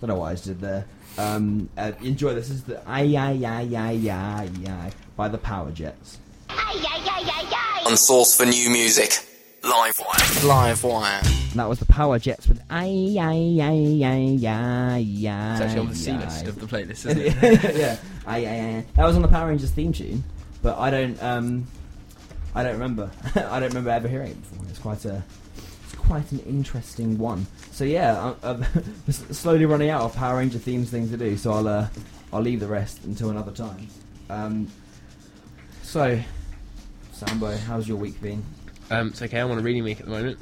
don't 0.00 0.08
know 0.08 0.16
what 0.16 0.26
I 0.26 0.32
just 0.32 0.44
did 0.46 0.60
there. 0.60 0.86
Um, 1.16 1.68
uh, 1.76 1.92
enjoy 2.02 2.34
this. 2.34 2.48
This 2.48 2.58
is 2.58 2.64
the 2.64 2.88
Aye, 2.88 3.14
aye, 3.16 3.44
aye, 3.44 3.76
aye, 3.76 4.10
aye, 4.10 4.50
aye 4.68 4.92
by 5.16 5.28
the 5.28 5.38
Power 5.38 5.70
Jets. 5.70 6.18
On 7.86 7.96
source 7.96 8.36
for 8.36 8.46
new 8.46 8.70
music. 8.70 9.27
Live 9.62 9.98
wire. 9.98 10.46
Live 10.48 10.84
wire. 10.84 11.20
And 11.24 11.58
that 11.60 11.68
was 11.68 11.78
the 11.78 11.86
Power 11.86 12.18
Jets 12.18 12.46
with 12.46 12.60
aye 12.70 13.16
aye 13.18 13.58
aye 13.60 14.00
aye 14.04 14.38
aye 14.46 14.98
aye. 15.28 15.52
It's 15.52 15.60
actually 15.60 15.80
on 15.80 15.88
the 15.88 15.94
C 15.94 16.12
list 16.12 16.46
of 16.46 16.60
the 16.60 16.66
playlist, 16.66 16.90
isn't 17.06 17.18
it? 17.20 17.76
yeah, 17.76 17.96
aye, 18.26 18.46
aye, 18.46 18.76
aye. 18.76 18.84
That 18.96 19.06
was 19.06 19.16
on 19.16 19.22
the 19.22 19.28
Power 19.28 19.48
Rangers 19.48 19.70
theme 19.70 19.92
tune, 19.92 20.22
but 20.62 20.78
I 20.78 20.90
don't, 20.90 21.20
um, 21.22 21.66
I 22.54 22.62
don't 22.62 22.74
remember. 22.74 23.10
I 23.34 23.58
don't 23.60 23.68
remember 23.70 23.90
ever 23.90 24.08
hearing 24.08 24.30
it 24.30 24.40
before. 24.42 24.64
It's 24.68 24.78
quite 24.78 25.04
a, 25.04 25.22
it's 25.84 25.94
quite 25.94 26.30
an 26.32 26.38
interesting 26.40 27.18
one. 27.18 27.46
So 27.72 27.84
yeah, 27.84 28.34
I'm, 28.42 28.64
I'm 28.64 29.12
slowly 29.12 29.66
running 29.66 29.90
out 29.90 30.02
of 30.02 30.14
Power 30.14 30.38
Ranger 30.38 30.58
themes 30.58 30.90
things 30.90 31.10
to 31.10 31.16
do. 31.16 31.36
So 31.36 31.52
I'll, 31.52 31.66
uh, 31.68 31.88
I'll 32.32 32.42
leave 32.42 32.60
the 32.60 32.68
rest 32.68 33.04
until 33.04 33.30
another 33.30 33.52
time. 33.52 33.88
Um, 34.30 34.70
so, 35.82 36.20
Sambo, 37.12 37.56
how's 37.56 37.88
your 37.88 37.96
week 37.96 38.20
been? 38.20 38.44
Um, 38.90 39.08
it's 39.08 39.22
okay. 39.22 39.38
I'm 39.40 39.50
on 39.50 39.58
a 39.58 39.62
reading 39.62 39.84
week 39.84 40.00
at 40.00 40.06
the 40.06 40.12
moment. 40.12 40.38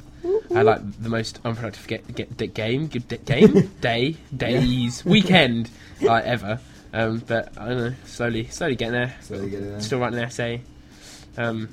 I 0.55 0.61
like 0.61 0.79
the 1.01 1.09
most 1.09 1.39
unproductive 1.45 1.85
get, 1.87 2.15
get, 2.15 2.35
get 2.37 2.53
game, 2.53 2.87
good 2.87 3.07
d- 3.07 3.17
game, 3.17 3.71
day, 3.81 4.15
days, 4.35 5.03
weekend 5.05 5.69
like 6.01 6.25
ever. 6.25 6.59
Um, 6.93 7.19
but 7.27 7.57
I 7.57 7.67
don't 7.69 7.77
know, 7.77 7.93
slowly, 8.05 8.47
slowly 8.47 8.75
getting 8.75 8.93
there. 8.93 9.15
Slowly 9.21 9.49
getting 9.49 9.69
there. 9.71 9.81
Still 9.81 9.99
writing 9.99 10.19
an 10.19 10.25
essay. 10.25 10.61
Um, 11.37 11.69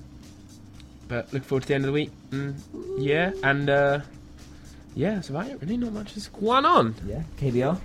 but 1.08 1.32
look 1.32 1.44
forward 1.44 1.62
to 1.62 1.68
the 1.68 1.74
end 1.74 1.84
of 1.84 1.86
the 1.88 1.92
week. 1.92 2.10
Mm, 2.30 2.54
yeah, 2.98 3.32
and 3.42 3.70
uh, 3.70 4.00
yeah, 4.94 5.14
that's 5.14 5.30
about 5.30 5.46
it. 5.48 5.60
Really, 5.60 5.76
not 5.76 5.92
much 5.92 6.16
is 6.16 6.28
going 6.28 6.64
on. 6.64 6.94
Yeah, 7.06 7.22
KBR. 7.38 7.80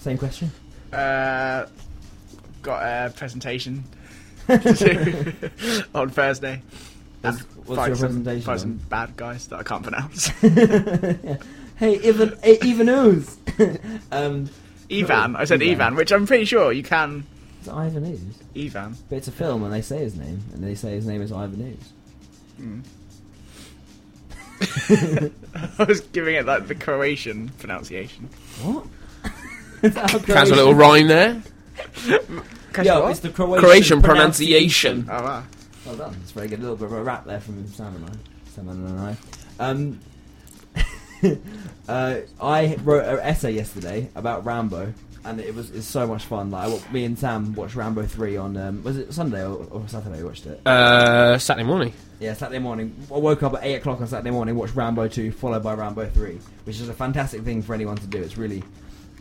Same 0.00 0.18
question. 0.18 0.50
Uh, 0.92 1.66
got 2.62 2.82
a 2.82 3.10
presentation 3.10 3.84
to 4.46 4.58
do 5.58 5.82
on 5.94 6.10
Thursday. 6.10 6.62
What's- 7.24 7.40
And 7.40 7.46
what's 7.66 7.76
fight 7.78 7.86
your 7.88 7.96
some- 7.96 8.06
presentation 8.08 8.42
Fight 8.44 8.60
some 8.60 8.74
bad 8.88 9.16
guys 9.16 9.46
that 9.48 9.58
I 9.60 9.62
can't 9.62 9.82
pronounce. 9.82 10.30
Hey, 11.76 11.98
even 12.08 12.38
hey, 12.44 12.56
even 12.64 12.88
Ooze. 12.88 13.36
um, 14.12 14.48
Ivan. 14.92 15.34
I 15.34 15.44
said 15.44 15.60
Ivan. 15.60 15.72
Ivan, 15.80 15.94
which 15.96 16.12
I'm 16.12 16.24
pretty 16.24 16.44
sure 16.44 16.70
you 16.70 16.84
can. 16.84 17.24
it's 17.58 17.68
Ivan 17.68 18.04
Ooze. 18.06 18.38
Ivan. 18.56 18.96
But 19.08 19.16
it's 19.16 19.26
a 19.26 19.32
film, 19.32 19.64
and 19.64 19.72
they 19.72 19.82
say 19.82 19.98
his 19.98 20.14
name, 20.14 20.40
and 20.52 20.62
they 20.62 20.76
say 20.76 20.92
his 20.92 21.04
name 21.04 21.20
is 21.20 21.32
Ivan 21.32 21.76
Ooze. 22.60 22.80
I 25.78 25.84
was 25.84 26.00
giving 26.00 26.36
it 26.36 26.46
like 26.46 26.68
the 26.68 26.74
Croatian 26.74 27.48
pronunciation. 27.58 28.28
What? 28.62 28.86
that 29.82 30.10
Has 30.28 30.50
a 30.50 30.54
little 30.54 30.74
rhyme 30.74 31.08
there. 31.08 31.42
Yeah, 32.06 33.08
it's 33.10 33.20
the 33.20 33.30
Croatian, 33.30 33.60
Croatian 33.64 34.02
pronunciation. 34.02 35.08
Oh 35.10 35.22
wow. 35.22 35.42
Well 35.86 35.96
done. 35.96 36.16
It's 36.22 36.32
very 36.32 36.48
good. 36.48 36.60
A 36.60 36.62
little 36.62 36.76
bit 36.76 36.86
of 36.86 36.92
a 36.92 37.02
rap 37.02 37.26
there 37.26 37.40
from 37.40 37.66
Sam 37.68 37.94
and 37.96 38.06
I. 38.06 38.50
Sam 38.50 38.68
and 38.68 39.00
I. 39.00 39.16
Um, 39.58 40.00
uh, 41.88 42.20
I 42.40 42.76
wrote 42.82 43.04
an 43.04 43.20
essay 43.20 43.52
yesterday 43.52 44.10
about 44.14 44.46
Rambo, 44.46 44.94
and 45.24 45.40
it 45.40 45.54
was 45.54 45.70
it's 45.70 45.86
so 45.86 46.06
much 46.06 46.24
fun. 46.24 46.50
Like 46.50 46.70
I, 46.70 46.92
me 46.92 47.04
and 47.04 47.18
Sam 47.18 47.54
watched 47.54 47.74
Rambo 47.74 48.06
three 48.06 48.36
on 48.36 48.56
um, 48.56 48.82
was 48.82 48.96
it 48.96 49.12
Sunday 49.12 49.44
or, 49.44 49.66
or 49.70 49.86
Saturday? 49.86 50.18
We 50.18 50.24
watched 50.24 50.46
it. 50.46 50.66
Uh, 50.66 51.38
Saturday 51.38 51.66
morning. 51.66 51.92
Yeah, 52.18 52.32
Saturday 52.32 52.60
morning. 52.60 52.96
I 53.14 53.18
woke 53.18 53.42
up 53.42 53.52
at 53.54 53.64
eight 53.64 53.74
o'clock 53.74 54.00
on 54.00 54.06
Saturday 54.06 54.30
morning, 54.30 54.56
watched 54.56 54.74
Rambo 54.74 55.08
two, 55.08 55.32
followed 55.32 55.62
by 55.62 55.74
Rambo 55.74 56.08
three, 56.08 56.40
which 56.64 56.80
is 56.80 56.88
a 56.88 56.94
fantastic 56.94 57.42
thing 57.42 57.60
for 57.60 57.74
anyone 57.74 57.96
to 57.96 58.06
do. 58.06 58.22
It's 58.22 58.38
really, 58.38 58.62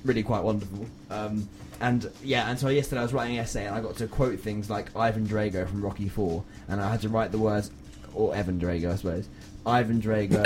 really 0.06 0.23
quite 0.23 0.43
wonderful. 0.43 0.86
Um, 1.10 1.49
and 1.81 2.09
yeah, 2.23 2.49
and 2.49 2.57
so 2.59 2.69
yesterday 2.69 2.99
I 3.01 3.03
was 3.03 3.13
writing 3.13 3.38
an 3.38 3.43
essay, 3.43 3.65
and 3.65 3.75
I 3.75 3.81
got 3.81 3.97
to 3.97 4.07
quote 4.07 4.39
things 4.39 4.69
like 4.69 4.95
Ivan 4.95 5.25
Drago 5.27 5.67
from 5.67 5.81
Rocky 5.81 6.09
Four, 6.09 6.43
and 6.67 6.81
I 6.81 6.89
had 6.91 7.01
to 7.01 7.09
write 7.09 7.31
the 7.31 7.38
words, 7.39 7.71
or 8.13 8.36
Evan 8.36 8.59
Drago, 8.59 8.91
I 8.91 8.95
suppose. 8.95 9.27
Ivan 9.65 10.01
Drago. 10.01 10.43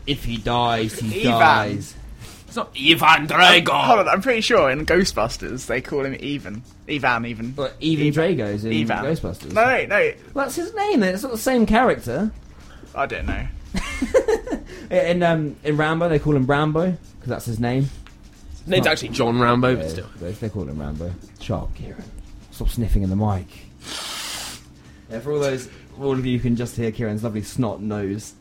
if 0.06 0.24
he 0.24 0.36
dies, 0.36 0.98
he 0.98 1.26
Ivan. 1.28 1.40
dies. 1.40 1.94
It's 2.46 2.56
not 2.56 2.70
Ivan 2.76 3.26
Drago. 3.28 3.68
Hold 3.70 3.98
on, 4.00 4.08
I'm 4.08 4.22
pretty 4.22 4.40
sure 4.40 4.70
in 4.70 4.86
Ghostbusters 4.86 5.66
they 5.66 5.80
call 5.80 6.04
him 6.04 6.16
Even. 6.20 6.62
Ivan, 6.88 7.26
even. 7.26 7.50
But 7.50 7.74
Ivan 7.82 8.12
Drago's 8.12 8.64
in 8.64 8.72
Ivan. 8.72 9.04
Ghostbusters. 9.04 9.52
No, 9.52 9.64
no, 9.64 9.86
no. 9.86 10.12
Well, 10.34 10.44
that's 10.44 10.56
his 10.56 10.74
name. 10.74 11.02
It's 11.02 11.22
not 11.22 11.32
the 11.32 11.38
same 11.38 11.66
character. 11.66 12.30
I 12.94 13.06
don't 13.06 13.26
know. 13.26 13.46
In 14.90 15.22
um, 15.24 15.56
in 15.64 15.76
Rambo, 15.76 16.08
they 16.08 16.18
call 16.20 16.36
him 16.36 16.46
Rambo 16.46 16.92
because 16.92 17.28
that's 17.28 17.44
his 17.44 17.58
name. 17.58 17.90
Name's 18.66 18.84
not- 18.84 18.92
actually 18.92 19.08
John 19.10 19.38
Rambo, 19.40 19.70
Yeah, 19.70 19.74
but 19.76 19.90
still. 19.90 20.06
They, 20.20 20.32
they 20.32 20.48
call 20.48 20.64
him 20.68 20.78
Rambo. 20.80 21.12
Sharp, 21.40 21.74
Kieran. 21.74 22.02
Stop 22.50 22.68
sniffing 22.70 23.02
in 23.02 23.10
the 23.10 23.16
mic. 23.16 23.46
Yeah, 25.10 25.20
for 25.20 25.32
all 25.32 25.40
those, 25.40 25.68
all 26.00 26.12
of 26.12 26.26
you 26.26 26.38
who 26.38 26.42
can 26.42 26.56
just 26.56 26.74
hear 26.76 26.90
Kieran's 26.90 27.22
lovely 27.22 27.42
snot 27.42 27.80
nose, 27.80 28.34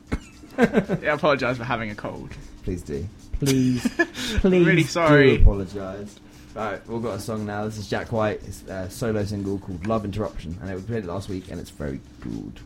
Yeah, 0.58 1.12
I 1.12 1.14
apologise 1.14 1.58
for 1.58 1.64
having 1.64 1.92
a 1.92 1.96
cold. 1.96 2.32
please 2.64 2.82
do. 2.82 3.08
Please, 3.34 3.84
please 4.40 4.66
really 4.66 4.84
sorry. 4.84 5.36
do 5.38 5.44
apologise. 5.44 6.20
Right, 6.56 6.88
we've 6.88 7.04
got 7.04 7.16
a 7.16 7.20
song 7.20 7.46
now. 7.46 7.66
This 7.66 7.78
is 7.78 7.90
Jack 7.90 8.14
White. 8.14 8.42
It's 8.48 8.64
a 8.70 8.74
uh, 8.74 8.90
solo 8.90 9.26
single 9.26 9.60
called 9.60 9.86
Love 9.86 10.06
Interruption, 10.06 10.58
and 10.62 10.70
it 10.72 10.74
was 10.74 10.84
played 10.86 11.04
it 11.04 11.08
last 11.08 11.28
week, 11.28 11.52
and 11.52 11.60
it's 11.60 11.70
very 11.70 12.00
good. 12.22 12.60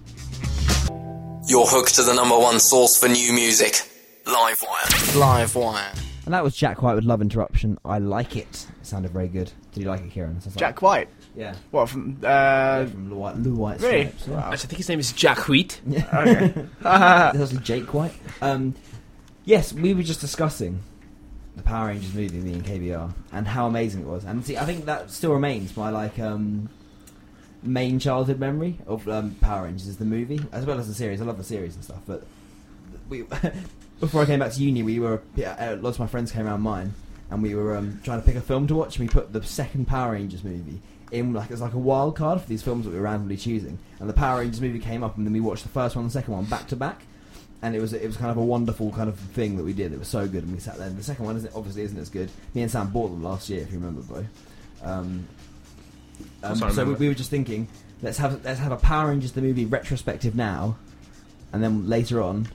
You're 1.47 1.65
hooked 1.65 1.95
to 1.95 2.03
the 2.03 2.13
number 2.13 2.37
one 2.37 2.59
source 2.59 2.99
for 2.99 3.07
new 3.09 3.33
music. 3.33 3.73
Livewire. 4.25 5.17
Livewire. 5.19 6.05
And 6.29 6.35
that 6.35 6.43
was 6.43 6.55
Jack 6.55 6.83
White 6.83 6.93
with 6.93 7.05
Love 7.05 7.23
Interruption. 7.23 7.79
I 7.83 7.97
like 7.97 8.35
it. 8.35 8.67
It 8.79 8.85
sounded 8.85 9.09
very 9.09 9.27
good. 9.27 9.51
Did 9.73 9.81
you 9.81 9.89
like 9.89 10.01
it, 10.01 10.11
Kieran? 10.11 10.39
Sounds 10.39 10.55
like- 10.55 10.59
Jack 10.59 10.81
White. 10.83 11.09
Yeah. 11.35 11.55
What 11.71 11.89
from? 11.89 12.19
Uh, 12.21 12.27
Yeah, 12.27 12.85
from 12.85 13.09
Lou 13.09 13.15
White, 13.17 13.37
Lou 13.37 13.55
White 13.55 13.81
really? 13.81 14.03
Stripes. 14.09 14.27
Yeah. 14.27 14.33
Wow. 14.35 14.39
Actually, 14.41 14.53
I 14.53 14.57
think 14.67 14.77
his 14.77 14.89
name 14.89 14.99
is 14.99 15.11
Jack 15.11 15.47
Wheat. 15.47 15.81
okay. 15.91 16.47
There's 16.81 17.41
also 17.41 17.57
Jake 17.57 17.95
White. 17.95 18.13
Um, 18.43 18.75
yes, 19.45 19.73
we 19.73 19.95
were 19.95 20.03
just 20.03 20.21
discussing 20.21 20.81
the 21.55 21.63
Power 21.63 21.87
Rangers 21.87 22.13
movie, 22.13 22.37
me 22.37 22.53
and 22.53 22.63
KBR, 22.63 23.11
and 23.31 23.47
how 23.47 23.65
amazing 23.65 24.01
it 24.01 24.07
was. 24.07 24.23
And 24.23 24.45
see, 24.45 24.55
I 24.55 24.65
think 24.65 24.85
that 24.85 25.09
still 25.09 25.33
remains 25.33 25.75
my 25.75 25.89
like 25.89 26.19
um, 26.19 26.69
main 27.63 27.97
childhood 27.97 28.37
memory 28.39 28.77
of 28.85 29.09
um, 29.09 29.31
Power 29.41 29.63
Rangers 29.63 29.87
is 29.87 29.97
the 29.97 30.05
movie, 30.05 30.41
as 30.51 30.63
well 30.67 30.77
as 30.79 30.87
the 30.87 30.93
series. 30.93 31.21
I 31.21 31.25
love 31.25 31.39
the 31.39 31.43
series 31.43 31.73
and 31.73 31.83
stuff, 31.83 32.01
but 32.05 32.21
we 33.09 33.23
before 33.99 34.21
I 34.21 34.25
came 34.25 34.39
back 34.39 34.51
to 34.53 34.63
uni, 34.63 34.83
we 34.83 34.99
were 34.99 35.21
uh, 35.45 35.77
lots 35.79 35.97
of 35.97 35.99
my 35.99 36.07
friends 36.07 36.31
came 36.31 36.47
around 36.47 36.62
mine, 36.62 36.93
and 37.29 37.41
we 37.41 37.55
were 37.55 37.75
um, 37.75 37.99
trying 38.03 38.19
to 38.19 38.25
pick 38.25 38.35
a 38.35 38.41
film 38.41 38.67
to 38.67 38.75
watch. 38.75 38.97
And 38.97 39.07
we 39.07 39.13
put 39.13 39.33
the 39.33 39.43
second 39.43 39.88
Power 39.88 40.13
Rangers 40.13 40.43
movie 40.43 40.81
in 41.12 41.33
like 41.33 41.51
as 41.51 41.62
like 41.62 41.73
a 41.73 41.79
wild 41.79 42.15
card 42.15 42.39
for 42.39 42.47
these 42.47 42.62
films 42.62 42.85
that 42.85 42.91
we 42.91 42.97
were 42.97 43.03
randomly 43.03 43.38
choosing, 43.38 43.77
and 43.99 44.09
the 44.09 44.13
Power 44.13 44.39
Rangers 44.39 44.62
movie 44.62 44.79
came 44.79 45.03
up, 45.03 45.17
and 45.17 45.25
then 45.25 45.33
we 45.33 45.39
watched 45.39 45.63
the 45.63 45.69
first 45.69 45.95
one 45.95 46.03
and 46.03 46.12
the 46.12 46.13
second 46.13 46.33
one 46.33 46.45
back 46.45 46.67
to 46.67 46.75
back. 46.75 47.01
And 47.62 47.75
it 47.75 47.81
was 47.81 47.91
it 47.91 48.05
was 48.05 48.15
kind 48.15 48.31
of 48.31 48.38
a 48.38 48.45
wonderful 48.45 48.91
kind 48.91 49.09
of 49.09 49.19
thing 49.19 49.57
that 49.57 49.63
we 49.63 49.73
did. 49.73 49.91
It 49.91 49.99
was 49.99 50.07
so 50.07 50.27
good, 50.27 50.43
and 50.43 50.53
we 50.53 50.59
sat 50.59 50.77
there. 50.77 50.88
And 50.88 50.97
the 50.97 51.03
second 51.03 51.25
one 51.25 51.35
isn't 51.35 51.53
obviously 51.53 51.81
isn't 51.83 51.99
as 51.99 52.09
good. 52.09 52.31
Me 52.53 52.62
and 52.62 52.71
Sam 52.71 52.89
bought 52.89 53.09
them 53.09 53.21
last 53.21 53.49
year, 53.49 53.62
if 53.62 53.71
you 53.71 53.79
remember, 53.79 54.01
bro. 54.01 54.25
Um, 54.81 55.27
um, 56.41 56.55
so 56.71 56.85
we, 56.85 56.93
we 56.93 57.07
were 57.09 57.13
just 57.13 57.29
thinking, 57.29 57.67
let's 58.01 58.17
have 58.17 58.45
let's 58.45 58.62
have 58.62 58.71
a 58.71 58.77
Power 58.77 59.09
Rangers 59.09 59.33
the 59.33 59.41
movie 59.41 59.65
retrospective 59.65 60.35
now, 60.35 60.77
and 61.51 61.62
then 61.62 61.89
later 61.89 62.21
on, 62.21 62.47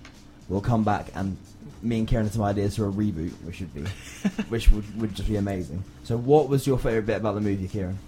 we'll 0.48 0.61
come 0.61 0.85
back 0.85 1.07
and 1.14 1.37
me 1.83 1.98
and 1.98 2.09
Kieran 2.09 2.24
have 2.26 2.33
some 2.35 2.42
ideas 2.42 2.76
for 2.76 2.88
a 2.88 2.90
reboot, 2.90 3.33
which 3.44 3.61
would 3.61 3.74
be, 3.74 3.83
which 4.48 4.70
would, 4.70 5.00
would 5.00 5.14
just 5.14 5.28
be 5.28 5.37
amazing. 5.37 5.85
So, 6.04 6.16
what 6.16 6.48
was 6.48 6.66
your 6.66 6.78
favourite 6.78 7.07
bit 7.07 7.16
about 7.18 7.35
the 7.35 7.40
movie, 7.42 7.68
Kieran? 7.68 7.98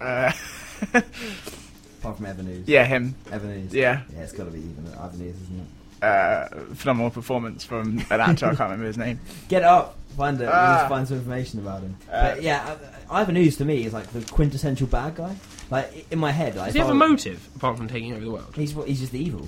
Uh, 0.00 0.32
Apart 2.00 2.16
from 2.18 2.26
Evan 2.26 2.64
yeah, 2.66 2.84
him. 2.84 3.14
Evan 3.32 3.68
Yeah. 3.72 4.02
Yeah, 4.14 4.22
it's 4.22 4.32
got 4.32 4.44
to 4.44 4.50
be 4.50 4.58
even 4.58 4.86
Ivan 4.98 5.20
Ooze, 5.22 5.34
isn't 5.42 5.60
it? 5.60 6.04
Uh, 6.04 6.48
phenomenal 6.74 7.10
performance 7.10 7.64
from 7.64 7.98
an 8.10 8.20
actor. 8.20 8.46
I 8.46 8.48
can't 8.50 8.60
remember 8.60 8.84
his 8.86 8.98
name. 8.98 9.20
Get 9.48 9.62
up, 9.62 9.96
find 10.16 10.38
it. 10.38 10.46
Ah. 10.52 10.76
Let's 10.80 10.88
find 10.90 11.08
some 11.08 11.16
information 11.18 11.60
about 11.60 11.80
him. 11.80 11.96
Uh, 12.12 12.34
but 12.34 12.42
yeah, 12.42 12.76
I- 13.10 13.20
Ivan 13.22 13.36
Ooze 13.38 13.56
to 13.58 13.64
me 13.64 13.84
is 13.86 13.92
like 13.94 14.06
the 14.08 14.20
quintessential 14.32 14.86
bad 14.86 15.14
guy. 15.14 15.34
Like 15.70 16.06
in 16.10 16.18
my 16.18 16.30
head, 16.30 16.56
like 16.56 16.66
Does 16.66 16.74
he 16.74 16.80
if 16.80 16.86
have 16.86 16.94
I 16.94 16.98
a 16.98 17.00
were- 17.00 17.08
motive 17.08 17.48
apart 17.56 17.78
from 17.78 17.88
taking 17.88 18.12
over 18.12 18.22
the 18.24 18.30
world? 18.30 18.52
He's 18.54 18.72
he's 18.72 19.00
just 19.00 19.14
evil. 19.14 19.46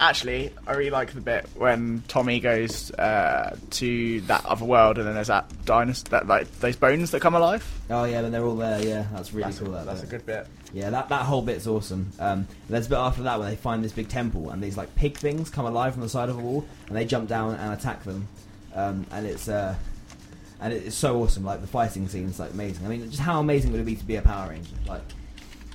Actually, 0.00 0.52
I 0.64 0.74
really 0.74 0.90
like 0.90 1.12
the 1.12 1.20
bit 1.20 1.48
when 1.56 2.04
Tommy 2.06 2.38
goes 2.38 2.92
uh, 2.92 3.56
to 3.70 4.20
that 4.22 4.46
other 4.46 4.64
world, 4.64 4.96
and 4.98 5.06
then 5.06 5.14
there's 5.14 5.26
that 5.26 5.50
dinosaur, 5.64 6.04
that 6.10 6.28
like 6.28 6.60
those 6.60 6.76
bones 6.76 7.10
that 7.10 7.20
come 7.20 7.34
alive. 7.34 7.68
Oh 7.90 8.04
yeah, 8.04 8.22
but 8.22 8.30
they're 8.30 8.44
all 8.44 8.54
there. 8.54 8.80
Yeah, 8.80 9.06
that's 9.12 9.32
really 9.32 9.44
That's, 9.50 9.58
cool. 9.58 9.74
a, 9.74 9.78
that 9.78 9.86
that's 9.86 10.02
a 10.04 10.06
good 10.06 10.24
bit. 10.24 10.46
Yeah, 10.72 10.90
that, 10.90 11.08
that 11.08 11.22
whole 11.22 11.42
bit's 11.42 11.66
awesome. 11.66 12.12
Um, 12.20 12.46
there's 12.68 12.86
a 12.86 12.90
bit 12.90 12.98
after 12.98 13.22
that 13.22 13.40
where 13.40 13.50
they 13.50 13.56
find 13.56 13.82
this 13.82 13.92
big 13.92 14.08
temple 14.08 14.50
and 14.50 14.62
these 14.62 14.76
like 14.76 14.94
pig 14.94 15.16
things 15.16 15.50
come 15.50 15.66
alive 15.66 15.94
from 15.94 16.02
the 16.02 16.08
side 16.08 16.28
of 16.28 16.38
a 16.38 16.40
wall 16.40 16.64
and 16.86 16.96
they 16.96 17.04
jump 17.04 17.28
down 17.28 17.54
and 17.54 17.72
attack 17.72 18.04
them. 18.04 18.28
Um, 18.74 19.06
and 19.10 19.26
it's 19.26 19.48
uh, 19.48 19.74
and 20.60 20.72
it's 20.72 20.94
so 20.94 21.22
awesome. 21.22 21.44
Like 21.44 21.60
the 21.60 21.66
fighting 21.66 22.06
scene's 22.06 22.38
like 22.38 22.52
amazing. 22.52 22.86
I 22.86 22.88
mean, 22.88 23.10
just 23.10 23.22
how 23.22 23.40
amazing 23.40 23.72
would 23.72 23.80
it 23.80 23.84
be 23.84 23.96
to 23.96 24.04
be 24.04 24.16
a 24.16 24.22
Power 24.22 24.50
Ranger? 24.50 24.76
Like 24.86 25.02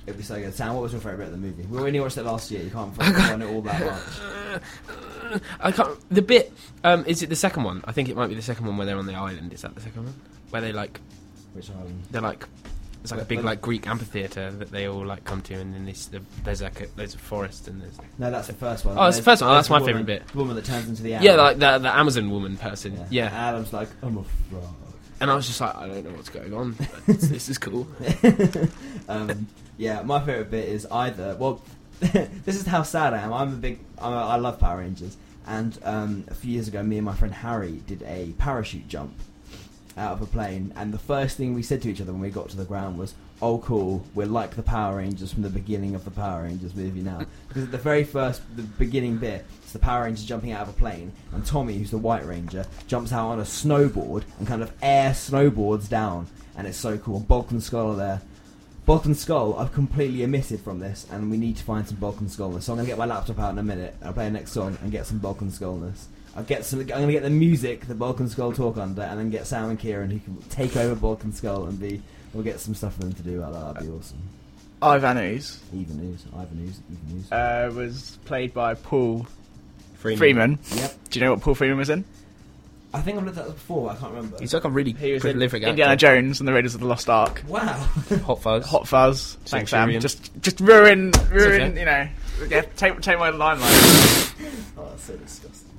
it'd 0.06 0.16
be 0.18 0.22
so 0.22 0.36
good. 0.40 0.54
Sam, 0.54 0.74
what 0.74 0.82
was 0.82 0.92
your 0.92 1.00
favorite 1.00 1.18
bit 1.18 1.26
of 1.26 1.32
the 1.32 1.38
movie? 1.38 1.62
We 1.64 1.78
only 1.78 2.00
watched 2.00 2.16
it 2.18 2.24
last 2.24 2.50
year. 2.50 2.62
You 2.62 2.70
can't 2.70 2.94
find 2.96 3.42
it 3.42 3.46
all 3.46 3.62
that 3.62 3.80
much. 3.84 5.40
I 5.60 5.72
can't. 5.72 5.98
The 6.10 6.22
bit. 6.22 6.52
Um, 6.84 7.04
is 7.06 7.22
it 7.22 7.28
the 7.28 7.36
second 7.36 7.64
one? 7.64 7.82
I 7.86 7.92
think 7.92 8.08
it 8.08 8.16
might 8.16 8.28
be 8.28 8.34
the 8.34 8.42
second 8.42 8.66
one 8.66 8.76
where 8.76 8.86
they're 8.86 8.98
on 8.98 9.06
the 9.06 9.14
island. 9.14 9.52
Is 9.52 9.62
that 9.62 9.74
the 9.74 9.80
second 9.80 10.04
one? 10.04 10.14
Where 10.50 10.62
they 10.62 10.72
like 10.72 11.00
Which 11.54 11.70
island? 11.70 12.02
they're 12.10 12.22
like. 12.22 12.46
It's 13.02 13.10
like 13.12 13.20
a 13.20 13.26
big 13.26 13.44
like 13.44 13.60
Greek 13.60 13.86
amphitheater 13.86 14.50
that 14.50 14.70
they 14.70 14.88
all 14.88 15.04
like 15.04 15.24
come 15.24 15.42
to, 15.42 15.54
and 15.54 15.74
then 15.74 15.84
this, 15.84 16.06
the, 16.06 16.22
there's 16.42 16.62
like 16.62 16.80
a, 16.80 16.86
there's 16.96 17.14
a 17.14 17.18
forest 17.18 17.68
and 17.68 17.82
there's 17.82 17.98
no, 18.16 18.30
that's 18.30 18.46
the 18.46 18.54
first 18.54 18.86
one. 18.86 18.96
Oh, 18.96 19.04
it's 19.04 19.18
the 19.18 19.22
first 19.22 19.42
one. 19.42 19.50
Oh, 19.50 19.54
that's 19.56 19.68
my 19.68 19.78
woman- 19.78 19.88
favourite 20.06 20.06
bit. 20.06 20.28
The 20.28 20.38
woman 20.38 20.56
that 20.56 20.64
turns 20.64 20.88
into 20.88 21.02
the 21.02 21.12
Amazon. 21.12 21.36
yeah, 21.36 21.42
like 21.42 21.58
the 21.58 21.78
the 21.80 21.94
Amazon 21.94 22.30
woman 22.30 22.56
person. 22.56 22.98
Yeah, 23.10 23.26
Adam's 23.26 23.74
like, 23.74 23.88
I'm 24.02 24.16
a 24.16 24.24
frog. 24.50 24.64
and 25.20 25.30
I 25.30 25.34
was 25.34 25.46
just 25.46 25.60
like, 25.60 25.74
I 25.76 25.86
don't 25.86 26.02
know 26.04 26.12
what's 26.12 26.30
going 26.30 26.54
on. 26.54 26.76
This 27.06 27.50
is 27.50 27.58
cool. 27.58 27.86
um, 29.10 29.48
yeah, 29.76 30.02
my 30.02 30.20
favorite 30.20 30.50
bit 30.50 30.68
is 30.68 30.86
either. 30.86 31.36
Well, 31.38 31.62
this 32.00 32.56
is 32.56 32.66
how 32.66 32.82
sad 32.82 33.14
I 33.14 33.18
am. 33.18 33.32
I'm 33.32 33.52
a 33.52 33.56
big. 33.56 33.78
I'm 33.98 34.12
a, 34.12 34.16
I 34.16 34.36
love 34.36 34.58
Power 34.58 34.78
Rangers, 34.78 35.16
and 35.46 35.78
um, 35.84 36.24
a 36.28 36.34
few 36.34 36.52
years 36.52 36.68
ago, 36.68 36.82
me 36.82 36.96
and 36.98 37.06
my 37.06 37.14
friend 37.14 37.34
Harry 37.34 37.82
did 37.86 38.02
a 38.02 38.32
parachute 38.38 38.88
jump 38.88 39.14
out 39.96 40.12
of 40.12 40.22
a 40.22 40.26
plane, 40.26 40.72
and 40.76 40.92
the 40.92 40.98
first 40.98 41.36
thing 41.36 41.54
we 41.54 41.62
said 41.62 41.80
to 41.82 41.90
each 41.90 42.00
other 42.00 42.12
when 42.12 42.20
we 42.20 42.30
got 42.30 42.48
to 42.50 42.56
the 42.56 42.64
ground 42.64 42.98
was, 42.98 43.14
"Oh, 43.40 43.58
cool, 43.58 44.04
we're 44.14 44.26
like 44.26 44.56
the 44.56 44.62
Power 44.62 44.96
Rangers 44.96 45.32
from 45.32 45.42
the 45.42 45.50
beginning 45.50 45.94
of 45.94 46.04
the 46.04 46.10
Power 46.10 46.42
Rangers 46.42 46.74
movie 46.74 47.00
now." 47.00 47.22
because 47.48 47.64
at 47.64 47.72
the 47.72 47.78
very 47.78 48.04
first, 48.04 48.42
the 48.56 48.62
beginning 48.62 49.18
bit, 49.18 49.44
it's 49.62 49.72
the 49.72 49.78
Power 49.78 50.04
Rangers 50.04 50.24
jumping 50.24 50.52
out 50.52 50.62
of 50.62 50.68
a 50.68 50.78
plane, 50.78 51.12
and 51.32 51.46
Tommy, 51.46 51.78
who's 51.78 51.90
the 51.90 51.98
White 51.98 52.26
Ranger, 52.26 52.66
jumps 52.86 53.12
out 53.12 53.28
on 53.28 53.38
a 53.38 53.44
snowboard 53.44 54.24
and 54.38 54.46
kind 54.46 54.62
of 54.62 54.72
air 54.82 55.10
snowboards 55.10 55.88
down, 55.88 56.26
and 56.56 56.66
it's 56.66 56.78
so 56.78 56.98
cool. 56.98 57.24
And 57.28 57.62
Skull 57.62 57.92
are 57.92 57.96
there. 57.96 58.22
Bulk 58.86 59.06
and 59.06 59.16
Skull 59.16 59.58
I've 59.58 59.72
completely 59.72 60.24
omitted 60.24 60.60
from 60.60 60.78
this, 60.78 61.06
and 61.10 61.30
we 61.30 61.36
need 61.38 61.56
to 61.56 61.64
find 61.64 61.86
some 61.86 61.96
Balkan 61.96 62.20
and 62.26 62.28
Skullness. 62.30 62.62
So 62.62 62.72
I'm 62.72 62.76
gonna 62.78 62.88
get 62.88 62.98
my 62.98 63.06
laptop 63.06 63.38
out 63.38 63.52
in 63.52 63.58
a 63.58 63.62
minute. 63.62 63.94
I'll 64.04 64.12
play 64.12 64.24
the 64.26 64.30
next 64.30 64.52
song 64.52 64.76
and 64.82 64.92
get 64.92 65.06
some 65.06 65.18
Bulk 65.18 65.40
and 65.40 65.50
Skullness. 65.50 66.04
I'll 66.36 66.42
get 66.44 66.64
some. 66.64 66.80
I'm 66.80 66.86
gonna 66.86 67.12
get 67.12 67.22
the 67.22 67.30
music 67.30 67.86
that 67.86 67.98
Bulk 67.98 68.20
and 68.20 68.30
Skull 68.30 68.52
talk 68.52 68.76
under, 68.76 69.02
and 69.02 69.18
then 69.18 69.30
get 69.30 69.46
Sam 69.46 69.70
and 69.70 69.78
Kieran 69.78 70.10
who 70.10 70.18
can 70.20 70.36
take 70.50 70.76
over 70.76 70.94
Bulk 70.94 71.24
and 71.24 71.34
Skull 71.34 71.64
and 71.66 71.80
be. 71.80 72.02
We'll 72.34 72.44
get 72.44 72.60
some 72.60 72.74
stuff 72.74 72.94
for 72.94 73.02
them 73.02 73.12
to 73.14 73.22
do 73.22 73.38
about 73.42 73.52
that. 73.52 73.74
That'd 73.74 73.88
be 73.90 73.96
awesome. 73.96 74.18
Ivan 74.82 75.16
Ooze 75.18 75.60
Even 75.72 75.96
news, 76.10 76.24
Ivan 76.36 76.58
news, 76.58 76.80
even 76.90 77.16
news. 77.16 77.32
uh, 77.32 77.72
was 77.74 78.18
played 78.26 78.52
by 78.52 78.74
Paul 78.74 79.26
Freeman. 79.94 80.18
Freeman. 80.18 80.58
Yep. 80.74 80.94
Do 81.10 81.18
you 81.18 81.24
know 81.24 81.30
what 81.32 81.40
Paul 81.40 81.54
Freeman 81.54 81.78
was 81.78 81.88
in? 81.88 82.04
I 82.94 83.00
think 83.02 83.18
I've 83.18 83.24
looked 83.24 83.38
at 83.38 83.44
this 83.46 83.54
before. 83.54 83.90
I 83.90 83.96
can't 83.96 84.12
remember. 84.14 84.38
He's 84.38 84.54
like 84.54 84.64
a 84.64 84.70
really 84.70 84.92
He 84.92 85.12
was 85.12 85.24
in 85.24 85.32
prolific 85.32 85.62
Indiana 85.64 85.92
actor. 85.92 86.00
Jones 86.06 86.40
and 86.40 86.48
the 86.48 86.52
Raiders 86.52 86.74
of 86.74 86.80
the 86.80 86.86
Lost 86.86 87.10
Ark. 87.10 87.42
wow. 87.48 87.72
Hot 88.24 88.40
Fuzz. 88.40 88.66
Hot 88.66 88.86
Fuzz. 88.88 89.36
Thanks, 89.46 89.70
Sam. 89.72 89.80
Centurion. 89.90 90.00
Just, 90.00 90.40
just 90.40 90.60
ruin, 90.60 91.10
ruin. 91.30 91.62
okay. 91.72 91.78
You 91.80 91.84
know, 91.84 92.08
yeah, 92.48 92.60
take, 92.76 93.00
take 93.00 93.18
my 93.18 93.30
limelight. 93.30 93.70
Oh, 94.76 94.86
that's 94.90 95.04
so 95.04 95.16
disgusting. 95.16 95.70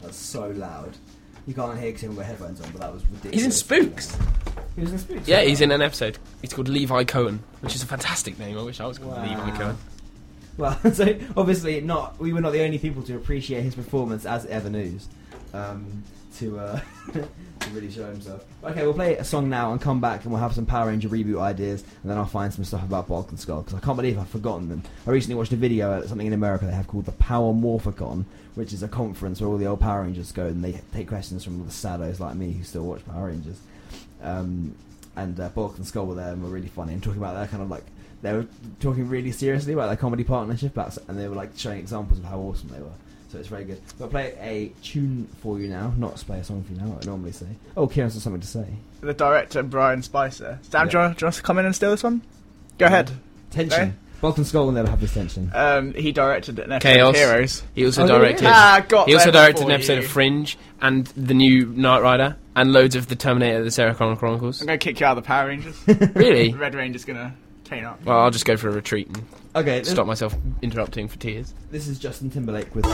That's 0.00 0.16
so 0.16 0.48
loud. 0.50 0.96
You 1.46 1.54
can't 1.54 1.78
hear 1.78 1.88
because 1.88 2.02
you 2.02 2.08
haven't 2.08 2.22
got 2.22 2.26
headphones 2.26 2.60
on, 2.62 2.70
but 2.72 2.80
that 2.80 2.92
was 2.92 3.02
ridiculous. 3.06 3.34
He's 3.34 3.44
in 3.44 3.50
Spooks. 3.52 4.16
He 4.76 4.80
was 4.82 4.92
in 4.92 4.98
Spooks. 4.98 5.28
Yeah, 5.28 5.42
he's 5.42 5.60
in 5.60 5.70
an 5.70 5.82
episode. 5.82 6.18
He's 6.40 6.52
called 6.52 6.68
Levi 6.68 7.04
Cohen, 7.04 7.42
which 7.60 7.74
is 7.74 7.82
a 7.82 7.86
fantastic 7.86 8.38
name. 8.38 8.58
I 8.58 8.62
wish 8.62 8.80
I 8.80 8.86
was 8.86 8.98
called 8.98 9.12
Wow. 9.16 9.22
Levi 9.26 9.56
Cohen. 9.56 9.76
Well, 10.56 10.78
so 10.92 11.14
obviously 11.36 11.80
not. 11.82 12.18
We 12.18 12.32
were 12.32 12.40
not 12.40 12.52
the 12.52 12.62
only 12.62 12.78
people 12.78 13.02
to 13.04 13.16
appreciate 13.16 13.62
his 13.62 13.74
performance 13.74 14.24
as 14.26 14.46
Ever 14.46 14.70
News. 14.70 15.08
Um, 15.52 16.04
to 16.42 16.58
uh, 16.58 16.80
to 17.12 17.70
really 17.72 17.90
show 17.90 18.06
himself. 18.06 18.44
Okay, 18.64 18.82
we'll 18.82 18.94
play 18.94 19.16
a 19.16 19.24
song 19.24 19.48
now 19.48 19.72
and 19.72 19.80
come 19.80 20.00
back, 20.00 20.24
and 20.24 20.32
we'll 20.32 20.40
have 20.40 20.54
some 20.54 20.66
Power 20.66 20.88
Ranger 20.88 21.08
reboot 21.08 21.40
ideas, 21.40 21.82
and 22.02 22.10
then 22.10 22.18
I'll 22.18 22.26
find 22.26 22.52
some 22.52 22.64
stuff 22.64 22.82
about 22.82 23.08
Bulk 23.08 23.30
and 23.30 23.38
Skull 23.38 23.62
because 23.62 23.78
I 23.78 23.80
can't 23.80 23.96
believe 23.96 24.18
I've 24.18 24.28
forgotten 24.28 24.68
them. 24.68 24.82
I 25.06 25.10
recently 25.10 25.36
watched 25.36 25.52
a 25.52 25.56
video 25.56 25.98
at 25.98 26.08
something 26.08 26.26
in 26.26 26.32
America 26.32 26.66
they 26.66 26.72
have 26.72 26.88
called 26.88 27.06
the 27.06 27.12
Power 27.12 27.52
Morphicon, 27.52 28.24
which 28.54 28.72
is 28.72 28.82
a 28.82 28.88
conference 28.88 29.40
where 29.40 29.48
all 29.48 29.58
the 29.58 29.66
old 29.66 29.80
Power 29.80 30.02
Rangers 30.02 30.32
go 30.32 30.46
and 30.46 30.64
they 30.64 30.80
take 30.92 31.08
questions 31.08 31.44
from 31.44 31.60
all 31.60 31.64
the 31.64 31.72
saddos 31.72 32.20
like 32.20 32.34
me 32.34 32.52
who 32.52 32.64
still 32.64 32.84
watch 32.84 33.04
Power 33.06 33.28
Rangers. 33.28 33.60
Um, 34.22 34.74
and 35.14 35.38
uh, 35.38 35.50
and 35.56 35.86
Skull 35.86 36.06
were 36.06 36.14
there 36.14 36.32
and 36.32 36.42
were 36.42 36.48
really 36.48 36.68
funny 36.68 36.94
and 36.94 37.02
talking 37.02 37.20
about 37.20 37.34
their 37.34 37.46
kind 37.46 37.62
of 37.62 37.70
like 37.70 37.84
they 38.22 38.32
were 38.32 38.46
talking 38.80 39.08
really 39.08 39.32
seriously 39.32 39.72
about 39.72 39.88
their 39.88 39.96
comedy 39.96 40.24
partnership, 40.24 40.76
and 40.76 41.18
they 41.18 41.28
were 41.28 41.34
like 41.34 41.50
showing 41.56 41.78
examples 41.78 42.20
of 42.20 42.24
how 42.24 42.38
awesome 42.38 42.68
they 42.68 42.78
were. 42.80 42.92
So 43.32 43.38
it's 43.38 43.48
very 43.48 43.64
good. 43.64 43.80
But 43.98 44.04
I'll 44.04 44.10
play 44.10 44.36
a 44.38 44.68
tune 44.84 45.26
for 45.40 45.58
you 45.58 45.66
now, 45.68 45.94
not 45.96 46.16
play 46.16 46.38
a 46.40 46.44
song 46.44 46.62
for 46.64 46.74
you 46.74 46.78
now. 46.80 46.98
I 47.00 47.06
normally 47.06 47.32
say. 47.32 47.46
Oh, 47.78 47.86
Kieran's 47.86 48.12
got 48.12 48.20
something 48.22 48.42
to 48.42 48.46
say. 48.46 48.66
The 49.00 49.14
director 49.14 49.62
Bryan 49.62 50.02
Spicer. 50.02 50.58
Sam, 50.60 50.88
do, 50.88 50.92
you 50.92 50.98
want, 51.02 51.16
do 51.18 51.22
you 51.22 51.26
want 51.26 51.32
us 51.32 51.36
to 51.38 51.42
come 51.42 51.58
in 51.58 51.64
and 51.64 51.74
steal 51.74 51.90
this 51.92 52.02
one? 52.02 52.20
Go 52.76 52.84
ahead. 52.86 53.10
Tension. 53.50 53.98
Bulk 54.20 54.36
and 54.36 54.46
Skull 54.46 54.66
will 54.66 54.72
never 54.72 54.88
have 54.90 55.00
this 55.00 55.14
tension. 55.14 55.50
Um, 55.54 55.94
he 55.94 56.12
directed 56.12 56.58
an 56.58 56.72
episode 56.72 56.92
Chaos. 56.92 57.08
of 57.08 57.16
Heroes. 57.16 57.62
He 57.74 57.86
also 57.86 58.02
Oh, 58.02 58.06
yeah, 58.06 58.18
directed. 58.18 58.42
yeah. 58.44 58.52
Ah, 58.54 58.84
got 58.86 59.08
he 59.08 59.14
also 59.14 59.30
directed 59.30 59.64
an 59.64 59.72
episode 59.72 59.94
you. 59.94 59.98
of 60.00 60.06
Fringe 60.06 60.58
and 60.82 61.06
the 61.16 61.34
new 61.34 61.66
Knight 61.66 62.02
Rider 62.02 62.36
and 62.54 62.72
loads 62.72 62.94
of 62.96 63.08
the 63.08 63.16
Terminator, 63.16 63.64
the 63.64 63.70
Sarah 63.70 63.94
Connor 63.94 64.14
Chronicles. 64.16 64.60
I'm 64.60 64.66
going 64.66 64.78
to 64.78 64.84
kick 64.84 65.00
you 65.00 65.06
out 65.06 65.16
of 65.16 65.24
the 65.24 65.26
Power 65.26 65.48
Rangers. 65.48 65.76
Really? 66.14 66.52
the 66.52 66.58
Red 66.58 66.74
Ranger's 66.74 67.06
going 67.06 67.18
to 67.64 67.80
up. 67.82 68.04
Well, 68.04 68.18
I'll 68.18 68.30
just 68.30 68.44
go 68.44 68.56
for 68.56 68.68
a 68.68 68.72
retreat 68.72 69.08
and 69.08 69.24
Okay, 69.54 69.80
this, 69.80 69.90
stop 69.90 70.06
myself 70.06 70.34
interrupting 70.62 71.08
for 71.08 71.18
tears. 71.18 71.54
this 71.70 71.88
is 71.88 71.98
Justin 71.98 72.30
Timberlake 72.30 72.74
with. 72.74 72.86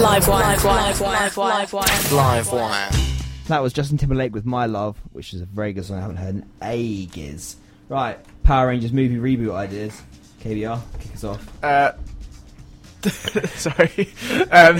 Live 0.00 0.26
wire. 0.28 0.56
Live 0.56 0.64
wire. 0.64 0.92
Live 0.92 1.00
wire. 1.00 1.30
Live 1.36 1.72
wire. 1.72 2.12
Live 2.12 2.52
wire. 2.52 2.90
That 3.48 3.62
was 3.62 3.72
Justin 3.72 3.98
Timberlake 3.98 4.32
with 4.32 4.46
My 4.46 4.64
Love, 4.66 4.96
which 5.12 5.34
is 5.34 5.42
a 5.42 5.44
very 5.44 5.72
good 5.74 5.84
song 5.84 5.98
I 5.98 6.00
haven't 6.00 6.16
heard 6.16 6.34
in 6.36 6.46
ages. 6.62 7.56
Right, 7.88 8.18
Power 8.42 8.68
Rangers 8.68 8.92
movie 8.92 9.16
reboot 9.16 9.52
ideas. 9.54 10.00
KBR, 10.42 10.80
kick 11.00 11.14
us 11.14 11.24
off. 11.24 11.64
Uh, 11.64 11.92
sorry. 13.48 14.08
Um, 14.52 14.76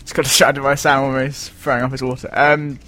it's 0.00 0.12
got 0.12 0.24
a 0.26 0.28
distracted 0.28 0.62
by 0.62 0.74
Sam 0.74 1.04
almost 1.04 1.52
throwing 1.52 1.84
up 1.84 1.92
his 1.92 2.02
water. 2.02 2.28
Um, 2.32 2.78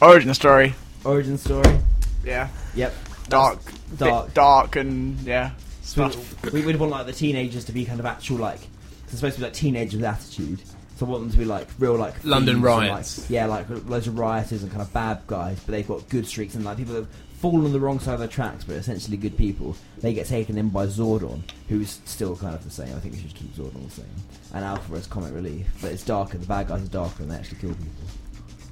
origin 0.00 0.34
story. 0.34 0.74
Origin 1.04 1.38
story. 1.38 1.78
Yeah. 2.24 2.48
Yep. 2.74 2.94
Dark. 3.28 3.58
Dark. 3.96 4.34
Dark 4.34 4.76
and, 4.76 5.18
yeah. 5.20 5.50
So 5.82 6.08
Stuff. 6.10 6.52
we 6.52 6.64
would 6.64 6.76
want 6.78 6.92
like 6.92 7.06
the 7.06 7.12
teenagers 7.12 7.64
to 7.66 7.72
be 7.72 7.84
kind 7.84 7.98
of 8.00 8.06
actual 8.06 8.36
like 8.38 8.60
they're 9.06 9.16
supposed 9.16 9.34
to 9.36 9.40
be 9.40 9.46
like 9.46 9.54
teenagers 9.54 9.96
with 9.96 10.04
attitude. 10.04 10.60
So 10.96 11.06
I 11.06 11.08
want 11.08 11.22
them 11.24 11.30
to 11.32 11.38
be 11.38 11.44
like 11.44 11.66
real 11.78 11.94
like 11.96 12.22
London 12.24 12.56
thieves 12.56 12.66
and, 12.68 12.76
like- 12.76 12.90
riots. 12.90 13.30
yeah, 13.30 13.46
like 13.46 13.66
loads 13.86 14.06
of 14.06 14.18
rioters 14.18 14.62
and 14.62 14.70
kind 14.70 14.82
of 14.82 14.92
bad 14.92 15.22
guys, 15.26 15.58
but 15.60 15.72
they've 15.72 15.88
got 15.88 16.08
good 16.08 16.26
streaks 16.26 16.54
and 16.54 16.64
like 16.64 16.76
people 16.76 16.94
that 16.94 17.00
have 17.00 17.08
fallen 17.40 17.64
on 17.64 17.72
the 17.72 17.80
wrong 17.80 17.98
side 17.98 18.14
of 18.14 18.20
the 18.20 18.28
tracks, 18.28 18.64
but 18.64 18.76
essentially 18.76 19.16
good 19.16 19.36
people. 19.36 19.74
They 19.98 20.12
get 20.12 20.26
taken 20.26 20.58
in 20.58 20.68
by 20.68 20.86
Zordon, 20.86 21.40
who's 21.68 22.00
still 22.04 22.36
kind 22.36 22.54
of 22.54 22.62
the 22.62 22.70
same. 22.70 22.94
I 22.94 23.00
think 23.00 23.14
we 23.14 23.20
should 23.22 23.34
keep 23.34 23.52
Zordon 23.56 23.82
the 23.84 23.90
same. 23.90 24.06
And 24.52 24.64
Alpha 24.64 24.94
as 24.94 25.06
comic 25.06 25.32
relief, 25.34 25.66
but 25.80 25.90
it's 25.90 26.04
darker. 26.04 26.36
The 26.38 26.46
bad 26.46 26.68
guys 26.68 26.84
are 26.84 26.88
darker 26.88 27.22
and 27.22 27.30
they 27.32 27.36
actually 27.36 27.58
kill 27.58 27.70
people. 27.70 27.88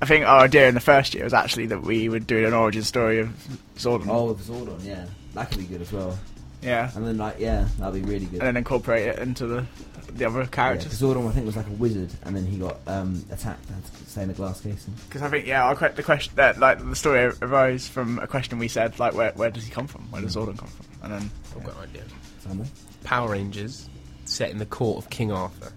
I 0.01 0.07
think 0.07 0.27
our 0.27 0.41
idea 0.41 0.69
in 0.69 0.75
the 0.75 0.81
first 0.81 1.15
year 1.15 1.25
was 1.25 1.35
actually 1.35 1.67
that 1.67 1.83
we 1.83 2.09
would 2.09 2.27
do 2.27 2.47
an 2.47 2.55
origin 2.55 2.83
story 2.83 3.19
of 3.21 3.29
Zordon. 3.77 4.07
Oh, 4.09 4.33
with 4.33 4.47
Zordon, 4.47 4.85
yeah, 4.85 5.07
that 5.35 5.51
could 5.51 5.59
be 5.59 5.65
good 5.65 5.83
as 5.83 5.93
well. 5.93 6.19
Yeah. 6.63 6.91
And 6.95 7.07
then 7.07 7.19
like 7.19 7.37
yeah, 7.39 7.69
that'd 7.79 8.03
be 8.03 8.09
really 8.09 8.27
good. 8.27 8.41
And 8.41 8.49
then 8.49 8.57
incorporate 8.57 9.07
it 9.09 9.19
into 9.19 9.47
the 9.47 9.65
the 10.13 10.25
other 10.25 10.41
Yeah, 10.41 10.77
Zordon, 10.77 11.29
I 11.29 11.33
think, 11.33 11.47
was 11.47 11.57
like 11.57 11.67
a 11.67 11.73
wizard, 11.73 12.11
and 12.25 12.35
then 12.35 12.47
he 12.47 12.57
got 12.59 12.79
um, 12.87 13.25
attacked 13.31 13.65
and 13.67 13.75
had 13.77 13.85
to 13.85 14.11
stay 14.11 14.23
in 14.23 14.31
a 14.31 14.33
glass 14.33 14.61
casing. 14.61 14.95
Because 15.07 15.23
I 15.23 15.29
think, 15.29 15.47
yeah, 15.47 15.65
our 15.65 15.77
que- 15.77 15.93
the 15.95 16.03
question 16.03 16.33
that 16.37 16.59
like 16.59 16.79
the 16.85 16.97
story 16.97 17.31
arose 17.43 17.87
from 17.87 18.19
a 18.19 18.27
question 18.27 18.59
we 18.59 18.69
said, 18.69 18.99
like, 18.99 19.15
where 19.15 19.33
where 19.33 19.51
does 19.51 19.65
he 19.65 19.71
come 19.71 19.87
from? 19.87 20.03
Where 20.11 20.23
does 20.23 20.37
Zordon 20.37 20.59
come 20.59 20.69
from? 20.69 20.87
And 21.03 21.13
then 21.13 21.31
I've 21.57 21.65
got 21.65 21.77
an 21.77 21.83
idea. 21.83 22.03
Samuel? 22.41 22.67
Power 23.05 23.31
Rangers 23.31 23.89
set 24.25 24.51
in 24.51 24.59
the 24.59 24.67
court 24.67 25.05
of 25.05 25.11
King 25.11 25.31
Arthur, 25.33 25.73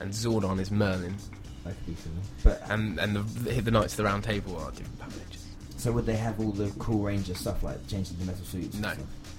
and 0.00 0.12
Zordon 0.12 0.60
is 0.60 0.70
Merlin, 0.70 1.16
Could 1.68 1.86
be 1.86 1.96
cool. 2.02 2.12
But 2.44 2.62
and 2.70 2.98
and 2.98 3.16
the 3.16 3.60
the, 3.62 3.70
Knights 3.70 3.92
of 3.94 3.96
the 3.98 4.04
Round 4.04 4.22
Table 4.24 4.56
are 4.58 4.70
different 4.70 4.98
Power 4.98 5.10
Rangers. 5.10 5.46
so 5.76 5.92
would 5.92 6.06
they 6.06 6.16
have 6.16 6.38
all 6.40 6.52
the 6.52 6.70
cool 6.78 7.02
Ranger 7.02 7.34
stuff 7.34 7.62
like 7.62 7.86
changing 7.88 8.16
the 8.18 8.24
metal 8.26 8.44
suits? 8.44 8.76
No. 8.76 8.92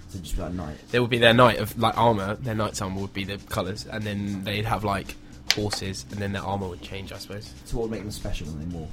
So 0.09 0.19
just 0.19 0.35
be 0.35 0.41
like 0.41 0.53
night. 0.53 0.77
There 0.91 1.01
would 1.01 1.09
be 1.11 1.17
their 1.17 1.33
knight 1.33 1.59
of 1.59 1.77
like 1.77 1.97
armor. 1.97 2.35
Their 2.35 2.55
knight's 2.55 2.81
armor 2.81 3.01
would 3.01 3.13
be 3.13 3.25
the 3.25 3.37
colours, 3.49 3.85
and 3.85 4.03
then 4.03 4.43
they'd 4.43 4.65
have 4.65 4.83
like 4.83 5.15
horses, 5.55 6.05
and 6.11 6.19
then 6.21 6.31
their 6.33 6.43
armor 6.43 6.67
would 6.69 6.81
change, 6.81 7.11
I 7.11 7.17
suppose, 7.17 7.51
So 7.65 7.77
what 7.77 7.83
would 7.83 7.91
make 7.91 8.01
them 8.01 8.11
special 8.11 8.47
when 8.47 8.59
they 8.69 8.77
morph? 8.77 8.87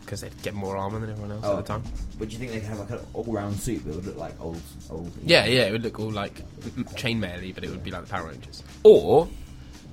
because 0.00 0.22
they'd 0.22 0.42
get 0.42 0.54
more 0.54 0.74
armor 0.74 0.98
than 1.00 1.10
everyone 1.10 1.32
else 1.32 1.44
Oh. 1.44 1.58
at 1.58 1.66
the 1.66 1.72
time. 1.74 1.82
But 2.18 2.28
do 2.28 2.32
you 2.32 2.38
think 2.38 2.52
they 2.52 2.60
could 2.60 2.70
have 2.70 2.78
like 2.78 2.90
an 2.90 3.00
all-round 3.12 3.56
suit 3.60 3.84
that 3.84 3.94
would 3.94 4.06
look 4.06 4.16
like 4.16 4.40
old, 4.40 4.58
old? 4.88 5.12
Yeah, 5.22 5.44
yeah, 5.44 5.64
it 5.66 5.72
would 5.72 5.82
look 5.82 6.00
all 6.00 6.10
like 6.10 6.42
chainmail-y, 6.94 7.52
but 7.54 7.62
it 7.62 7.68
would 7.68 7.84
be 7.84 7.90
like 7.90 8.04
the 8.06 8.10
Power 8.10 8.28
Rangers, 8.28 8.62
or 8.84 9.28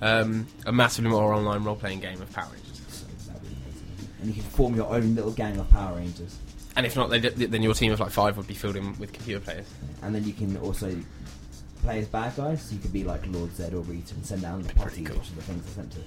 um, 0.06 0.48
a 0.66 0.72
massively 0.72 1.10
more 1.10 1.34
online 1.34 1.64
role-playing 1.64 2.00
game 2.00 2.22
of 2.22 2.32
Power 2.32 2.50
Rangers. 2.54 2.82
So 2.90 3.06
that'd 3.32 3.42
be 3.42 3.48
amazing. 3.66 4.10
And 4.22 4.28
you 4.30 4.34
can 4.42 4.44
form 4.44 4.76
your 4.76 4.94
own 4.94 5.16
little 5.16 5.32
gang 5.32 5.58
of 5.58 5.70
Power 5.72 5.96
Rangers, 5.98 6.38
And 6.78 6.86
if 6.86 6.96
not, 6.96 7.10
they, 7.10 7.20
then 7.20 7.64
your 7.64 7.74
team 7.74 7.92
of 7.92 8.00
like 8.00 8.12
five 8.12 8.38
would 8.38 8.48
be 8.48 8.54
filled 8.54 8.76
in 8.76 8.98
with 9.00 9.12
computer 9.14 9.40
players. 9.44 9.66
and 10.04 10.14
then 10.14 10.24
you 10.24 10.34
can 10.34 10.58
also 10.58 10.96
play 11.82 12.00
as 12.00 12.08
bad 12.08 12.36
guys. 12.36 12.62
So 12.62 12.76
you 12.76 12.82
could 12.82 12.94
be 12.94 13.04
like 13.04 13.26
Lord 13.28 13.50
Zedd 13.52 13.74
or 13.74 13.80
Rita 13.82 14.14
and 14.16 14.26
send 14.26 14.42
down 14.42 14.62
the 14.62 14.74
party, 14.76 15.04
cool. 15.04 15.18
which 15.18 15.32
are 15.32 15.36
the 15.36 15.42
things 15.42 15.64
they're 15.66 15.84
sent 15.84 15.92
to, 15.94 16.00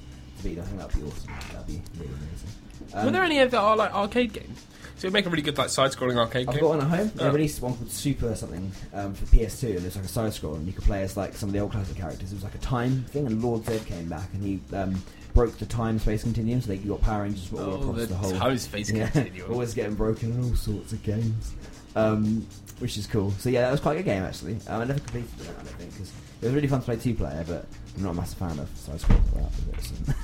beat. 0.43 0.59
I 0.59 0.63
think 0.63 0.79
that'd 0.79 1.01
be 1.01 1.07
awesome. 1.09 1.33
That'd 1.53 1.67
be 1.67 1.83
really 1.99 2.11
amazing. 2.15 2.49
Were 2.95 3.01
Um, 3.01 3.13
there 3.13 3.25
any 3.25 3.39
of 3.41 3.53
are 3.55 3.77
like 3.77 3.95
arcade 3.95 4.33
games? 4.33 4.65
So 4.97 5.07
it'd 5.07 5.13
make 5.13 5.27
a 5.27 5.31
really 5.31 5.43
good 5.43 5.57
like 5.59 5.69
side-scrolling 5.69 6.17
arcade 6.17 6.49
I've 6.49 6.55
game. 6.55 6.63
got 6.63 6.69
one 6.71 6.81
at 6.81 6.89
home. 6.89 7.13
They 7.15 7.25
Oh. 7.25 7.31
released 7.33 7.63
one 7.63 7.75
called 7.75 7.91
Super 7.91 8.35
something 8.35 8.73
um, 8.93 9.15
for 9.15 9.27
PS2, 9.27 9.77
and 9.77 9.87
it's 9.87 9.95
like 9.95 10.05
a 10.05 10.09
side 10.09 10.33
scroll, 10.35 10.55
and 10.57 10.67
you 10.67 10.73
could 10.73 10.83
play 10.85 11.03
as 11.03 11.17
like 11.17 11.37
some 11.37 11.49
of 11.51 11.53
the 11.53 11.61
old 11.61 11.71
classic 11.71 11.97
characters. 11.97 12.33
It 12.33 12.35
was 12.35 12.43
like 12.45 12.57
a 12.57 12.59
time 12.59 13.05
thing, 13.11 13.27
and 13.27 13.41
Lord 13.43 13.63
Zedd 13.63 13.87
came 13.87 14.09
back, 14.09 14.29
and 14.35 14.43
he 14.43 14.61
um, 14.75 15.01
broke 15.35 15.57
the 15.59 15.67
time 15.67 16.01
space 16.01 16.25
continuum, 16.25 16.61
so 16.63 16.69
they 16.69 16.79
got 16.79 17.01
Power 17.03 17.23
Rangers 17.23 17.49
all 17.53 17.61
Oh, 17.61 17.75
across 17.81 17.97
the 18.01 18.07
the, 18.07 18.15
whole 18.17 18.33
time 18.33 18.59
space 18.59 18.91
yeah, 18.91 19.09
continuum. 19.11 19.53
always 19.53 19.73
getting 19.73 19.95
broken 19.95 20.33
in 20.33 20.43
all 20.43 20.57
sorts 20.57 20.93
of 20.93 21.01
games, 21.05 21.53
um, 21.95 22.45
which 22.81 22.97
is 22.99 23.07
cool. 23.07 23.31
So 23.39 23.51
yeah, 23.51 23.61
that 23.63 23.71
was 23.71 23.81
quite 23.81 23.93
a 23.93 23.97
good 24.01 24.07
game 24.07 24.25
actually. 24.25 24.55
Um, 24.67 24.81
I 24.81 24.85
never 24.85 24.99
completed 24.99 25.31
it, 25.43 25.49
I 25.49 25.63
don't 25.63 25.67
think, 25.77 25.93
because 25.93 26.11
it 26.43 26.47
was 26.47 26.55
really 26.55 26.67
fun 26.69 26.81
to 26.81 26.85
play 26.87 26.97
two 26.97 27.15
player, 27.15 27.45
but 27.47 27.67
I'm 27.97 28.03
not 28.03 28.11
a 28.11 28.15
massive 28.15 28.39
fan 28.39 28.59
of 28.59 28.69
side 28.77 29.01
scrolls 29.01 29.23
like 29.33 29.45
that. 29.45 29.67
with 29.67 29.79
it, 29.79 30.07
so. 30.09 30.15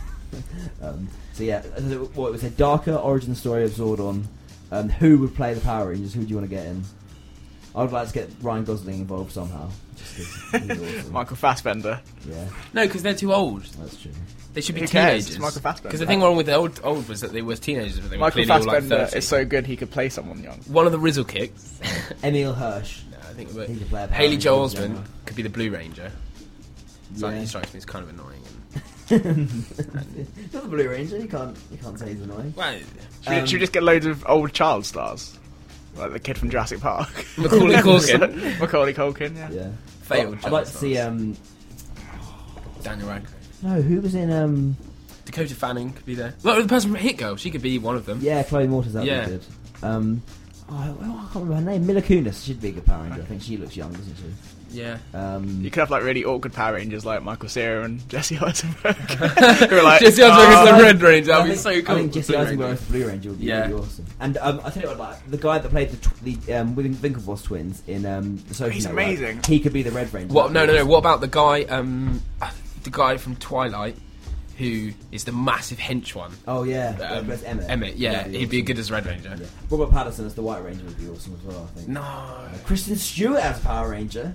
um, 0.83 1.09
so 1.33 1.43
yeah, 1.45 1.63
so 1.63 2.05
what 2.15 2.29
it 2.29 2.33
was 2.33 2.45
a 2.45 2.51
darker 2.51 2.95
origin 2.95 3.35
story 3.35 3.65
of 3.65 3.71
Zordon. 3.73 4.25
Um, 4.73 4.89
who 4.89 5.19
would 5.19 5.35
play 5.37 5.55
the 5.55 5.61
Power 5.61 5.91
Rangers? 5.91 6.15
Who 6.15 6.23
do 6.23 6.29
you 6.29 6.37
want 6.37 6.49
to 6.51 6.55
get 6.55 6.67
in? 6.67 6.83
I 7.77 7.83
would 7.83 7.93
like 7.93 8.09
to 8.09 8.15
get 8.15 8.31
Ryan 8.41 8.65
Gosling 8.65 9.01
involved 9.01 9.33
somehow. 9.33 9.69
Just 9.97 10.17
'cause 10.51 10.63
he's 10.63 10.71
awesome. 11.01 11.13
Michael 11.13 11.37
Fassbender. 11.37 12.01
Yeah, 12.29 12.49
No, 12.73 12.87
because 12.87 13.03
they're 13.03 13.15
too 13.15 13.33
old. 13.33 13.63
that's 13.65 14.01
true. 14.01 14.11
They 14.53 14.61
should 14.61 14.75
be 14.77 14.83
Who 14.83 14.87
cares? 14.89 15.27
teenagers. 15.27 15.31
It's 15.31 15.39
Michael 15.39 15.61
Fassbender. 15.61 15.89
Because 15.89 16.01
the 16.01 16.07
thing 16.07 16.21
wrong 16.23 16.37
with 16.37 16.47
the 16.47 16.55
old 16.55 16.81
old 16.85 17.09
was 17.09 17.21
that 17.21 17.33
they 17.33 17.43
were 17.43 17.57
teenagers, 17.57 18.01
but 18.01 18.11
they 18.11 18.17
were 18.17 18.21
Michael 18.21 18.45
clearly 18.45 18.51
all 18.53 18.67
like 18.67 18.75
Fassbender 18.83 19.07
30. 19.07 19.19
is 19.19 19.29
so 19.29 19.45
good 19.45 19.67
he 19.67 19.77
could 19.77 19.91
play 19.91 20.09
someone 20.09 20.43
young. 20.43 20.59
One 20.69 20.87
of 20.87 20.93
the 20.93 20.99
Rizzle 20.99 21.25
kicks. 21.29 21.81
Emile 22.25 22.55
Hirsch. 22.55 23.03
no, 23.11 23.17
I 23.19 23.33
think 23.35 23.55
it 23.55 23.69
He 23.71 23.77
could 23.77 23.89
play 23.89 24.05
a 24.05 24.09
Power 24.09 24.17
Haley 24.17 24.29
Ranger 24.31 24.43
Joel 24.45 24.65
in 24.65 24.71
general. 24.71 24.91
Osment 25.01 25.07
could 25.27 25.37
be 25.37 25.43
the 25.43 25.49
Blue 25.51 25.71
Ranger. 25.71 26.13
So 27.17 27.29
Yeah. 27.29 27.41
he 27.41 27.47
strikes 27.47 27.73
me 27.75 27.79
as 27.79 27.85
kind 27.85 28.03
of 28.05 28.11
annoying. 28.11 28.34
Not 29.11 30.63
the 30.63 30.69
Blue 30.69 30.89
Ranger. 30.89 31.19
You 31.19 31.29
can't. 31.29 31.57
You 31.71 31.79
can't 31.79 31.99
say 31.99 32.11
he's 32.15 32.23
annoying. 32.23 32.41
And, 32.41 32.57
well, 32.57 32.73
Should, 32.79 32.87
we- 33.31 33.37
Um, 33.37 33.47
should 33.47 33.55
we 33.57 33.61
just 33.61 33.73
get 33.73 33.83
loads 33.83 34.07
of 34.07 34.25
old 34.29 34.53
child 34.53 34.87
stars? 34.87 35.39
Like 35.97 36.13
the 36.13 36.19
kid 36.21 36.39
from 36.39 36.51
Jurassic 36.51 36.81
Park. 36.81 37.09
Macaulay 37.39 37.77
Culkin. 37.77 38.59
Macaulay 38.61 38.95
Culkin, 38.95 39.37
yeah. 39.37 39.51
Yeah. 39.51 39.69
Failed 40.03 40.39
I'd 40.45 40.53
like 40.53 40.65
to 40.67 40.71
see. 40.73 40.99
Um, 40.99 41.37
Daniel 42.83 43.09
Radcliffe. 43.09 43.63
no, 43.63 43.81
who 43.81 44.01
was 44.01 44.15
in? 44.15 44.31
Um, 44.33 44.77
Dakota 45.25 45.55
Fanning 45.55 45.93
could 45.93 46.05
be 46.05 46.15
there. 46.15 46.35
Well, 46.43 46.61
the 46.61 46.69
person 46.69 46.91
from 46.91 46.99
Hit 47.01 47.17
Girl, 47.17 47.37
she 47.37 47.51
could 47.51 47.63
be 47.63 47.79
one 47.79 47.97
of 47.97 48.05
them. 48.07 48.19
yeah, 48.21 48.43
Chloe 48.43 48.67
Moretz. 48.67 48.93
That'd 48.93 49.09
Yeah. 49.09 49.25
be 49.25 49.31
good. 49.33 49.43
Um, 49.83 50.23
oh, 50.69 50.97
well, 51.01 51.11
I 51.13 51.33
can't 51.33 51.47
remember 51.47 51.55
her 51.55 51.61
name. 51.79 51.87
Mila 51.87 52.03
Kunis. 52.03 52.45
She'd 52.45 52.61
be 52.61 52.69
a 52.69 52.73
good 52.73 52.85
Power 52.87 53.05
Ranger. 53.05 53.23
I 53.23 53.25
think 53.25 53.41
she 53.43 53.57
looks 53.57 53.75
young, 53.77 53.93
doesn't 53.93 54.17
she? 54.17 54.23
Yeah. 54.75 54.99
Um, 55.15 55.61
You 55.63 55.71
could 55.71 55.81
have 55.81 55.91
like 55.91 56.03
really 56.03 56.25
awkward 56.25 56.53
Power 56.53 56.75
Rangers 56.75 57.05
like 57.07 57.23
Michael 57.23 57.49
Cera 57.49 57.85
and 57.85 58.07
Jesse 58.09 58.37
Eisenberg. 58.39 58.97
Who 58.97 59.77
are 59.77 59.83
like, 59.83 60.01
Jesse 60.01 60.23
Eisenberg 60.23 60.49
is 60.49 60.57
"Oh, 60.59 60.77
the 60.77 60.83
Red 60.83 61.01
Ranger. 61.03 61.27
That'd 61.33 61.51
be 61.53 61.57
so 61.57 61.83
cool. 61.83 61.95
I 61.95 61.99
think 62.01 62.13
Jesse 62.13 62.33
Blue 62.33 62.43
Eisenberg 62.43 62.61
Ranger. 62.61 62.73
as 62.75 62.81
the 62.87 62.93
Blue 62.93 63.07
Ranger 63.09 63.29
would 63.31 63.39
be 63.41 63.47
Yeah. 63.47 63.61
really 63.69 63.75
awesome. 63.83 64.07
And 64.21 64.37
um, 64.39 64.61
I 64.65 64.71
tell 64.71 64.83
you 64.83 64.89
what, 64.89 64.99
like 64.99 65.31
the 65.31 65.39
guy 65.39 65.59
that 65.59 65.71
played 65.71 65.91
the 65.91 65.97
tw- 66.09 66.21
the 66.47 66.55
um, 66.55 66.75
Win- 66.75 66.95
Winklevoss 66.97 67.45
twins 67.45 67.83
in 67.87 68.05
um, 68.07 68.37
the 68.49 68.55
Social 68.55 68.73
He's 68.73 68.85
Network, 68.85 69.03
amazing. 69.05 69.41
He 69.47 69.61
could 69.61 69.73
be 69.73 69.83
the 69.83 69.93
Red 69.93 70.13
Ranger. 70.13 70.33
What? 70.35 70.53
No, 70.53 70.67
no, 70.67 70.75
no. 70.75 70.85
What 70.85 70.99
about 70.99 71.21
the 71.21 71.29
guy? 71.29 71.63
Um, 71.65 72.23
the 72.83 72.91
guy 72.91 73.17
from 73.17 73.37
Twilight, 73.37 73.97
who 74.59 74.91
is 75.11 75.25
the 75.25 75.33
massive 75.33 75.79
hench 75.79 76.15
one. 76.15 76.31
Oh 76.47 76.63
yeah, 76.65 76.91
Um, 76.91 77.27
that's 77.27 77.43
Emmett. 77.43 77.69
Emmett, 77.71 77.97
yeah, 77.97 78.13
That'd 78.13 78.33
be 78.33 78.39
he'd 78.39 78.51
be 78.51 78.57
awesome. 78.59 78.67
good 78.67 78.79
as 78.79 78.91
Red 78.91 79.07
Ranger. 79.07 79.37
Yeah. 79.41 79.47
Robert 79.71 79.91
Pattinson 79.95 80.27
as 80.27 80.35
the 80.35 80.43
White 80.43 80.63
Ranger 80.63 80.85
would 80.85 80.99
be 80.99 81.09
awesome 81.09 81.35
as 81.41 81.43
well. 81.45 81.69
I 81.73 81.77
think. 81.79 81.89
No, 81.89 82.01
Uh, 82.03 82.49
Kristen 82.65 82.97
Stewart 82.97 83.41
as 83.43 83.59
Power 83.61 83.89
Ranger. 83.91 84.35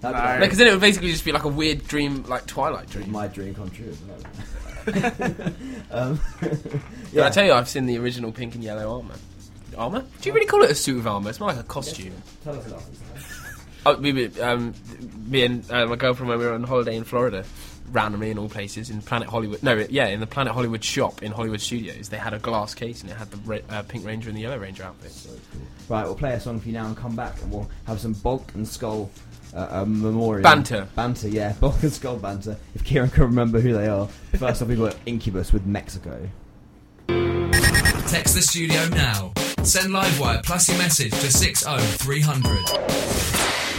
That'd 0.00 0.16
No. 0.16 0.24
like 0.24 0.40
because 0.40 0.58
then 0.58 0.66
it 0.68 0.70
would 0.72 0.80
basically 0.80 1.10
just 1.10 1.24
be 1.24 1.32
like 1.32 1.44
a 1.44 1.48
weird 1.48 1.86
dream, 1.88 2.22
like 2.24 2.46
Twilight 2.46 2.88
dream. 2.90 3.10
my 3.10 3.26
dream 3.26 3.54
come 3.54 3.70
true 3.70 3.88
as 3.88 3.98
well. 4.02 4.18
um, 5.90 6.20
Did 6.40 6.80
yeah. 7.12 7.26
I 7.26 7.30
tell 7.30 7.44
you 7.44 7.52
I've 7.52 7.68
seen 7.68 7.86
the 7.86 7.98
original 7.98 8.32
pink 8.32 8.54
and 8.54 8.62
yellow 8.64 8.96
armor? 8.98 9.14
Armor? 9.76 10.04
Do 10.20 10.28
you 10.28 10.34
really 10.34 10.46
call 10.46 10.62
it 10.62 10.70
a 10.70 10.74
suit 10.74 10.98
of 10.98 11.06
armor? 11.06 11.30
It's 11.30 11.40
more 11.40 11.50
like 11.50 11.58
a 11.58 11.62
costume. 11.64 12.14
Tell 12.44 12.54
us 12.58 12.66
about 12.66 12.80
this. 12.90 13.44
Oh, 13.86 13.96
we, 13.96 14.12
we, 14.12 14.40
um, 14.40 14.74
me 15.28 15.44
and 15.44 15.70
uh, 15.70 15.86
my 15.86 15.94
girlfriend 15.94 16.28
when 16.28 16.38
we 16.40 16.44
were 16.44 16.52
on 16.52 16.64
holiday 16.64 16.96
in 16.96 17.04
Florida, 17.04 17.44
randomly 17.92 18.30
in 18.30 18.36
all 18.36 18.48
places 18.48 18.90
in 18.90 19.00
Planet 19.00 19.28
Hollywood. 19.28 19.62
No, 19.62 19.76
yeah, 19.88 20.08
in 20.08 20.18
the 20.20 20.26
Planet 20.26 20.52
Hollywood 20.52 20.82
shop 20.84 21.22
in 21.22 21.30
Hollywood 21.30 21.60
Studios, 21.60 22.08
they 22.08 22.18
had 22.18 22.34
a 22.34 22.38
glass 22.40 22.74
case 22.74 23.02
and 23.02 23.10
it 23.10 23.16
had 23.16 23.30
the 23.30 23.36
re- 23.48 23.62
uh, 23.70 23.82
Pink 23.82 24.04
Ranger 24.04 24.28
and 24.30 24.36
the 24.36 24.42
Yellow 24.42 24.58
Ranger 24.58 24.82
outfits. 24.82 25.28
Right, 25.88 26.04
we'll 26.04 26.16
play 26.16 26.32
a 26.34 26.40
song 26.40 26.58
for 26.60 26.66
you 26.66 26.74
now 26.74 26.86
and 26.86 26.96
come 26.96 27.14
back, 27.14 27.40
and 27.40 27.52
we'll 27.52 27.70
have 27.86 28.00
some 28.00 28.12
Bulk 28.14 28.52
and 28.54 28.66
Skull 28.66 29.08
uh, 29.54 29.68
uh, 29.70 29.84
memorial 29.86 30.42
Banter. 30.42 30.88
Banter, 30.94 31.28
yeah, 31.28 31.52
Bulk 31.60 31.82
and 31.82 31.92
Skull 31.92 32.16
banter. 32.16 32.56
If 32.74 32.84
Kieran 32.84 33.10
can 33.10 33.24
remember 33.24 33.60
who 33.60 33.72
they 33.72 33.88
are. 33.88 34.08
First 34.36 34.62
off, 34.62 34.68
we've 34.68 34.78
got 34.78 34.96
Incubus 35.06 35.52
with 35.52 35.66
Mexico. 35.66 36.28
Text 37.08 38.34
the 38.34 38.42
studio 38.42 38.88
now. 38.88 39.32
Send 39.62 39.92
Livewire 39.92 40.42
plus 40.44 40.68
your 40.68 40.78
message 40.78 41.10
to 41.12 41.30
60300. 41.30 42.64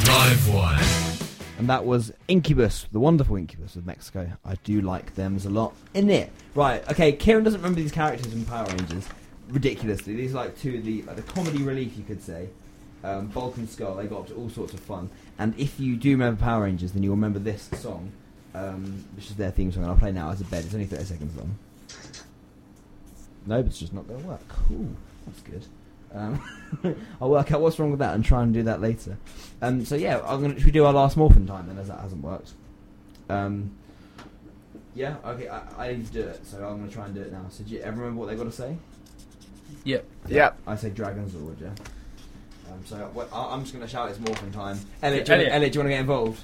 Livewire. 0.05 1.09
And 1.57 1.69
that 1.69 1.85
was 1.85 2.13
Incubus, 2.27 2.85
the 2.91 2.99
wonderful 2.99 3.35
Incubus 3.35 3.75
of 3.75 3.85
Mexico. 3.85 4.31
I 4.45 4.55
do 4.63 4.81
like 4.81 5.15
them 5.15 5.37
a 5.43 5.49
lot 5.49 5.73
in 5.93 6.09
it. 6.09 6.31
Right, 6.55 6.87
okay, 6.89 7.11
Kieran 7.11 7.43
doesn't 7.43 7.59
remember 7.59 7.81
these 7.81 7.91
characters 7.91 8.31
in 8.31 8.45
Power 8.45 8.67
Rangers. 8.67 9.07
Ridiculously. 9.49 10.15
These 10.15 10.33
are 10.33 10.45
like 10.45 10.57
two 10.59 10.77
of 10.77 10.85
the 10.85 11.01
like 11.01 11.15
the 11.15 11.23
comedy 11.23 11.63
relief 11.63 11.97
you 11.97 12.03
could 12.03 12.21
say. 12.21 12.49
Um, 13.03 13.27
Bulk 13.27 13.57
and 13.57 13.69
Skull, 13.69 13.95
they 13.95 14.07
got 14.07 14.21
up 14.21 14.27
to 14.27 14.35
all 14.35 14.49
sorts 14.49 14.73
of 14.73 14.79
fun. 14.79 15.09
And 15.37 15.57
if 15.57 15.79
you 15.79 15.95
do 15.95 16.11
remember 16.11 16.41
Power 16.41 16.63
Rangers, 16.63 16.91
then 16.91 17.03
you'll 17.03 17.15
remember 17.15 17.39
this 17.39 17.69
song, 17.75 18.11
um, 18.53 19.05
which 19.15 19.27
is 19.27 19.35
their 19.35 19.51
theme 19.51 19.71
song, 19.71 19.83
and 19.83 19.91
I'll 19.91 19.97
play 19.97 20.11
now 20.11 20.29
as 20.31 20.41
a 20.41 20.45
bed. 20.45 20.65
It's 20.65 20.73
only 20.73 20.85
30 20.85 21.03
seconds 21.05 21.37
long. 21.37 21.57
No, 23.45 23.61
but 23.61 23.67
it's 23.67 23.79
just 23.79 23.93
not 23.93 24.07
going 24.07 24.21
to 24.21 24.27
work. 24.27 24.47
Cool, 24.47 24.89
that's 25.25 25.41
good. 25.41 25.65
Um, 26.13 26.41
I'll 27.21 27.29
work 27.29 27.51
out 27.51 27.61
what's 27.61 27.79
wrong 27.79 27.91
with 27.91 27.99
that 27.99 28.15
and 28.15 28.25
try 28.25 28.43
and 28.43 28.53
do 28.53 28.63
that 28.63 28.81
later. 28.81 29.17
Um, 29.61 29.85
so 29.85 29.95
yeah, 29.95 30.21
I'm 30.25 30.41
gonna 30.41 30.55
should 30.55 30.65
we 30.65 30.71
do 30.71 30.85
our 30.85 30.93
last 30.93 31.17
morphin 31.17 31.45
time 31.45 31.67
then, 31.67 31.77
as 31.77 31.87
that 31.87 31.99
hasn't 31.99 32.23
worked. 32.23 32.53
Um, 33.29 33.71
yeah, 34.95 35.17
okay, 35.23 35.47
I, 35.47 35.61
I 35.77 35.93
need 35.93 36.07
to 36.07 36.13
do 36.13 36.21
it, 36.21 36.45
so 36.45 36.57
I'm 36.57 36.79
gonna 36.79 36.91
try 36.91 37.05
and 37.05 37.13
do 37.13 37.21
it 37.21 37.31
now. 37.31 37.45
So 37.49 37.63
do 37.63 37.73
you 37.73 37.81
ever 37.81 37.97
remember 37.97 38.21
what 38.21 38.29
they 38.29 38.35
got 38.35 38.45
to 38.45 38.51
say? 38.51 38.75
Yep. 39.83 40.05
Yep. 40.29 40.59
I 40.65 40.75
say 40.75 40.89
Dragonzord, 40.89 41.61
yeah. 41.61 41.69
Um, 42.79 42.85
so 42.85 42.95
what, 43.13 43.29
I, 43.33 43.53
I'm 43.53 43.61
just 43.61 43.73
gonna 43.73 43.87
shout 43.87 44.09
it's 44.09 44.19
morphin 44.19 44.51
time. 44.51 44.79
Elliot, 45.03 45.27
Yeah, 45.27 45.35
do 45.37 45.41
you, 45.43 45.47
Elliot. 45.49 45.49
wanna, 45.49 45.55
Elliot, 45.55 45.73
do 45.73 45.77
you 45.77 45.79
want 45.81 45.85
to 45.87 45.89
get 45.89 45.99
involved? 46.01 46.41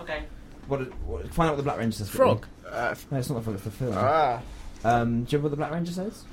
Okay. 0.00 0.22
What, 0.68 0.80
what? 1.06 1.34
Find 1.34 1.48
out 1.48 1.52
what 1.52 1.56
the 1.56 1.62
Black 1.62 1.78
Ranger 1.78 1.96
says. 1.98 2.10
Frog. 2.10 2.46
Uh, 2.70 2.94
No, 3.10 3.18
it's 3.18 3.28
not 3.30 3.36
the 3.36 3.40
frog. 3.42 3.54
It's 3.56 3.64
the 3.64 3.70
film. 3.70 3.94
ah. 3.96 4.40
Um, 4.84 5.24
do 5.24 5.36
you 5.36 5.38
remember 5.38 5.42
what 5.42 5.50
the 5.50 5.56
Black 5.56 5.70
Ranger 5.72 5.92
says? 5.92 6.24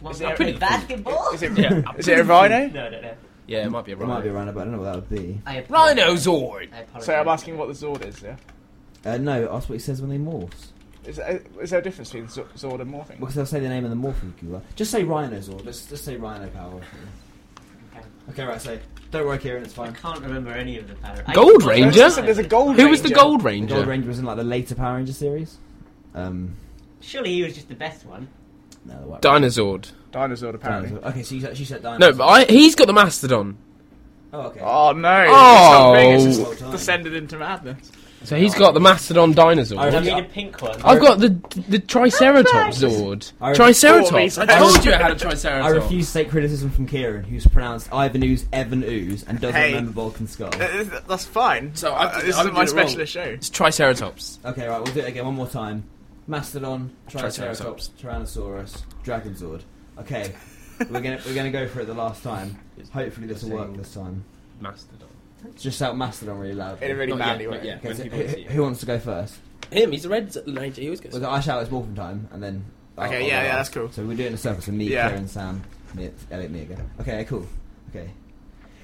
What's 0.00 0.16
Is 0.18 0.22
it 0.22 0.36
that? 0.38 0.48
a- 0.48 0.58
Basketball? 0.58 1.30
Is 1.32 1.42
it, 1.42 1.58
Yeah. 1.58 1.82
is 1.96 2.06
it 2.06 2.18
a 2.18 2.24
rhino? 2.24 2.66
No, 2.68 2.88
no, 2.90 3.00
no. 3.00 3.14
Yeah, 3.46 3.64
it 3.64 3.70
might 3.70 3.84
be 3.86 3.92
a 3.92 3.96
It 3.96 4.06
might 4.06 4.20
be 4.22 4.28
a 4.28 4.32
rhino. 4.32 4.52
rhino, 4.52 4.52
but 4.52 4.60
I 4.60 4.64
don't 4.64 4.72
know 4.72 4.78
what 4.80 4.84
that 4.84 4.94
would 4.96 5.08
be. 5.10 5.40
I 5.46 5.56
apologize. 5.56 6.26
Rhinozord! 6.26 6.68
I. 6.94 7.00
So 7.00 7.14
I'm 7.14 7.28
asking 7.28 7.56
what 7.56 7.68
the 7.68 7.74
Zord 7.74 8.04
is, 8.06 8.22
yeah? 8.22 8.36
Uh, 9.06 9.16
no, 9.16 9.50
ask 9.52 9.68
what 9.68 9.74
he 9.76 9.78
says 9.80 10.02
when 10.02 10.10
he 10.10 10.18
morphs. 10.18 10.66
Is, 11.06 11.16
there- 11.16 11.42
is 11.62 11.70
there 11.70 11.78
a 11.80 11.82
difference 11.82 12.10
between 12.12 12.28
Zord 12.28 12.80
and 12.82 12.92
Morphing? 12.92 13.18
Because 13.18 13.34
they'll 13.34 13.46
say 13.46 13.60
the 13.60 13.68
name 13.68 13.84
of 13.84 13.90
the 13.90 13.96
morphing 13.96 14.38
cooler. 14.38 14.60
Just 14.76 14.90
say 14.90 15.02
Rhinozord. 15.02 15.64
Let's 15.64 15.86
just 15.86 16.04
say 16.04 16.16
Rhino 16.16 16.48
Power. 16.50 16.80
Okay. 18.30 18.42
Okay, 18.42 18.44
right. 18.44 18.60
So 18.60 18.78
don't 19.10 19.26
worry, 19.26 19.38
Kieran. 19.38 19.62
It's 19.64 19.72
fine. 19.74 19.90
I 19.90 19.92
can't 19.92 20.20
remember 20.20 20.50
any 20.50 20.78
of 20.78 20.86
the 20.88 20.94
power. 20.96 21.14
Rangers. 21.16 21.34
Gold 21.34 21.64
Ranger? 21.64 21.90
There's, 22.00 22.16
there's 22.16 22.38
a 22.38 22.42
Gold 22.44 22.68
Ranger. 22.70 22.82
Who 22.82 22.88
was 22.90 23.02
the 23.02 23.08
Ranger. 23.08 23.20
Gold 23.20 23.40
The 23.40 23.44
Ranger? 23.44 23.74
Gold 23.74 23.86
Ranger 23.86 24.08
was 24.08 24.18
in 24.18 24.24
like 24.24 24.36
the 24.36 24.44
later 24.44 24.74
Power 24.74 24.96
Ranger 24.96 25.12
series. 25.12 25.58
Um, 26.14 26.56
Surely 27.00 27.32
he 27.34 27.42
was 27.42 27.54
just 27.54 27.68
the 27.68 27.74
best 27.74 28.04
one. 28.04 28.28
no, 28.84 29.00
the 29.00 29.06
White 29.06 29.22
Dinosaur. 29.22 29.80
Dinosaur, 30.12 30.54
apparently. 30.54 30.90
Dinosaur. 30.90 31.10
Okay, 31.10 31.22
so 31.22 31.34
you, 31.34 31.40
said- 31.40 31.56
she 31.56 31.64
said 31.64 31.82
No, 31.82 32.12
but 32.12 32.26
I, 32.26 32.44
he's 32.44 32.74
got 32.74 32.86
the 32.86 32.92
Mastodon. 32.92 33.56
Oh, 34.30 34.40
okay. 34.48 34.60
Oh 34.62 34.92
no! 34.92 35.24
Oh. 35.28 35.94
It's, 35.96 36.36
not 36.36 36.42
big, 36.44 36.50
it's 36.52 36.60
just 36.60 36.70
descended 36.70 37.14
into 37.14 37.38
madness. 37.38 37.90
So 38.24 38.36
he's 38.36 38.54
got 38.54 38.74
the 38.74 38.80
Mastodon 38.80 39.32
dinosaur. 39.32 39.78
I 39.78 40.00
need 40.00 40.12
a 40.12 40.22
pink 40.24 40.60
one. 40.60 40.80
I've 40.82 41.00
got 41.00 41.18
the 41.20 41.28
the 41.68 41.78
Triceratops 41.78 42.78
Zord. 42.82 43.32
I- 43.40 43.54
Triceratops. 43.54 44.38
I 44.38 44.46
told 44.58 44.84
you 44.84 44.92
I 44.92 44.96
had 44.96 45.10
a 45.12 45.14
I 45.14 45.18
Triceratops. 45.18 45.66
I 45.66 45.68
refuse 45.70 46.08
to 46.08 46.12
take 46.18 46.30
criticism 46.30 46.70
from 46.70 46.86
Kieran, 46.86 47.24
who's 47.24 47.46
pronounced 47.46 47.92
Ivan 47.92 48.24
Ooze, 48.24 48.46
Evan 48.52 48.82
Ooze, 48.82 49.22
and 49.24 49.40
doesn't 49.40 49.54
Hey. 49.54 49.68
remember 49.70 49.92
Bulk 49.92 50.18
and 50.18 50.28
Skull. 50.28 50.50
Uh, 50.52 50.84
That's 51.08 51.24
fine. 51.26 51.74
So 51.74 51.94
I've- 51.94 52.16
Uh, 52.18 52.20
this 52.22 52.36
I've 52.36 52.40
isn't 52.46 52.54
my 52.54 52.64
did 52.64 52.72
it 52.72 52.76
wrong. 52.76 52.84
specialist 52.86 53.12
show. 53.12 53.22
It's 53.22 53.50
Triceratops. 53.50 54.38
Okay, 54.44 54.66
right, 54.66 54.82
we'll 54.82 54.92
do 54.92 55.00
it 55.00 55.08
again 55.08 55.24
one 55.24 55.34
more 55.34 55.46
time. 55.48 55.84
Mastodon, 56.26 56.90
Triceratops. 57.08 57.60
Triceratops, 57.60 57.90
Tyrannosaurus, 58.02 58.82
Dragonzord. 59.04 59.60
Okay, 60.00 60.32
we're 60.90 61.00
gonna 61.00 61.18
we're 61.24 61.34
gonna 61.34 61.50
go 61.50 61.66
for 61.68 61.80
it 61.80 61.86
the 61.86 61.94
last 61.94 62.22
time. 62.22 62.58
Hopefully 62.92 63.26
this 63.28 63.42
will 63.44 63.50
work 63.58 63.76
this 63.76 63.94
time. 63.94 64.24
Mastodon. 64.60 65.08
Just 65.58 65.78
shout 65.78 65.96
Mastodon 65.96 66.38
really 66.38 66.54
loud. 66.54 66.82
In 66.82 66.90
a 66.90 66.94
really 66.94 67.12
Not 67.12 67.18
manly 67.18 67.44
yet, 67.44 67.50
way. 67.50 67.56
not 67.58 67.64
yet. 67.66 67.78
Okay, 67.84 67.94
so 67.94 68.02
people 68.02 68.18
who, 68.18 68.28
see 68.28 68.40
it. 68.42 68.50
who 68.50 68.62
wants 68.62 68.80
to 68.80 68.86
go 68.86 68.98
first? 68.98 69.36
Him, 69.70 69.92
he's 69.92 70.04
a 70.04 70.08
red 70.08 70.34
ranger. 70.46 70.80
He 70.80 70.88
always 70.88 71.00
gets. 71.00 71.16
Well, 71.18 71.30
I 71.30 71.40
shout 71.40 71.62
it's 71.62 71.70
morphin 71.70 71.94
time, 71.94 72.28
and 72.32 72.42
then. 72.42 72.64
I'll- 72.96 73.06
Okay, 73.06 73.16
I'll 73.16 73.22
yeah, 73.22 73.28
go 73.40 73.46
yeah, 73.46 73.54
last. 73.54 73.56
that's 73.56 73.68
cool. 73.70 73.90
So 73.92 74.02
we're 74.04 74.16
doing 74.16 74.28
in 74.28 74.34
a 74.34 74.38
circle. 74.38 74.60
So 74.62 74.72
me, 74.72 74.86
Yeah. 74.86 75.08
Kieran, 75.08 75.28
Sam, 75.28 75.62
me, 75.94 76.10
Elliot, 76.30 76.50
me 76.50 76.62
again. 76.62 76.90
Okay, 77.00 77.24
cool. 77.26 77.46
Okay. 77.90 78.10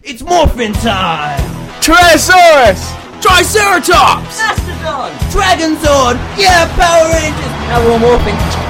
It's 0.05 0.23
morphin 0.23 0.73
time! 0.75 1.41
Tyrannosaurus! 1.81 3.23
Triceratops. 3.23 4.39
Mastodon! 4.39 5.11
Dragonzord! 5.33 6.17
Yeah, 6.39 6.69
Power 6.77 7.11
Rangers! 7.11 7.51
Now 7.69 7.81
we're 7.85 7.93
all 7.93 8.19
morphing. 8.19 8.64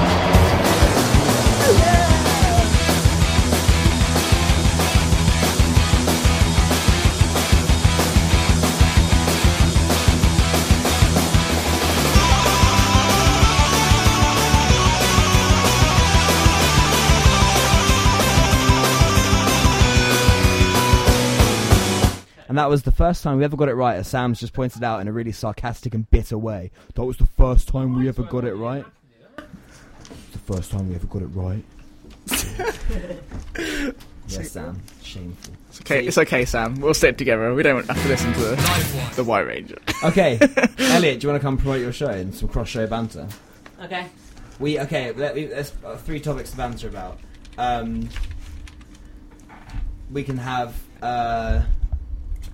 And 22.54 22.58
that 22.60 22.70
was 22.70 22.84
the 22.84 22.92
first 22.92 23.24
time 23.24 23.38
we 23.38 23.44
ever 23.44 23.56
got 23.56 23.68
it 23.68 23.74
right, 23.74 23.96
as 23.96 24.06
Sam's 24.06 24.38
just 24.38 24.52
pointed 24.52 24.84
out 24.84 25.00
in 25.00 25.08
a 25.08 25.12
really 25.12 25.32
sarcastic 25.32 25.92
and 25.92 26.08
bitter 26.08 26.38
way. 26.38 26.70
That 26.94 27.04
was 27.04 27.16
the 27.16 27.26
first 27.26 27.66
time 27.66 27.98
we 27.98 28.06
ever 28.06 28.22
got 28.22 28.44
it 28.44 28.54
right. 28.54 28.84
It's 29.36 30.30
the 30.30 30.38
first 30.38 30.70
time 30.70 30.88
we 30.88 30.94
ever 30.94 31.08
got 31.08 31.22
it 31.22 31.30
right. 31.34 31.64
yes, 34.28 34.52
Sam. 34.52 34.80
Shameful. 35.02 35.54
It's 35.68 35.80
okay, 35.80 36.06
it's 36.06 36.16
okay, 36.16 36.44
Sam. 36.44 36.76
We'll 36.80 36.94
stick 36.94 37.18
together. 37.18 37.52
We 37.52 37.64
don't 37.64 37.84
have 37.88 38.00
to 38.00 38.08
listen 38.08 38.32
to 38.34 38.38
the, 38.38 39.12
the 39.16 39.24
White 39.24 39.48
Ranger. 39.48 39.78
Okay, 40.04 40.38
Elliot, 40.78 41.18
do 41.18 41.26
you 41.26 41.32
want 41.32 41.42
to 41.42 41.44
come 41.44 41.56
promote 41.56 41.80
your 41.80 41.92
show 41.92 42.10
and 42.10 42.32
some 42.32 42.48
cross-show 42.48 42.86
banter? 42.86 43.26
Okay. 43.82 44.06
We 44.60 44.78
okay. 44.78 45.10
Let 45.10 45.34
me, 45.34 45.46
there's 45.46 45.72
uh, 45.84 45.96
three 45.96 46.20
topics 46.20 46.52
to 46.52 46.56
banter 46.56 46.86
about. 46.86 47.18
Um, 47.58 48.08
we 50.12 50.22
can 50.22 50.36
have 50.38 50.80
uh, 51.02 51.62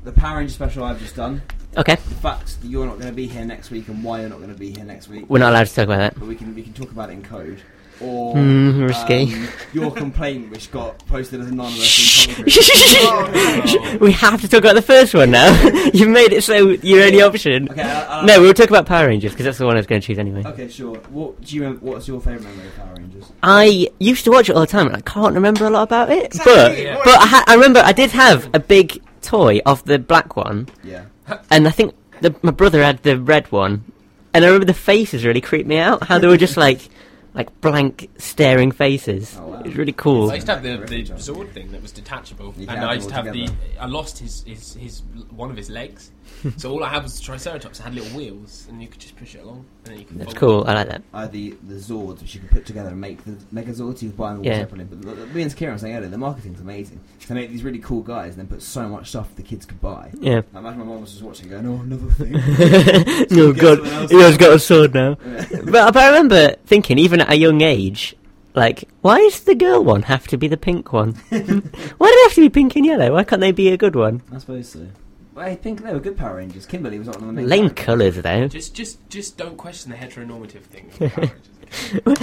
the 0.05 0.13
Power 0.13 0.39
Ranger 0.39 0.53
special 0.53 0.85
I've 0.85 0.99
just 0.99 1.17
done. 1.17 1.43
Okay. 1.77 1.95
The 1.95 2.01
fact 2.01 2.61
that 2.61 2.67
you're 2.69 2.87
not 2.87 2.97
going 2.99 3.09
to 3.09 3.15
be 3.15 3.27
here 3.27 3.45
next 3.45 3.71
week 3.71 3.89
and 3.89 4.03
why 4.03 4.21
you're 4.21 4.29
not 4.29 4.39
going 4.39 4.53
to 4.53 4.59
be 4.59 4.73
here 4.73 4.85
next 4.85 5.09
week. 5.09 5.27
We're 5.29 5.39
not 5.39 5.51
allowed 5.53 5.67
to 5.67 5.75
talk 5.75 5.85
about 5.85 5.99
that. 5.99 6.19
but 6.19 6.27
we 6.27 6.35
can 6.35 6.55
we 6.55 6.63
can 6.63 6.73
talk 6.73 6.91
about 6.91 7.11
it 7.11 7.15
in 7.15 7.23
code. 7.23 7.61
Or 8.03 8.35
Hmm, 8.35 8.83
risky. 8.85 9.35
um, 9.35 9.49
your 9.75 9.91
complaint, 9.91 10.51
which 10.51 10.71
got 10.73 11.05
posted 11.07 11.41
as 11.43 11.49
anonymous 11.51 12.27
in 12.29 12.35
Congress. 12.35 14.01
we 14.01 14.13
have 14.13 14.41
to 14.41 14.49
talk 14.49 14.61
about 14.61 14.75
the 14.75 14.83
first 14.83 15.13
one 15.15 15.31
now. 15.31 15.51
You've 15.93 16.09
made 16.09 16.33
it 16.33 16.43
so 16.43 16.71
your 16.71 17.03
only 17.05 17.21
option. 17.21 17.69
Okay, 17.71 17.83
I, 17.83 18.21
I, 18.23 18.27
No, 18.27 18.41
we'll 18.41 18.55
talk 18.55 18.71
about 18.71 18.87
Power 18.87 19.07
Rangers 19.09 19.33
because 19.33 19.45
that's 19.45 19.59
the 19.59 19.67
one 19.67 19.77
I 19.77 19.81
was 19.81 19.87
going 19.87 20.01
to 20.01 20.07
choose 20.07 20.19
anyway. 20.19 20.43
Okay, 20.47 20.69
sure. 20.69 20.97
What 21.11 21.41
do 21.43 21.55
you? 21.57 21.63
Remember, 21.63 21.85
what's 21.87 22.09
your 22.09 22.21
favourite 22.21 22.45
memory 22.45 22.69
of 22.69 22.77
Power 22.77 22.95
Rangers? 22.97 23.33
I 23.43 23.89
used 23.99 24.25
to 24.25 24.31
watch 24.31 24.49
it 24.49 24.55
all 24.55 24.61
the 24.63 24.67
time, 24.67 24.87
and 24.87 24.97
I 24.97 25.01
can't 25.03 25.35
remember 25.35 25.67
a 25.67 25.71
lot 25.71 25.83
about 25.83 26.11
it. 26.11 26.25
Exactly, 26.27 26.55
But 26.55 26.79
yeah. 26.83 27.01
but 27.05 27.19
I, 27.19 27.27
ha- 27.27 27.45
I 27.49 27.55
remember 27.55 27.81
I 27.81 27.93
did 27.93 28.11
have 28.13 28.49
a 28.55 28.59
big 28.61 29.03
toy 29.23 29.61
of 29.67 29.85
the 29.85 29.99
black 29.99 30.37
one, 30.37 30.69
Yeah. 30.83 31.05
and 31.51 31.69
I 31.69 31.71
think 31.71 31.95
the, 32.23 32.35
my 32.43 32.51
brother 32.53 32.83
had 32.83 33.03
the 33.03 33.19
red 33.19 33.51
one, 33.53 33.85
and 34.33 34.45
I 34.45 34.49
remember 34.49 34.65
the 34.67 34.73
faces 34.75 35.25
really 35.27 35.43
creeped 35.43 35.69
me 35.69 35.77
out. 35.77 36.05
How 36.05 36.19
they 36.19 36.27
were 36.29 36.39
just 36.39 36.57
like 36.57 36.89
like 37.35 37.61
blank 37.61 38.11
staring 38.19 38.73
faces. 38.73 39.37
Oh, 39.39 39.47
wow. 39.47 39.61
It 39.61 39.67
was 39.67 39.77
really 39.77 39.93
cool. 39.93 40.31
I 40.31 40.35
used 40.35 40.47
to 40.47 40.55
have 40.55 40.63
the, 40.63 40.79
Very 40.79 41.03
the 41.03 41.13
good. 41.13 41.17
Zord 41.19 41.53
thing 41.53 41.71
that 41.73 41.83
was 41.83 41.93
detachable, 41.93 42.55
and 42.59 42.71
I 42.71 42.95
used 42.95 43.09
to 43.09 43.15
have 43.15 43.33
the. 43.33 43.49
I 43.79 43.87
lost 43.87 44.19
his, 44.19 44.43
his 44.45 44.75
his 44.75 45.03
one 45.31 45.51
of 45.51 45.57
his 45.57 45.71
legs, 45.71 46.11
so 46.57 46.71
all 46.71 46.83
I 46.85 46.89
had 46.89 47.03
was 47.03 47.19
the 47.19 47.23
Triceratops. 47.25 47.81
It 47.81 47.83
had 47.83 47.95
little 47.95 48.17
wheels, 48.17 48.67
and 48.69 48.81
you 48.81 48.89
could 48.89 49.01
just 49.01 49.17
push 49.17 49.35
it 49.35 49.43
along, 49.43 49.65
and 49.85 49.93
then 49.93 49.99
you 49.99 50.05
could. 50.07 50.19
That's 50.19 50.33
fold 50.33 50.39
cool. 50.39 50.65
I 50.67 50.75
like 50.75 50.89
that. 50.89 51.03
Uh, 51.13 51.27
the 51.27 51.57
the 51.69 51.75
Zords, 51.75 52.21
which 52.23 52.35
you 52.35 52.41
can 52.41 52.49
put 52.49 52.65
together 52.67 52.91
and 52.91 53.01
make 53.01 53.23
the 53.25 53.33
Megazords. 53.55 54.01
You 54.03 54.09
can 54.11 54.17
buy 54.17 54.31
them 54.31 54.39
all 54.41 54.47
Yeah. 54.47 54.59
separately. 54.61 54.85
But 54.87 55.03
the- 55.03 55.15
the- 55.15 55.27
me 55.35 55.43
and 55.43 55.55
Kieran 55.55 55.75
were 55.75 55.79
saying 55.79 55.97
earlier, 55.97 56.09
the 56.09 56.19
marketing's 56.19 56.61
amazing. 56.61 57.01
They 57.29 57.35
make 57.35 57.51
these 57.51 57.63
really 57.63 57.79
cool 57.79 58.01
guys 58.03 58.31
and 58.31 58.39
then 58.39 58.47
put 58.49 58.61
so 58.63 58.89
much 58.89 59.11
stuff 59.11 59.35
the 59.37 59.43
kids 59.43 59.65
could 59.65 59.81
buy. 59.81 60.11
Yeah. 60.19 60.41
I 60.55 60.59
imagine 60.59 60.81
my 60.81 60.85
mum 60.87 61.01
was 61.03 61.13
just 61.13 61.23
watching, 61.23 61.49
going, 61.49 61.65
"Oh, 61.67 61.81
another 61.83 62.11
thing." 62.11 62.35
oh 62.37 63.53
Get 63.53 63.61
god, 63.63 63.79
someone 63.79 63.93
else. 63.95 64.11
he 64.11 64.21
has 64.21 64.37
got 64.37 64.53
a 64.53 64.59
sword 64.59 64.95
now. 64.95 65.17
Yeah. 65.25 65.45
but, 65.65 65.93
but 65.93 65.97
I 65.99 66.09
remember 66.09 66.57
thinking, 66.67 66.99
even 66.99 67.21
at 67.21 67.31
a 67.31 67.37
young 67.37 67.61
age, 67.61 68.17
like, 68.55 68.89
why 69.03 69.19
does 69.19 69.41
the 69.45 69.55
girl 69.55 69.85
one 69.85 70.03
have 70.03 70.27
to 70.29 70.37
be 70.37 70.49
the 70.49 70.57
pink 70.57 70.93
one? 70.93 71.13
why 71.31 71.39
do 71.39 71.61
they 71.61 72.23
have 72.23 72.35
to 72.35 72.41
be 72.41 72.49
pink 72.49 72.75
and 72.75 72.85
yellow? 72.85 73.13
Why 73.13 73.23
can't 73.23 73.41
they 73.41 73.53
be 73.53 73.69
a 73.69 73.77
good 73.77 73.95
one? 73.95 74.23
I 74.33 74.39
suppose 74.39 74.69
so. 74.71 74.89
Well, 75.35 75.47
I 75.47 75.55
think 75.55 75.83
they 75.83 75.93
were 75.93 76.01
good 76.01 76.17
Power 76.17 76.37
Rangers. 76.37 76.67
Kimberly 76.67 76.99
was 76.99 77.07
not 77.07 77.17
one 77.21 77.31
of 77.31 77.35
the 77.37 77.41
main. 77.43 77.49
Lame 77.49 77.71
colours 77.71 78.17
though. 78.17 78.49
Just, 78.49 78.75
just, 78.75 79.09
just 79.09 79.37
don't 79.37 79.57
question 79.57 79.91
the 79.93 79.97
heteronormative 79.97 80.63
thing. 80.63 80.91
of 81.01 81.13
Power 81.15 81.31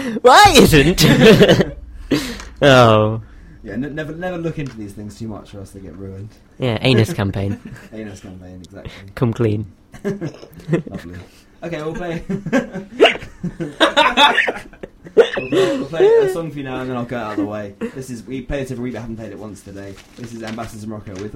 Rangers. 0.04 0.18
Why 0.24 0.54
isn't? 0.58 1.06
oh, 2.62 3.22
Yeah, 3.64 3.74
n- 3.74 3.96
never 3.96 4.14
never 4.14 4.38
look 4.38 4.60
into 4.60 4.76
these 4.78 4.94
things 4.94 5.18
too 5.18 5.28
much, 5.28 5.54
or 5.54 5.60
else 5.60 5.72
they 5.72 5.80
get 5.80 5.96
ruined. 5.96 6.30
yeah, 6.60 6.78
anus 6.82 7.14
campaign. 7.14 7.60
Anus 7.94 8.20
campaign, 8.22 8.56
exactly. 8.64 8.92
Come 9.16 9.32
clean. 9.34 9.72
Lovely. 10.04 11.18
Okay, 11.64 11.82
we'll 11.82 11.96
play. 11.96 12.24
we'll, 12.30 12.40
play, 15.26 15.78
we'll 15.78 15.86
play 15.88 16.18
a 16.18 16.30
song 16.30 16.52
for 16.52 16.58
you 16.58 16.64
now, 16.64 16.82
and 16.82 16.90
then 16.90 16.98
I'll 16.98 17.06
go 17.06 17.18
out 17.18 17.32
of 17.32 17.38
the 17.38 17.46
way. 17.46 17.76
This 17.80 18.12
is 18.12 18.24
we 18.24 18.42
play 18.42 18.62
this 18.62 18.72
every 18.72 18.84
week. 18.84 18.94
but 18.94 19.00
I 19.00 19.02
haven't 19.02 19.18
played 19.18 19.32
it 19.32 19.40
once 19.40 19.64
today. 19.64 19.96
This 20.18 20.34
is 20.34 20.44
Ambassadors 20.44 20.84
of 20.84 20.90
Morocco 20.90 21.14
with. 21.16 21.34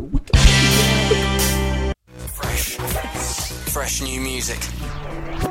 Fresh. 2.34 2.76
Fresh 3.72 4.02
new 4.02 4.22
music. 4.22 4.60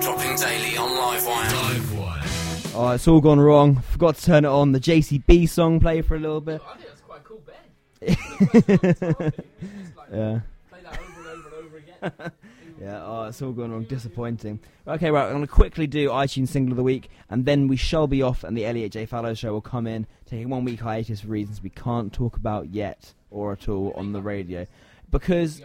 Dropping 0.00 0.36
daily 0.36 0.76
on 0.76 0.90
Livewire. 0.90 1.48
Livewire. 1.48 2.74
Oh, 2.76 2.90
it's 2.92 3.08
all 3.08 3.20
gone 3.20 3.40
wrong. 3.40 3.76
Forgot 3.80 4.16
to 4.16 4.24
turn 4.24 4.44
it 4.44 4.48
on. 4.48 4.70
The 4.70 4.78
JCB 4.80 5.48
song 5.48 5.80
play 5.80 6.02
for 6.02 6.14
a 6.14 6.20
little 6.20 6.40
bit. 6.40 6.62
I 6.64 6.76
think 6.76 6.88
that's 6.88 7.00
quite 7.00 7.20
a 7.20 7.24
cool 7.24 7.42
bed. 7.44 9.34
Yeah. 10.12 10.40
Play 10.70 10.80
that 10.82 10.98
over 10.98 11.20
and 11.20 11.28
over 11.28 11.48
and 11.48 11.54
over 11.54 11.76
again. 11.76 12.32
Yeah, 12.80 13.04
oh, 13.04 13.24
it's 13.24 13.42
all 13.42 13.52
going 13.52 13.72
wrong. 13.72 13.84
Disappointing. 13.84 14.58
Okay, 14.88 15.10
right, 15.10 15.26
I'm 15.26 15.32
going 15.32 15.42
to 15.42 15.52
quickly 15.52 15.86
do 15.86 16.08
iTunes 16.08 16.48
Single 16.48 16.72
of 16.72 16.76
the 16.78 16.82
Week, 16.82 17.10
and 17.28 17.44
then 17.44 17.68
we 17.68 17.76
shall 17.76 18.06
be 18.06 18.22
off, 18.22 18.42
and 18.42 18.56
the 18.56 18.64
Elliot 18.64 18.92
J. 18.92 19.04
Fallows 19.04 19.38
Show 19.38 19.52
will 19.52 19.60
come 19.60 19.86
in, 19.86 20.06
taking 20.24 20.48
one 20.48 20.64
week 20.64 20.80
hiatus 20.80 21.20
for 21.20 21.28
reasons 21.28 21.62
we 21.62 21.68
can't 21.68 22.10
talk 22.10 22.36
about 22.36 22.70
yet 22.70 23.12
or 23.30 23.52
at 23.52 23.68
all 23.68 23.92
on 23.96 24.12
the 24.12 24.22
radio. 24.22 24.66
Because, 25.10 25.60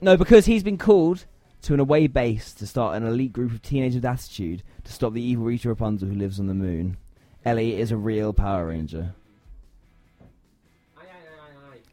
no, 0.00 0.16
because 0.16 0.46
he's 0.46 0.64
been 0.64 0.78
called 0.78 1.26
to 1.62 1.74
an 1.74 1.80
away 1.80 2.08
base 2.08 2.52
to 2.54 2.66
start 2.66 2.96
an 2.96 3.06
elite 3.06 3.32
group 3.32 3.52
of 3.52 3.62
teenagers 3.62 3.96
with 3.96 4.04
attitude 4.04 4.64
to 4.82 4.92
stop 4.92 5.12
the 5.12 5.22
evil 5.22 5.44
Rita 5.44 5.68
Repulsa 5.68 6.00
who 6.00 6.14
lives 6.14 6.40
on 6.40 6.48
the 6.48 6.54
moon. 6.54 6.96
Ellie 7.44 7.78
is 7.78 7.92
a 7.92 7.96
real 7.96 8.32
Power 8.32 8.66
Ranger. 8.66 9.14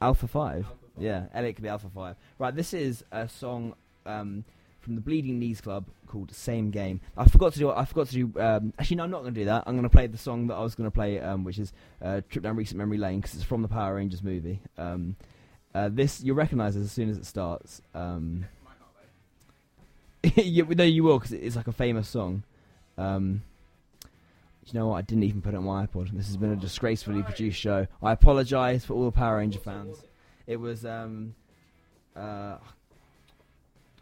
Alpha 0.02 0.28
5. 0.28 0.66
Yeah, 0.98 1.28
Elliot 1.34 1.56
could 1.56 1.64
be 1.64 1.70
Alpha 1.70 1.90
5. 1.94 2.16
Right, 2.40 2.56
this 2.56 2.74
is 2.74 3.06
a 3.12 3.30
song 3.30 3.76
um, 4.06 4.44
from 4.80 4.96
the 4.96 5.02
Bleeding 5.02 5.40
Knees 5.40 5.62
Club 5.62 5.86
called 6.08 6.34
Same 6.34 6.70
Game. 6.70 7.00
I 7.18 7.26
forgot 7.26 7.54
to 7.54 7.60
do 7.60 7.72
I 7.72 7.86
forgot 7.86 8.08
to 8.10 8.14
do 8.14 8.40
um, 8.40 8.74
actually 8.78 8.98
no 8.98 9.04
I'm 9.04 9.12
not 9.12 9.22
going 9.22 9.34
to 9.34 9.40
do 9.40 9.46
that. 9.46 9.64
I'm 9.66 9.74
going 9.74 9.84
to 9.84 9.90
play 9.90 10.08
the 10.08 10.18
song 10.18 10.48
that 10.48 10.56
I 10.56 10.62
was 10.62 10.76
going 10.76 10.88
to 10.88 10.94
play 10.94 11.20
um, 11.20 11.44
which 11.44 11.58
is 11.58 11.74
uh, 12.02 12.22
Trip 12.30 12.44
Down 12.44 12.56
Recent 12.56 12.78
Memory 12.78 12.98
Lane 12.98 13.20
because 13.20 13.36
it's 13.36 13.44
from 13.44 13.62
the 13.62 13.68
Power 13.68 13.96
Rangers 13.96 14.22
movie. 14.22 14.60
Um, 14.78 15.16
uh, 15.74 15.90
this 15.92 16.22
you'll 16.22 16.36
recognise 16.36 16.76
as 16.76 16.92
soon 16.92 17.10
as 17.10 17.18
it 17.18 17.26
starts. 17.26 17.82
Um, 17.96 18.46
you, 20.36 20.66
no, 20.66 20.84
you 20.84 21.04
will 21.04 21.20
because 21.20 21.34
it's 21.34 21.56
like 21.56 21.68
a 21.68 21.74
famous 21.74 22.08
song. 22.08 22.44
Um, 22.98 23.42
you 24.66 24.80
know 24.80 24.88
what? 24.88 24.98
I 24.98 25.02
didn't 25.02 25.24
even 25.24 25.42
put 25.42 25.54
it 25.54 25.58
on 25.58 25.64
my 25.66 25.86
iPod. 25.86 26.12
This 26.12 26.28
has 26.28 26.38
been 26.38 26.52
a 26.52 26.56
disgracefully 26.56 27.22
produced 27.22 27.60
show. 27.60 27.88
I 28.02 28.14
apologise 28.14 28.86
for 28.86 28.94
all 28.94 29.06
the 29.06 29.12
Power 29.12 29.38
Ranger 29.38 29.60
fans. 29.60 29.98
It 30.48 30.58
was. 30.58 30.86
Um, 30.86 31.36
uh, 32.16 32.58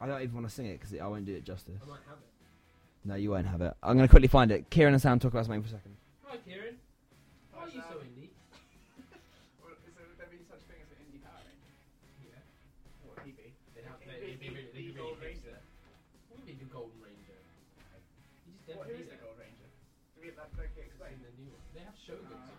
I 0.01 0.07
don't 0.07 0.21
even 0.21 0.33
want 0.33 0.49
to 0.49 0.53
sing 0.53 0.65
it 0.65 0.79
because 0.81 0.97
I 0.97 1.05
won't 1.05 1.25
do 1.25 1.35
it 1.37 1.45
justice. 1.45 1.77
No, 3.05 3.13
you 3.15 3.29
won't 3.31 3.45
have 3.45 3.61
it. 3.61 3.73
I'm 3.81 3.95
going 3.97 4.07
to 4.07 4.11
quickly 4.11 4.27
find 4.27 4.49
it. 4.51 4.69
Kieran 4.69 4.93
and 4.93 5.01
Sam 5.01 5.19
talk 5.21 5.29
about 5.33 5.45
something 5.45 5.61
for 5.61 5.69
a 5.69 5.77
second. 5.77 5.93
Hi, 6.25 6.37
Kieran. 6.41 6.77
Why 7.53 7.61
are 7.65 7.69
you 7.69 7.81
so 7.85 7.97
indie? 8.01 8.29
Well, 9.61 9.73
is 9.85 9.93
there, 9.93 10.05
there 10.17 10.29
be 10.33 10.41
such 10.49 10.61
thing 10.65 10.81
as 10.81 10.89
an 10.89 10.97
indie 11.05 11.21
Power 11.21 11.37
Ranger? 11.45 11.73
Yeah. 12.25 12.41
What 13.05 13.21
would 13.21 13.25
he 13.29 13.33
be? 13.37 13.53
They'd 13.77 13.85
have, 13.85 14.01
Indie- 14.01 14.21
they'd 14.25 14.41
be 14.41 14.49
really, 14.49 14.69
they'd 14.73 14.89
be 14.89 15.01
indie 15.01 15.21
Ranger. 15.21 15.53
hipster. 15.53 16.29
What 16.33 16.41
would 16.41 16.49
be 16.49 16.57
the 16.57 16.69
Golden 16.73 16.97
Ranger? 17.01 17.37
You 18.49 18.53
just 18.57 18.73
What, 18.73 18.89
who 18.89 18.97
is 19.01 19.09
the 19.09 19.21
Golden 19.21 19.37
Ranger? 19.37 19.69
Do 19.69 20.17
we 20.25 20.29
that 20.33 20.49
don't 20.57 20.73
get 20.77 20.85
explained? 20.89 21.21
In 21.21 21.29
the 21.29 21.33
new 21.41 21.49
one. 21.53 21.61
They 21.77 21.81
have 21.85 21.93
Shoguns 22.01 22.41
in. 22.41 22.57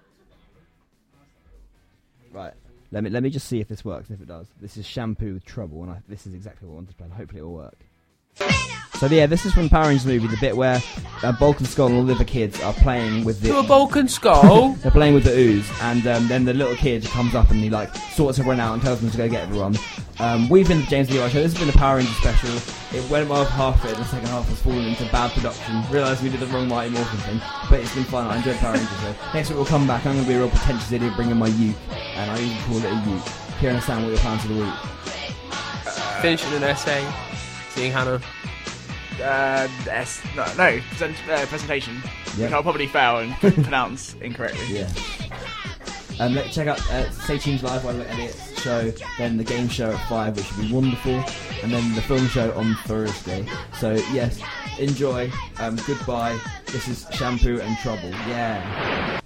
Right. 2.35 2.55
Let 2.93 3.03
me 3.05 3.11
let 3.11 3.23
me 3.23 3.31
just 3.31 3.49
see 3.49 3.59
if 3.61 3.69
this 3.69 3.85
works. 3.85 4.11
If 4.11 4.21
it 4.21 4.29
does, 4.29 4.47
this 4.61 4.77
is 4.77 4.87
shampoo 4.87 5.35
with 5.35 5.45
trouble, 5.47 5.83
and 5.83 5.91
I, 5.91 6.03
this 6.09 6.27
is 6.27 6.35
exactly 6.35 6.69
what 6.69 6.75
I 6.75 6.77
wanted 6.77 6.91
to 6.91 6.97
play. 6.97 7.09
Hopefully, 7.09 7.41
it 7.41 7.45
will 7.45 7.55
work. 7.55 7.79
So 8.99 9.07
yeah, 9.07 9.27
this 9.27 9.45
is 9.45 9.53
from 9.53 9.69
Power 9.69 9.89
Rangers 9.89 10.07
movie, 10.07 10.29
the 10.29 10.37
bit 10.41 10.57
where 10.57 10.81
uh, 11.25 11.33
Bulk 11.33 11.59
and 11.59 11.67
Skull 11.67 11.89
and 11.89 11.97
all 11.97 12.05
the 12.05 12.15
other 12.15 12.25
kids 12.25 12.61
are 12.61 12.73
playing 12.75 13.25
with 13.25 13.41
the 13.41 13.49
To 13.49 13.59
a 13.59 13.63
Bulk 13.63 13.97
and 13.97 14.11
Skull. 14.11 14.75
They're 14.83 14.93
playing 14.93 15.15
with 15.15 15.25
the 15.25 15.37
ooze, 15.37 15.69
and 15.81 16.07
um, 16.07 16.29
then 16.29 16.45
the 16.45 16.55
little 16.55 16.77
kid 16.77 17.05
comes 17.07 17.35
up 17.35 17.51
and 17.51 17.59
he 17.61 17.71
like 17.71 17.95
sorts 18.15 18.39
everyone 18.39 18.61
out 18.61 18.75
and 18.75 18.83
tells 18.83 19.01
them 19.01 19.11
to 19.11 19.17
go 19.17 19.29
get 19.29 19.43
everyone. 19.43 19.77
Um, 20.21 20.49
we've 20.49 20.69
been 20.69 20.81
the 20.81 20.87
James 20.87 21.11
Leroy 21.11 21.29
show. 21.29 21.43
This 21.43 21.53
has 21.53 21.59
been 21.59 21.71
the 21.73 21.79
Power 21.79 21.97
Rangers 21.97 22.15
special. 22.17 22.51
It 22.97 23.09
went 23.11 23.29
well 23.29 23.45
half 23.45 23.83
of 23.83 23.91
it. 23.91 23.97
The 23.97 24.05
second 24.05 24.29
half 24.29 24.47
has 24.49 24.61
fallen 24.61 24.85
into 24.85 25.05
bad 25.11 25.33
production. 25.33 25.83
Realised 25.91 26.23
we 26.23 26.29
did 26.29 26.41
the 26.41 26.47
wrong 26.49 26.69
Mighty 26.69 26.91
Morphin 26.93 27.19
thing, 27.21 27.41
but 27.71 27.81
it's 27.81 27.95
been 27.95 28.05
fun. 28.05 28.27
I 28.27 28.37
enjoyed 28.37 28.57
Power 28.57 28.75
Rangers. 28.75 28.91
So 29.01 29.15
next 29.35 29.49
week 29.49 29.57
we'll 29.57 29.67
come 29.67 29.87
back. 29.87 30.05
I'm 30.07 30.13
going 30.15 30.25
to 30.25 30.29
be 30.29 30.35
a 30.35 30.39
real 30.41 30.51
pretentious 30.51 30.93
idiot, 30.93 31.15
bringing 31.17 31.37
my 31.37 31.49
uke, 31.49 31.77
and 31.91 32.31
I 32.31 32.39
even 32.41 32.57
call 32.65 32.77
it 32.79 32.85
a 32.85 33.11
uke. 33.11 33.25
Kieran 33.59 33.77
and 33.77 33.85
Sam, 33.85 34.03
what 34.03 34.09
are 34.09 34.11
your 34.13 34.19
plans 34.21 34.43
for 34.43 34.49
the 34.49 34.61
week? 34.61 34.75
Finishing 36.21 36.53
an 36.55 36.63
essay. 36.65 37.13
Seeing 37.71 37.91
Hannah. 37.93 38.21
Uh, 39.21 39.69
S, 39.91 40.23
no, 40.37 40.45
no 40.57 40.81
present, 40.91 41.17
uh, 41.29 41.47
presentation, 41.47 42.03
Yeah. 42.37 42.45
which 42.47 42.53
I'll 42.53 42.63
probably 42.63 42.87
fail 42.87 43.19
and 43.19 43.35
pronounce 43.65 44.15
incorrectly. 44.21 44.79
Yeah. 44.79 44.91
Um, 46.21 46.35
let, 46.35 46.51
check 46.51 46.67
out 46.69 46.81
uh, 46.91 47.11
Stay 47.11 47.39
Tuned 47.39 47.63
Live 47.63 47.85
while 47.85 48.01
Elliot's 48.03 48.52
show, 48.63 48.93
then 49.19 49.37
the 49.37 49.45
game 49.45 49.69
show 49.69 49.91
at 49.91 50.09
5, 50.09 50.37
which 50.37 50.57
will 50.57 50.65
be 50.65 50.73
wonderful, 50.73 51.23
and 51.63 51.73
then 51.73 51.95
the 51.95 52.03
film 52.03 52.27
show 52.29 52.53
on 52.53 52.75
Thursday. 52.87 53.47
So, 53.79 53.95
yes, 54.13 54.41
enjoy. 54.79 55.31
Um, 55.59 55.77
goodbye. 55.87 56.39
This 56.67 56.89
is 56.89 57.07
Shampoo 57.13 57.61
and 57.61 57.77
Trouble. 57.79 58.11
Yeah. 58.11 59.21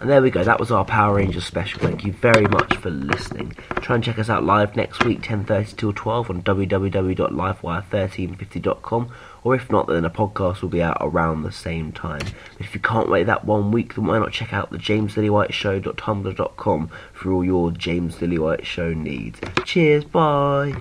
And 0.00 0.08
there 0.08 0.22
we 0.22 0.30
go, 0.30 0.42
that 0.42 0.58
was 0.58 0.70
our 0.70 0.86
Power 0.86 1.16
Rangers 1.16 1.44
special. 1.44 1.80
Thank 1.80 2.04
you 2.04 2.12
very 2.12 2.46
much 2.46 2.74
for 2.76 2.88
listening. 2.90 3.52
Try 3.82 3.96
and 3.96 4.04
check 4.04 4.18
us 4.18 4.30
out 4.30 4.44
live 4.44 4.74
next 4.74 5.04
week, 5.04 5.20
10.30 5.20 5.76
till 5.76 5.92
12 5.92 6.30
on 6.30 6.42
www.livewire1350.com 6.42 9.12
or 9.42 9.54
if 9.54 9.70
not, 9.70 9.86
then 9.86 10.04
a 10.04 10.10
podcast 10.10 10.60
will 10.62 10.68
be 10.68 10.82
out 10.82 10.98
around 11.00 11.42
the 11.42 11.52
same 11.52 11.92
time. 11.92 12.22
If 12.58 12.74
you 12.74 12.80
can't 12.80 13.08
wait 13.08 13.26
that 13.26 13.44
one 13.44 13.70
week, 13.70 13.94
then 13.94 14.06
why 14.06 14.18
not 14.18 14.32
check 14.32 14.52
out 14.52 14.70
the 14.70 14.78
jameslillywhiteshow.tumblr.com 14.78 16.90
for 17.12 17.32
all 17.32 17.44
your 17.44 17.70
James 17.72 18.16
Lillywhite 18.16 18.64
Show 18.64 18.92
needs. 18.92 19.40
Cheers, 19.64 20.04
bye! 20.04 20.74